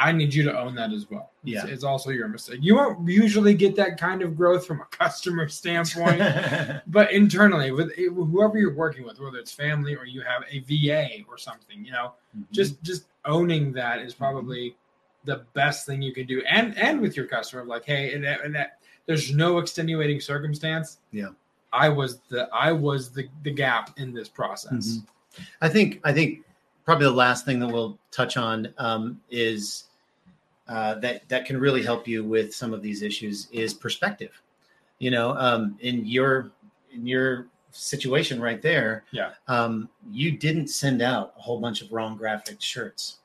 I 0.00 0.12
need 0.12 0.32
you 0.32 0.44
to 0.44 0.56
own 0.56 0.74
that 0.76 0.92
as 0.92 1.10
well. 1.10 1.32
Yeah. 1.42 1.62
It's, 1.62 1.70
it's 1.72 1.84
also 1.84 2.10
your 2.10 2.28
mistake. 2.28 2.60
You 2.62 2.76
won't 2.76 3.08
usually 3.08 3.52
get 3.52 3.74
that 3.76 3.98
kind 3.98 4.22
of 4.22 4.36
growth 4.36 4.64
from 4.66 4.80
a 4.80 4.84
customer 4.90 5.48
standpoint, 5.48 6.22
but 6.86 7.10
internally 7.12 7.72
with 7.72 7.94
whoever 7.96 8.58
you're 8.58 8.74
working 8.74 9.04
with, 9.04 9.18
whether 9.20 9.38
it's 9.38 9.52
family 9.52 9.96
or 9.96 10.06
you 10.06 10.20
have 10.20 10.44
a 10.50 10.60
VA 10.60 11.24
or 11.28 11.36
something, 11.36 11.84
you 11.84 11.92
know, 11.92 12.12
Mm-hmm. 12.36 12.42
just 12.52 12.82
just 12.82 13.04
owning 13.24 13.72
that 13.72 14.00
is 14.00 14.12
probably 14.14 14.76
the 15.24 15.46
best 15.54 15.86
thing 15.86 16.02
you 16.02 16.12
can 16.12 16.26
do. 16.26 16.42
And 16.48 16.76
and 16.78 17.00
with 17.00 17.16
your 17.16 17.24
customer, 17.26 17.64
like, 17.64 17.84
hey, 17.86 18.12
and 18.12 18.22
that, 18.22 18.44
and 18.44 18.54
that 18.54 18.80
there's 19.06 19.34
no 19.34 19.58
extenuating 19.58 20.20
circumstance. 20.20 20.98
Yeah. 21.10 21.28
I 21.72 21.88
was 21.88 22.20
the 22.28 22.48
I 22.52 22.70
was 22.70 23.10
the 23.10 23.26
the 23.44 23.50
gap 23.50 23.98
in 23.98 24.12
this 24.12 24.28
process. 24.28 24.98
Mhm. 24.98 25.06
I 25.62 25.68
think 25.70 26.00
I 26.04 26.12
think 26.12 26.44
probably 26.84 27.06
the 27.06 27.12
last 27.12 27.46
thing 27.46 27.58
that 27.60 27.68
we'll 27.68 27.98
touch 28.10 28.36
on 28.36 28.72
um, 28.76 29.20
is 29.30 29.84
uh, 30.68 30.94
that 30.96 31.28
that 31.28 31.44
can 31.46 31.58
really 31.58 31.82
help 31.82 32.06
you 32.06 32.24
with 32.24 32.54
some 32.54 32.72
of 32.74 32.82
these 32.82 33.02
issues 33.02 33.48
is 33.52 33.72
perspective. 33.74 34.32
You 34.98 35.10
know, 35.10 35.34
um, 35.36 35.76
in 35.80 36.04
your 36.06 36.50
in 36.92 37.06
your 37.06 37.46
situation 37.70 38.40
right 38.40 38.60
there, 38.62 39.04
Yeah. 39.12 39.30
um, 39.46 39.88
you 40.10 40.32
didn't 40.32 40.68
send 40.68 41.02
out 41.02 41.34
a 41.38 41.40
whole 41.40 41.60
bunch 41.60 41.82
of 41.82 41.92
wrong 41.92 42.16
graphic 42.16 42.60
shirts, 42.60 43.18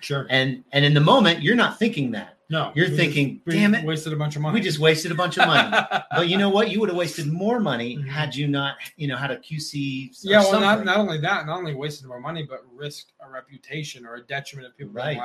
Sure. 0.00 0.26
and 0.30 0.64
and 0.72 0.84
in 0.84 0.94
the 0.94 1.00
moment 1.00 1.42
you're 1.42 1.56
not 1.56 1.78
thinking 1.78 2.10
that 2.12 2.36
No, 2.48 2.72
you're 2.74 2.88
thinking, 2.88 3.42
just- 3.44 3.56
"Damn 3.56 3.74
it, 3.74 3.84
wasted 3.84 4.12
a 4.12 4.16
bunch 4.16 4.36
of 4.36 4.42
money. 4.42 4.54
we 4.54 4.60
just 4.60 4.78
wasted 4.78 5.12
a 5.12 5.14
bunch 5.14 5.36
of 5.38 5.46
money. 5.46 5.76
but 6.16 6.28
you 6.28 6.38
know 6.38 6.48
what? 6.50 6.70
You 6.70 6.80
would 6.80 6.88
have 6.88 6.96
wasted 6.98 7.26
more 7.26 7.60
money 7.60 7.96
Mhm. 7.98 8.06
had 8.08 8.34
you 8.34 8.48
not, 8.48 8.76
you 8.96 9.06
know, 9.08 9.16
had 9.16 9.30
a 9.32 9.36
QC. 9.38 10.10
yeah, 10.22 10.40
well, 10.40 10.60
not, 10.60 10.84
not 10.84 10.96
only 10.96 11.18
that, 11.18 11.46
not 11.46 11.58
only 11.58 11.74
wasted 11.74 12.06
more 12.06 12.20
money, 12.20 12.44
but 12.44 12.64
risked 12.72 13.12
a 13.20 13.28
reputation 13.28 14.06
or 14.06 14.14
a 14.14 14.22
detriment 14.22 14.68
of 14.68 14.76
people 14.78 14.92
right. 14.94 15.18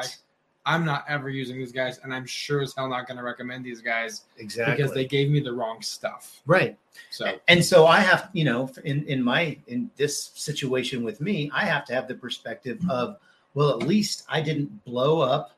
I'm 0.66 0.84
not 0.84 1.06
ever 1.08 1.30
using 1.30 1.58
these 1.58 1.72
guys, 1.72 2.00
and 2.00 2.14
I'm 2.14 2.26
sure 2.26 2.62
as 2.62 2.74
hell 2.76 2.90
not 2.90 3.08
going 3.08 3.18
to 3.18 3.24
recommend 3.24 3.64
these 3.64 3.82
guys 3.82 4.24
exactly 4.38 4.76
because 4.76 4.94
they 4.94 5.06
gave 5.06 5.30
me 5.30 5.40
the 5.40 5.54
wrong 5.54 5.82
stuff. 5.82 6.42
right. 6.46 6.78
So 7.12 7.40
And 7.48 7.64
so 7.64 7.86
I 7.86 8.00
have, 8.00 8.30
you 8.34 8.46
know, 8.46 8.70
in 8.84 9.06
in 9.06 9.22
my 9.22 9.58
in 9.68 9.92
this 9.96 10.32
situation 10.34 11.04
with 11.04 11.22
me, 11.22 11.52
I 11.54 11.66
have 11.66 11.86
to 11.86 11.94
have 11.94 12.08
the 12.08 12.16
perspective 12.16 12.80
of, 12.90 13.18
well, 13.54 13.70
at 13.72 13.88
least 13.88 14.26
I 14.30 14.42
didn't 14.42 14.84
blow 14.86 15.22
up 15.22 15.56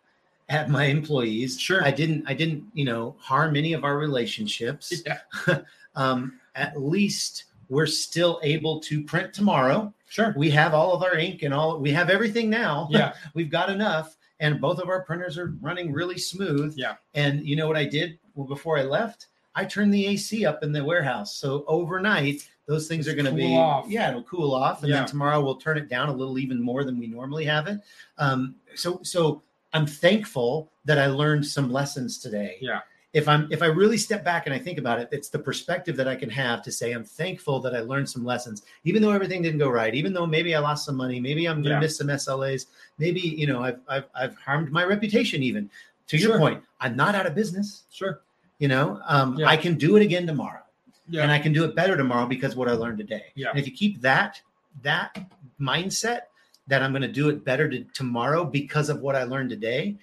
at 0.50 0.70
my 0.70 0.86
employees. 0.86 1.60
Sure. 1.60 1.84
I 1.84 1.92
didn't. 1.92 2.24
I 2.28 2.34
didn't, 2.34 2.66
you 2.74 2.86
know, 2.86 3.16
harm 3.20 3.56
any 3.56 3.74
of 3.74 3.84
our 3.84 3.98
relationships. 3.98 5.04
yeah, 5.06 5.60
um, 5.96 6.40
at 6.56 6.82
least 6.82 7.46
we're 7.70 7.86
still 7.86 8.40
able 8.44 8.80
to 8.80 9.04
print 9.04 9.34
tomorrow. 9.34 9.94
sure. 10.10 10.34
We 10.38 10.50
have 10.52 10.74
all 10.74 10.94
of 10.94 11.04
our 11.04 11.16
ink 11.16 11.44
and 11.44 11.54
all. 11.54 11.80
We 11.80 11.92
have 11.92 12.10
everything 12.10 12.50
now. 12.50 12.88
Yeah, 12.92 13.14
we've 13.34 13.50
got 13.52 13.70
enough 13.70 14.18
and 14.40 14.62
both 14.62 14.80
of 14.80 14.88
our 14.90 15.02
printers 15.04 15.38
are 15.38 15.54
running 15.62 15.92
really 15.92 16.18
smooth. 16.18 16.74
Yeah. 16.78 16.96
and 17.16 17.46
you 17.46 17.56
know 17.56 17.68
what 17.68 17.78
i 17.78 17.86
did? 17.86 18.20
Well 18.36 18.48
before 18.48 18.78
i 18.78 18.84
left 18.84 19.28
i 19.56 19.66
turned 19.66 19.94
the 19.94 20.06
ac 20.08 20.46
up 20.46 20.64
in 20.64 20.72
the 20.72 20.84
warehouse. 20.84 21.36
So 21.36 21.64
overnight 21.68 22.48
those 22.68 22.88
things 22.88 23.08
are 23.08 23.14
going 23.14 23.26
to 23.26 23.32
Cool 23.32 23.38
be 23.40 23.56
off. 23.58 23.86
yeah 23.90 24.10
it'll 24.10 24.24
cool 24.24 24.54
off. 24.54 24.82
And 24.84 24.90
Yeah. 24.90 24.98
then 25.00 25.08
tomorrow 25.08 25.42
we'll 25.42 25.56
turn 25.56 25.78
it 25.78 25.88
down 25.90 26.10
a 26.10 26.14
little 26.14 26.38
even 26.38 26.62
more 26.62 26.84
than 26.84 27.00
we 27.00 27.08
normally 27.08 27.46
have 27.46 27.68
it. 27.68 27.80
Um, 28.18 28.56
so 28.76 29.00
so 29.04 29.42
i'm 29.74 29.86
thankful 29.88 30.72
that 30.86 30.98
i 31.00 31.08
learned 31.08 31.46
some 31.46 31.72
lessons 31.72 32.20
today. 32.20 32.58
Yeah, 32.62 32.82
if 33.18 33.28
I'm 33.28 33.48
if 33.52 33.64
I 33.64 33.66
really 33.66 33.98
step 33.98 34.24
back 34.24 34.46
and 34.46 34.54
I 34.54 34.60
think 34.60 34.78
about 34.78 35.00
it, 35.00 35.10
it's 35.12 35.30
the 35.30 35.40
perspective 35.40 35.96
that 35.98 36.08
I 36.08 36.16
can 36.16 36.30
have 36.30 36.62
to 36.62 36.72
say 36.72 36.92
I'm 36.92 37.04
thankful 37.04 37.60
that 37.62 37.76
I 37.76 37.80
learned 37.80 38.08
some 38.08 38.24
lessons, 38.24 38.62
even 38.84 39.02
though 39.02 39.12
everything 39.12 39.42
didn't 39.42 39.58
go 39.58 39.70
right, 39.70 39.94
even 39.96 40.14
though 40.14 40.28
maybe 40.28 40.54
I 40.54 40.60
lost 40.60 40.86
some 40.86 40.96
money, 40.96 41.20
maybe 41.20 41.48
I'm 41.48 41.56
going 41.64 41.64
to 41.64 41.70
Yeah. 41.72 41.80
miss 41.80 41.98
some 41.98 42.08
SLAs, 42.10 42.68
maybe 43.00 43.20
you 43.20 43.48
know 43.48 43.64
I've 43.64 43.80
I've, 43.90 44.04
I've 44.14 44.36
harmed 44.38 44.72
my 44.72 44.84
reputation. 44.84 45.42
Even 45.42 45.68
to 46.10 46.18
Sure. 46.18 46.30
your 46.30 46.38
point, 46.38 46.64
I'm 46.80 46.96
not 46.96 47.16
out 47.16 47.26
of 47.26 47.34
business. 47.34 47.84
Sure. 47.92 48.22
You 48.60 48.68
know, 48.68 49.02
um, 49.08 49.36
Yeah. 49.40 49.48
I 49.48 49.58
can 49.58 49.76
do 49.76 49.98
it 49.98 50.04
again 50.04 50.28
tomorrow, 50.28 50.62
Yeah. 51.10 51.24
and 51.24 51.32
I 51.32 51.40
can 51.40 51.54
do 51.54 51.64
it 51.66 51.76
better 51.76 51.98
tomorrow 51.98 52.28
because 52.28 52.56
what 52.56 52.68
I 52.70 52.74
learned 52.74 53.00
today. 53.00 53.26
Yeah. 53.36 53.50
And 53.50 53.58
if 53.60 53.66
you 53.66 53.74
keep 53.74 54.00
that 54.02 54.40
that 54.84 55.18
mindset 55.60 56.22
that 56.68 56.84
I'm 56.84 56.92
going 56.92 57.02
to 57.02 57.08
do 57.08 57.30
it 57.30 57.44
better 57.44 57.68
to, 57.68 57.84
tomorrow 57.94 58.44
because 58.46 58.90
of 58.90 59.00
what 59.02 59.16
I 59.16 59.24
learned 59.24 59.50
today, 59.50 59.96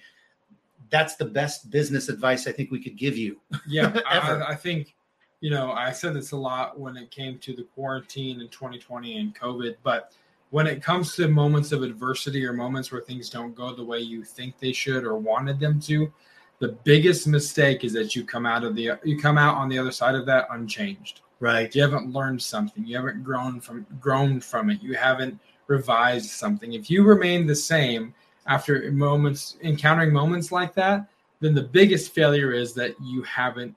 that's 0.89 1.15
the 1.15 1.25
best 1.25 1.69
business 1.69 2.09
advice 2.09 2.47
I 2.47 2.51
think 2.51 2.71
we 2.71 2.81
could 2.81 2.97
give 2.97 3.17
you. 3.17 3.39
yeah. 3.67 3.99
I, 4.05 4.51
I 4.51 4.55
think 4.55 4.95
you 5.41 5.49
know 5.49 5.71
I 5.71 5.91
said 5.91 6.13
this 6.13 6.31
a 6.31 6.37
lot 6.37 6.79
when 6.79 6.97
it 6.97 7.11
came 7.11 7.37
to 7.39 7.55
the 7.55 7.63
quarantine 7.63 8.41
in 8.41 8.47
2020 8.49 9.17
and 9.17 9.35
COVID, 9.35 9.75
but 9.83 10.11
when 10.51 10.67
it 10.67 10.81
comes 10.81 11.15
to 11.15 11.27
moments 11.27 11.71
of 11.71 11.83
adversity 11.83 12.45
or 12.45 12.53
moments 12.53 12.91
where 12.91 13.01
things 13.01 13.29
don't 13.29 13.55
go 13.55 13.75
the 13.75 13.83
way 13.83 13.99
you 13.99 14.23
think 14.23 14.57
they 14.59 14.71
should 14.71 15.03
or 15.03 15.17
wanted 15.17 15.59
them 15.59 15.79
to, 15.81 16.11
the 16.59 16.69
biggest 16.69 17.27
mistake 17.27 17.83
is 17.83 17.93
that 17.93 18.15
you 18.15 18.23
come 18.23 18.45
out 18.45 18.63
of 18.63 18.75
the 18.75 18.91
you 19.03 19.19
come 19.19 19.37
out 19.37 19.55
on 19.57 19.69
the 19.69 19.77
other 19.77 19.91
side 19.91 20.15
of 20.15 20.25
that 20.25 20.47
unchanged. 20.51 21.21
Right. 21.41 21.73
You 21.75 21.81
haven't 21.81 22.13
learned 22.13 22.41
something. 22.41 22.85
You 22.85 22.95
haven't 22.95 23.23
grown 23.23 23.59
from 23.59 23.85
grown 23.99 24.39
from 24.39 24.69
it. 24.69 24.81
You 24.81 24.93
haven't 24.93 25.37
revised 25.67 26.29
something. 26.29 26.73
If 26.73 26.89
you 26.89 27.03
remain 27.03 27.45
the 27.45 27.55
same 27.55 28.13
after 28.47 28.91
moments 28.91 29.57
encountering 29.63 30.13
moments 30.13 30.51
like 30.51 30.73
that, 30.75 31.07
then 31.39 31.53
the 31.53 31.63
biggest 31.63 32.13
failure 32.13 32.51
is 32.51 32.73
that 32.73 32.95
you 33.01 33.21
haven't 33.23 33.75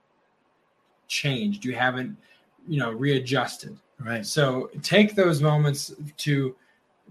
changed. 1.09 1.65
You 1.65 1.75
haven't, 1.75 2.17
you 2.67 2.79
know, 2.79 2.93
readjusted. 2.93 3.77
Right. 4.01 4.25
So 4.25 4.71
take 4.83 5.15
those 5.15 5.41
moments 5.41 5.93
to 6.19 6.55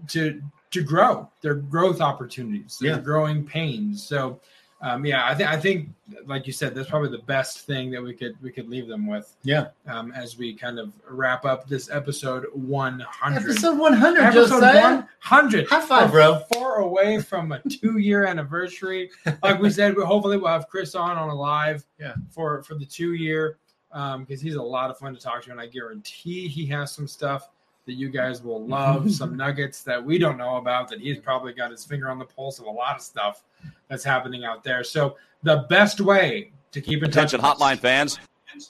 to 0.08 0.42
to 0.70 0.82
grow. 0.82 1.28
They're 1.40 1.54
growth 1.54 2.00
opportunities. 2.00 2.78
They're 2.80 2.96
Yeah. 2.96 3.00
growing 3.00 3.44
pains. 3.44 4.02
So 4.02 4.40
um, 4.80 5.04
yeah, 5.04 5.26
I 5.26 5.34
think 5.34 5.48
I 5.48 5.56
think 5.56 5.88
like 6.26 6.46
you 6.46 6.52
said, 6.52 6.74
that's 6.74 6.88
probably 6.88 7.10
the 7.10 7.22
best 7.24 7.60
thing 7.66 7.90
that 7.90 8.02
we 8.02 8.14
could 8.14 8.40
we 8.42 8.50
could 8.52 8.68
leave 8.68 8.86
them 8.86 9.06
with 9.08 9.34
Yeah. 9.42 9.68
um, 9.88 10.12
as 10.12 10.38
we 10.38 10.54
kind 10.54 10.78
of 10.78 10.92
wrap 11.08 11.44
up 11.44 11.68
this 11.68 11.90
episode 11.90 12.46
100. 12.54 13.36
Episode 13.42 13.78
100, 13.78 14.20
Episode 14.20 14.60
100. 14.62 15.66
High 15.68 15.80
five, 15.80 16.10
bro. 16.12 16.38
Far 16.54 16.76
away 16.76 17.20
from 17.20 17.50
a 17.52 17.60
two-year 17.68 18.24
anniversary. 18.24 19.10
Like 19.42 19.60
we 19.60 19.70
said, 19.70 19.96
we 19.96 20.04
hopefully 20.04 20.36
we'll 20.36 20.48
have 20.52 20.68
Chris 20.68 20.94
on 20.94 21.16
on 21.16 21.28
a 21.28 21.34
live 21.34 21.84
Yeah. 21.98 22.14
for 22.30 22.62
for 22.62 22.74
the 22.76 22.86
two-year 22.86 23.58
because 23.90 24.40
he's 24.40 24.54
a 24.56 24.62
lot 24.62 24.90
of 24.90 24.98
fun 24.98 25.14
to 25.14 25.20
talk 25.20 25.42
to, 25.44 25.50
and 25.50 25.60
I 25.60 25.66
guarantee 25.66 26.46
he 26.46 26.66
has 26.66 26.92
some 26.92 27.08
stuff 27.08 27.48
that 27.88 27.94
you 27.94 28.10
guys 28.10 28.42
will 28.42 28.60
mm-hmm. 28.60 28.70
love, 28.70 29.10
some 29.10 29.36
nuggets 29.36 29.82
that 29.82 30.02
we 30.02 30.18
don't 30.18 30.36
know 30.36 30.56
about 30.56 30.88
that 30.88 31.00
he's 31.00 31.18
probably 31.18 31.54
got 31.54 31.70
his 31.70 31.84
finger 31.84 32.10
on 32.10 32.18
the 32.18 32.24
pulse 32.24 32.58
of 32.58 32.66
a 32.66 32.70
lot 32.70 32.96
of 32.96 33.02
stuff 33.02 33.42
that's 33.88 34.04
happening 34.04 34.44
out 34.44 34.62
there. 34.62 34.84
So 34.84 35.16
the 35.42 35.64
best 35.70 36.00
way 36.00 36.52
to 36.70 36.80
keep 36.82 37.02
in 37.02 37.10
touch 37.10 37.32
Attention 37.32 37.42
with 37.42 37.58
hotline 37.58 37.78
fans. 37.78 38.20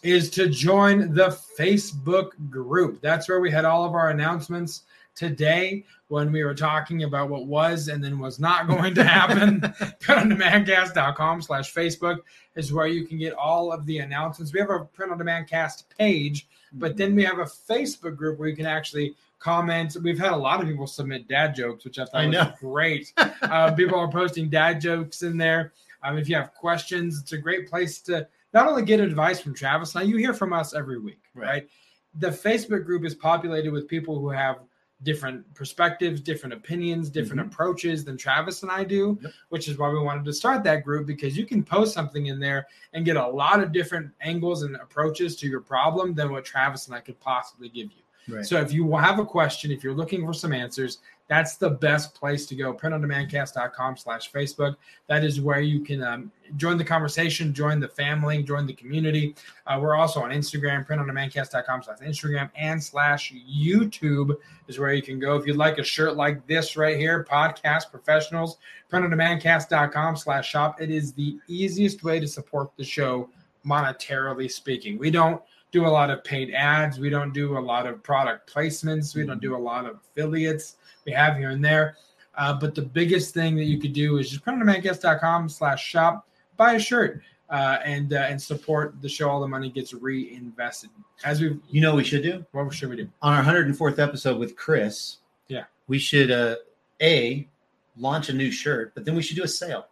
is 0.05 0.31
to 0.31 0.49
join 0.49 1.12
the 1.14 1.37
Facebook 1.59 2.31
group. 2.49 3.01
That's 3.01 3.29
where 3.29 3.41
we 3.41 3.51
had 3.51 3.64
all 3.64 3.85
of 3.85 3.95
our 3.95 4.11
announcements 4.11 4.83
today 5.19 5.85
when 6.07 6.31
we 6.31 6.45
were 6.45 6.55
talking 6.55 7.03
about 7.03 7.29
what 7.29 7.47
was 7.47 7.89
and 7.89 8.03
then 8.03 8.19
was 8.19 8.39
not 8.39 8.69
going 8.69 8.95
to 8.95 9.03
happen. 9.05 9.61
printondemandcast.com 10.01 11.43
slash 11.43 11.75
Facebook 11.75 12.19
is 12.55 12.73
where 12.73 12.87
you 12.87 13.05
can 13.07 13.19
get 13.19 13.35
all 13.35 13.73
of 13.73 13.85
the 13.87 13.99
announcements. 13.99 14.53
We 14.53 14.61
have 14.61 14.71
a 14.71 14.85
print 14.85 15.12
on 15.12 15.19
demand 15.19 15.49
cast 15.49 15.93
page, 15.99 16.47
but 16.73 16.97
then 16.97 17.14
we 17.14 17.25
have 17.25 17.39
a 17.41 17.45
Facebook 17.45 18.16
group 18.16 18.39
where 18.39 18.49
you 18.49 18.57
can 18.57 18.66
actually 18.66 19.14
comment. 19.41 19.97
We've 20.03 20.19
had 20.19 20.33
a 20.33 20.37
lot 20.37 20.61
of 20.62 20.69
people 20.69 20.87
submit 20.87 21.29
dad 21.29 21.55
jokes, 21.55 21.85
which 21.85 21.99
I 21.99 22.05
thought 22.05 22.21
I 22.23 22.27
was 22.27 22.33
know. 22.35 22.53
great. 22.61 23.12
uh, 23.43 23.73
people 23.73 23.99
are 23.99 24.11
posting 24.11 24.49
dad 24.49 24.81
jokes 24.81 25.23
in 25.23 25.37
there. 25.37 25.73
Um, 26.03 26.16
if 26.16 26.29
you 26.29 26.37
have 26.37 26.55
questions, 26.55 27.21
it's 27.21 27.33
a 27.33 27.39
great 27.39 27.69
place 27.69 28.01
to 28.03 28.27
not 28.55 28.69
only 28.69 28.83
get 28.85 29.01
advice 29.01 29.41
from 29.41 29.55
Travis. 29.55 29.95
Now 29.95 30.03
you 30.03 30.16
hear 30.16 30.33
from 30.33 30.53
us 30.53 30.75
every 30.75 30.99
week, 31.01 31.21
Right. 31.35 31.47
right? 31.47 31.69
The 32.14 32.29
Facebook 32.31 32.85
group 32.85 33.05
is 33.05 33.14
populated 33.14 33.71
with 33.73 33.87
people 33.89 34.19
who 34.19 34.31
have 34.31 34.61
different 35.05 35.53
perspectives, 35.55 36.20
different 36.20 36.53
opinions, 36.53 37.09
different 37.09 37.40
approaches 37.40 38.05
than 38.05 38.16
Travis 38.16 38.62
and 38.62 38.72
I 38.72 38.84
do, 38.84 39.14
Mm-hmm. 39.14 39.24
Yep. 39.24 39.32
which 39.51 39.68
is 39.68 39.78
why 39.78 39.88
we 39.90 40.01
wanted 40.01 40.24
to 40.24 40.32
start 40.32 40.64
that 40.64 40.84
group 40.84 41.07
because 41.07 41.36
you 41.36 41.46
can 41.46 41.62
post 41.62 41.94
something 41.94 42.26
in 42.26 42.40
there 42.40 42.66
and 42.92 43.05
get 43.05 43.16
a 43.16 43.26
lot 43.26 43.61
of 43.62 43.70
different 43.72 44.11
angles 44.20 44.62
and 44.64 44.74
approaches 44.76 45.36
to 45.36 45.46
your 45.49 45.61
problem 45.61 46.14
than 46.14 46.32
what 46.32 46.44
Travis 46.44 46.86
and 46.86 46.96
I 46.96 47.01
could 47.01 47.18
possibly 47.20 47.68
give 47.68 47.92
you. 47.92 48.03
So 48.43 48.61
if 48.61 48.72
you 48.72 48.95
have 48.97 49.18
a 49.18 49.24
question, 49.24 49.70
if 49.70 49.83
you're 49.83 49.95
looking 49.95 50.24
for 50.26 50.35
some 50.35 50.53
answers, 50.53 50.99
that's 51.29 51.57
the 51.57 51.68
best 51.68 52.14
place 52.14 52.47
to 52.47 52.55
go. 52.55 52.72
Printondemandcast.com 52.72 53.97
slash 53.99 54.33
Facebook. 54.33 54.76
That 55.09 55.24
is 55.24 55.41
where 55.41 55.61
you 55.61 55.81
can 55.81 56.03
um, 56.03 56.33
join 56.57 56.79
the 56.79 56.85
conversation, 56.85 57.53
join 57.53 57.81
the 57.81 57.89
family, 57.89 58.43
join 58.43 58.66
the 58.66 58.72
community. 58.72 59.35
Uh, 59.66 59.79
we're 59.81 59.95
also 59.95 60.22
on 60.22 60.31
Instagram, 60.31 60.87
printondemandcast.com 60.87 61.83
slash 61.83 61.99
Instagram 61.99 62.51
and 62.57 62.83
slash 62.83 63.35
YouTube 63.35 64.37
is 64.68 64.79
where 64.79 64.95
you 64.95 65.03
can 65.03 65.18
go. 65.18 65.37
If 65.37 65.47
you'd 65.47 65.57
like 65.57 65.79
a 65.79 65.85
shirt 65.85 66.16
like 66.16 66.47
this 66.47 66.76
right 66.76 66.97
here, 66.97 67.26
podcast 67.31 67.91
professionals, 67.91 68.57
printondemandcast.com 68.91 70.16
slash 70.16 70.49
shop. 70.49 70.81
It 70.81 70.91
is 70.91 71.12
the 71.12 71.39
easiest 71.47 72.03
way 72.03 72.20
to 72.20 72.26
support 72.26 72.70
the 72.79 72.85
show 72.85 73.29
monetarily 73.66 74.51
speaking. 74.51 74.99
We 74.99 75.11
don't 75.11 75.43
do 75.71 75.87
a 75.87 75.89
lot 75.89 76.11
of 76.11 76.25
paid 76.25 76.53
ads. 76.55 76.99
We 76.99 77.11
don't 77.11 77.33
do 77.33 77.59
a 77.59 77.61
lot 77.61 77.87
of 77.87 78.03
product 78.03 78.53
placements. 78.53 79.14
We 79.14 79.27
don't 79.27 79.41
do 79.41 79.55
a 79.55 79.59
lot 79.59 79.87
of 79.87 79.97
affiliates. 79.97 80.77
We 81.05 81.12
have 81.12 81.37
here 81.37 81.51
and 81.51 81.64
there. 81.64 81.97
Uh, 82.37 82.55
but 82.59 82.75
the 82.75 82.83
biggest 82.83 83.35
thing 83.35 83.57
that 83.57 83.64
you 83.64 83.79
could 83.79 83.93
do 83.93 84.19
is 84.19 84.31
just 84.31 84.45
printondemandcast.com 84.45 85.49
slash 85.49 85.85
shop, 85.85 86.27
buy 86.57 86.75
a 86.75 86.79
shirt, 86.79 87.21
uh, 87.51 87.79
and 87.85 88.12
uh, 88.12 88.27
and 88.29 88.41
support 88.41 88.95
the 89.03 89.09
show. 89.09 89.29
All 89.29 89.41
the 89.41 89.49
money 89.49 89.71
gets 89.71 89.93
reinvested. 89.93 90.91
As 91.25 91.41
we, 91.41 91.59
You 91.69 91.81
know 91.81 91.95
we 91.97 92.05
should 92.05 92.23
do? 92.23 92.47
what 92.53 92.73
should 92.73 92.91
we 92.91 92.97
do? 92.97 93.09
On 93.23 93.33
our 93.35 93.43
104th 93.43 93.99
episode 93.99 94.39
with 94.39 94.55
Chris, 94.57 95.16
Yeah. 95.49 95.64
we 95.89 95.99
should, 95.99 96.31
uh, 96.31 96.57
A, 97.03 97.49
launch 97.97 98.29
a 98.29 98.33
new 98.33 98.53
shirt, 98.53 98.95
but 98.95 99.05
then 99.05 99.16
we 99.16 99.23
should 99.23 99.37
do 99.37 99.43
a 99.43 99.49
sale. 99.49 99.87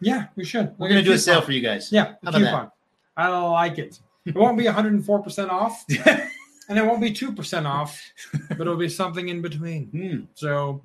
Yeah, 0.00 0.28
we 0.36 0.44
should. 0.44 0.74
We're 0.78 0.88
going 0.88 1.02
to 1.04 1.08
do 1.08 1.12
a 1.14 1.18
sale 1.18 1.42
for 1.42 1.52
you 1.52 1.60
guys. 1.60 1.92
Yeah, 1.92 2.04
How 2.04 2.16
about 2.22 2.32
that? 2.34 2.38
coupon. 2.44 2.70
I 3.16 3.28
like 3.28 3.78
it. 3.78 3.98
It 4.24 4.34
won't 4.34 4.58
be 4.58 4.64
104% 4.64 5.48
off, 5.48 5.84
and 6.68 6.78
it 6.78 6.84
won't 6.84 7.00
be 7.00 7.10
2% 7.12 7.64
off, 7.66 8.00
but 8.50 8.60
it'll 8.60 8.76
be 8.76 8.88
something 8.88 9.28
in 9.28 9.40
between. 9.40 9.86
Hmm. 9.86 10.24
So 10.34 10.82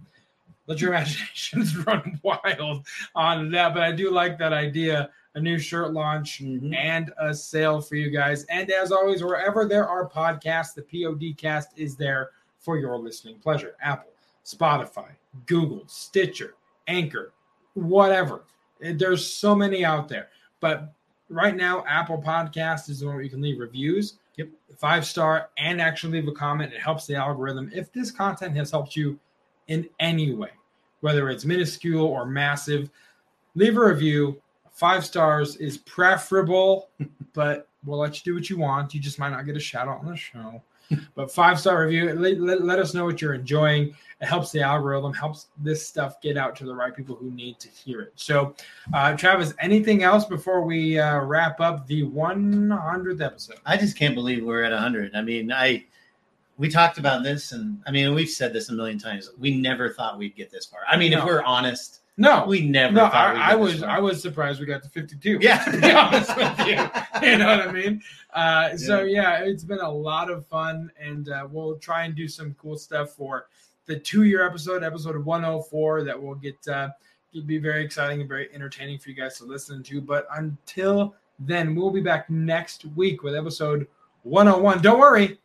let 0.67 0.79
your 0.79 0.91
imaginations 0.93 1.75
run 1.85 2.19
wild 2.23 2.85
on 3.15 3.51
that. 3.51 3.73
But 3.73 3.83
I 3.83 3.91
do 3.91 4.09
like 4.11 4.37
that 4.39 4.53
idea 4.53 5.09
a 5.35 5.39
new 5.41 5.57
shirt 5.57 5.93
launch 5.93 6.41
Mhm. 6.43 6.75
and 6.75 7.11
a 7.19 7.33
sale 7.33 7.81
for 7.81 7.95
you 7.95 8.11
guys. 8.11 8.45
And 8.45 8.69
as 8.71 8.91
always, 8.91 9.23
wherever 9.23 9.65
there 9.67 9.89
are 9.89 10.07
podcasts, 10.07 10.75
the 10.75 10.83
POD 10.83 11.33
cast 11.35 11.69
is 11.75 11.95
there 11.95 12.29
for 12.59 12.77
your 12.77 12.97
listening 12.97 13.39
pleasure. 13.39 13.75
Apple, 13.81 14.11
Spotify, 14.45 15.09
Google, 15.47 15.83
Stitcher, 15.87 16.53
Anchor, 16.87 17.33
whatever. 17.73 18.43
There's 18.79 19.25
so 19.25 19.55
many 19.55 19.83
out 19.83 20.07
there. 20.07 20.29
But 20.59 20.93
right 21.29 21.55
now, 21.55 21.83
Apple 21.87 22.21
Podcast 22.21 22.89
is 22.89 22.99
the 22.99 23.05
one 23.05 23.15
where 23.15 23.23
you 23.23 23.29
can 23.29 23.41
leave 23.41 23.59
reviews. 23.59 24.17
Yep. 24.37 24.49
Five 24.77 25.05
star 25.05 25.49
and 25.57 25.79
actually 25.79 26.19
leave 26.19 26.27
a 26.27 26.33
comment. 26.33 26.73
It 26.73 26.81
helps 26.81 27.05
the 27.05 27.15
algorithm. 27.15 27.69
If 27.73 27.91
this 27.93 28.11
content 28.11 28.55
has 28.55 28.71
helped 28.71 28.95
you 28.95 29.19
in 29.67 29.87
any 29.99 30.33
way, 30.33 30.49
whether 31.01 31.29
it's 31.29 31.45
minuscule 31.45 32.05
or 32.05 32.25
massive, 32.25 32.89
leave 33.55 33.77
a 33.77 33.85
review. 33.85 34.41
Five 34.71 35.05
stars 35.05 35.55
is 35.57 35.77
preferable, 35.77 36.89
but 37.33 37.67
we'll 37.85 37.99
let 37.99 38.15
you 38.17 38.31
do 38.31 38.35
what 38.35 38.49
you 38.49 38.57
want. 38.57 38.93
You 38.93 38.99
just 38.99 39.19
might 39.19 39.29
not 39.29 39.45
get 39.45 39.55
a 39.55 39.59
shout 39.59 39.87
out 39.87 39.99
on 39.99 40.07
the 40.07 40.15
show. 40.15 40.61
But 41.15 41.31
five 41.31 41.59
star 41.59 41.85
review, 41.85 42.13
let, 42.13 42.39
let, 42.39 42.63
let 42.63 42.79
us 42.79 42.93
know 42.93 43.05
what 43.05 43.21
you're 43.21 43.33
enjoying. 43.33 43.95
It 44.21 44.25
helps 44.25 44.51
the 44.51 44.61
algorithm, 44.61 45.13
helps 45.13 45.47
this 45.57 45.85
stuff 45.85 46.21
get 46.21 46.37
out 46.37 46.55
to 46.57 46.65
the 46.65 46.73
right 46.73 46.95
people 46.95 47.15
who 47.15 47.31
need 47.31 47.59
to 47.59 47.69
hear 47.69 48.01
it. 48.01 48.13
So, 48.15 48.55
uh, 48.93 49.15
Travis, 49.17 49.53
anything 49.59 50.03
else 50.03 50.25
before 50.25 50.63
we 50.63 50.99
uh, 50.99 51.19
wrap 51.21 51.59
up 51.59 51.87
the 51.87 52.03
100th 52.03 53.21
episode? 53.21 53.57
I 53.65 53.77
just 53.77 53.97
can't 53.97 54.15
believe 54.15 54.45
we're 54.45 54.63
at 54.63 54.71
100. 54.71 55.15
I 55.15 55.21
mean, 55.21 55.51
I 55.51 55.85
we 56.57 56.69
talked 56.69 56.97
about 56.99 57.23
this, 57.23 57.51
and 57.51 57.81
I 57.87 57.91
mean, 57.91 58.13
we've 58.13 58.29
said 58.29 58.53
this 58.53 58.69
a 58.69 58.73
million 58.73 58.99
times. 58.99 59.31
We 59.39 59.57
never 59.57 59.89
thought 59.89 60.17
we'd 60.17 60.35
get 60.35 60.51
this 60.51 60.65
far. 60.65 60.81
I 60.87 60.97
mean, 60.97 61.13
if 61.13 61.25
we're 61.25 61.41
honest, 61.41 62.01
No, 62.15 62.45
we 62.47 62.61
never 62.61 62.93
no, 62.93 63.05
I, 63.05 63.51
I 63.51 63.55
was. 63.55 63.81
I 63.81 63.99
was 63.99 64.21
surprised 64.21 64.59
we 64.59 64.67
got 64.67 64.83
to 64.83 64.89
52. 64.89 65.39
Yeah. 65.41 65.63
to 65.65 65.81
be 65.81 65.91
honest 65.91 66.37
with 66.37 66.59
you, 66.67 66.73
you 67.27 67.37
know 67.37 67.47
what 67.47 67.67
I 67.67 67.71
mean. 67.71 68.01
Uh, 68.33 68.77
So 68.77 69.01
yeah, 69.01 69.39
it's 69.39 69.63
been 69.63 69.79
a 69.79 69.91
lot 69.91 70.29
of 70.29 70.45
fun, 70.45 70.91
and 70.99 71.29
uh, 71.29 71.47
we'll 71.49 71.77
try 71.79 72.03
and 72.03 72.15
do 72.15 72.27
some 72.27 72.55
cool 72.61 72.77
stuff 72.77 73.11
for 73.11 73.47
the 73.85 73.97
two-year 73.97 74.45
episode, 74.45 74.83
episode 74.83 75.17
104, 75.17 76.03
that 76.03 76.21
will 76.21 76.35
get 76.35 76.55
uh, 76.67 76.89
be 77.45 77.57
very 77.57 77.83
exciting 77.83 78.19
and 78.19 78.29
very 78.29 78.47
entertaining 78.53 78.99
for 78.99 79.09
you 79.09 79.15
guys 79.15 79.37
to 79.39 79.45
listen 79.45 79.81
to. 79.83 79.99
But 79.99 80.27
until 80.35 81.15
then 81.39 81.75
we'll 81.75 81.89
be 81.89 82.01
back 82.01 82.29
next 82.29 82.85
week 82.95 83.23
with 83.23 83.35
episode 83.35 83.87
101. 84.21 84.81
Don't 84.81 84.99
worry, 84.99 85.39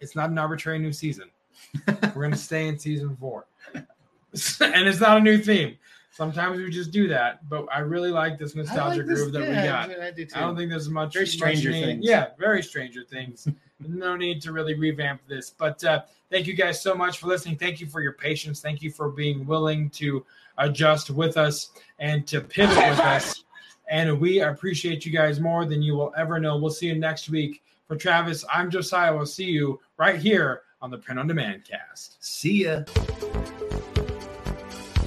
it's 0.00 0.14
not 0.14 0.30
an 0.30 0.38
arbitrary 0.38 0.78
new 0.78 0.92
season. 0.92 1.30
We're 1.86 2.10
going 2.12 2.30
to 2.30 2.36
stay 2.36 2.68
in 2.68 2.78
season 2.78 3.16
four. 3.18 3.46
and 3.74 3.86
it's 4.30 5.00
not 5.00 5.18
a 5.18 5.20
new 5.20 5.38
theme. 5.38 5.76
Sometimes 6.14 6.58
we 6.58 6.70
just 6.70 6.92
do 6.92 7.08
that, 7.08 7.48
but 7.48 7.66
I 7.74 7.80
really 7.80 8.12
like 8.12 8.38
this 8.38 8.54
nostalgia 8.54 8.98
like 8.98 9.06
this- 9.08 9.18
groove 9.20 9.32
that 9.32 9.40
we 9.48 9.54
got. 9.54 9.90
I 10.00 10.12
do 10.12 10.24
too. 10.24 10.36
I 10.36 10.40
don't 10.42 10.56
think 10.56 10.70
there's 10.70 10.88
much 10.88 11.12
Very 11.12 11.24
much 11.24 11.32
Stranger 11.32 11.70
need- 11.72 11.84
Things. 11.84 12.04
Yeah, 12.06 12.28
very 12.38 12.62
Stranger 12.62 13.02
Things. 13.02 13.48
no 13.80 14.14
need 14.16 14.40
to 14.42 14.52
really 14.52 14.74
revamp 14.74 15.20
this, 15.28 15.50
but 15.50 15.82
uh, 15.82 16.02
thank 16.30 16.46
you 16.46 16.54
guys 16.54 16.80
so 16.80 16.94
much 16.94 17.18
for 17.18 17.26
listening. 17.26 17.56
Thank 17.56 17.80
you 17.80 17.88
for 17.88 18.00
your 18.00 18.12
patience. 18.12 18.60
Thank 18.60 18.80
you 18.80 18.92
for 18.92 19.08
being 19.08 19.44
willing 19.44 19.90
to 19.90 20.24
adjust 20.58 21.10
with 21.10 21.36
us 21.36 21.70
and 21.98 22.24
to 22.28 22.40
pivot 22.40 22.76
with 22.76 23.00
us. 23.00 23.42
And 23.90 24.20
we 24.20 24.40
appreciate 24.40 25.04
you 25.04 25.10
guys 25.10 25.40
more 25.40 25.66
than 25.66 25.82
you 25.82 25.94
will 25.96 26.12
ever 26.16 26.38
know. 26.38 26.56
We'll 26.56 26.70
see 26.70 26.86
you 26.86 26.94
next 26.94 27.28
week. 27.28 27.60
For 27.88 27.96
Travis, 27.96 28.44
I'm 28.54 28.70
Josiah. 28.70 29.12
We'll 29.14 29.26
see 29.26 29.46
you 29.46 29.80
right 29.96 30.16
here 30.20 30.62
on 30.80 30.92
the 30.92 30.98
Print 30.98 31.18
on 31.18 31.26
Demand 31.26 31.64
cast. 31.64 32.24
See 32.24 32.66
ya. 32.66 32.84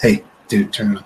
Hey, 0.00 0.24
dude, 0.48 0.72
turn 0.72 0.92
it 0.92 0.98
on. 0.98 1.04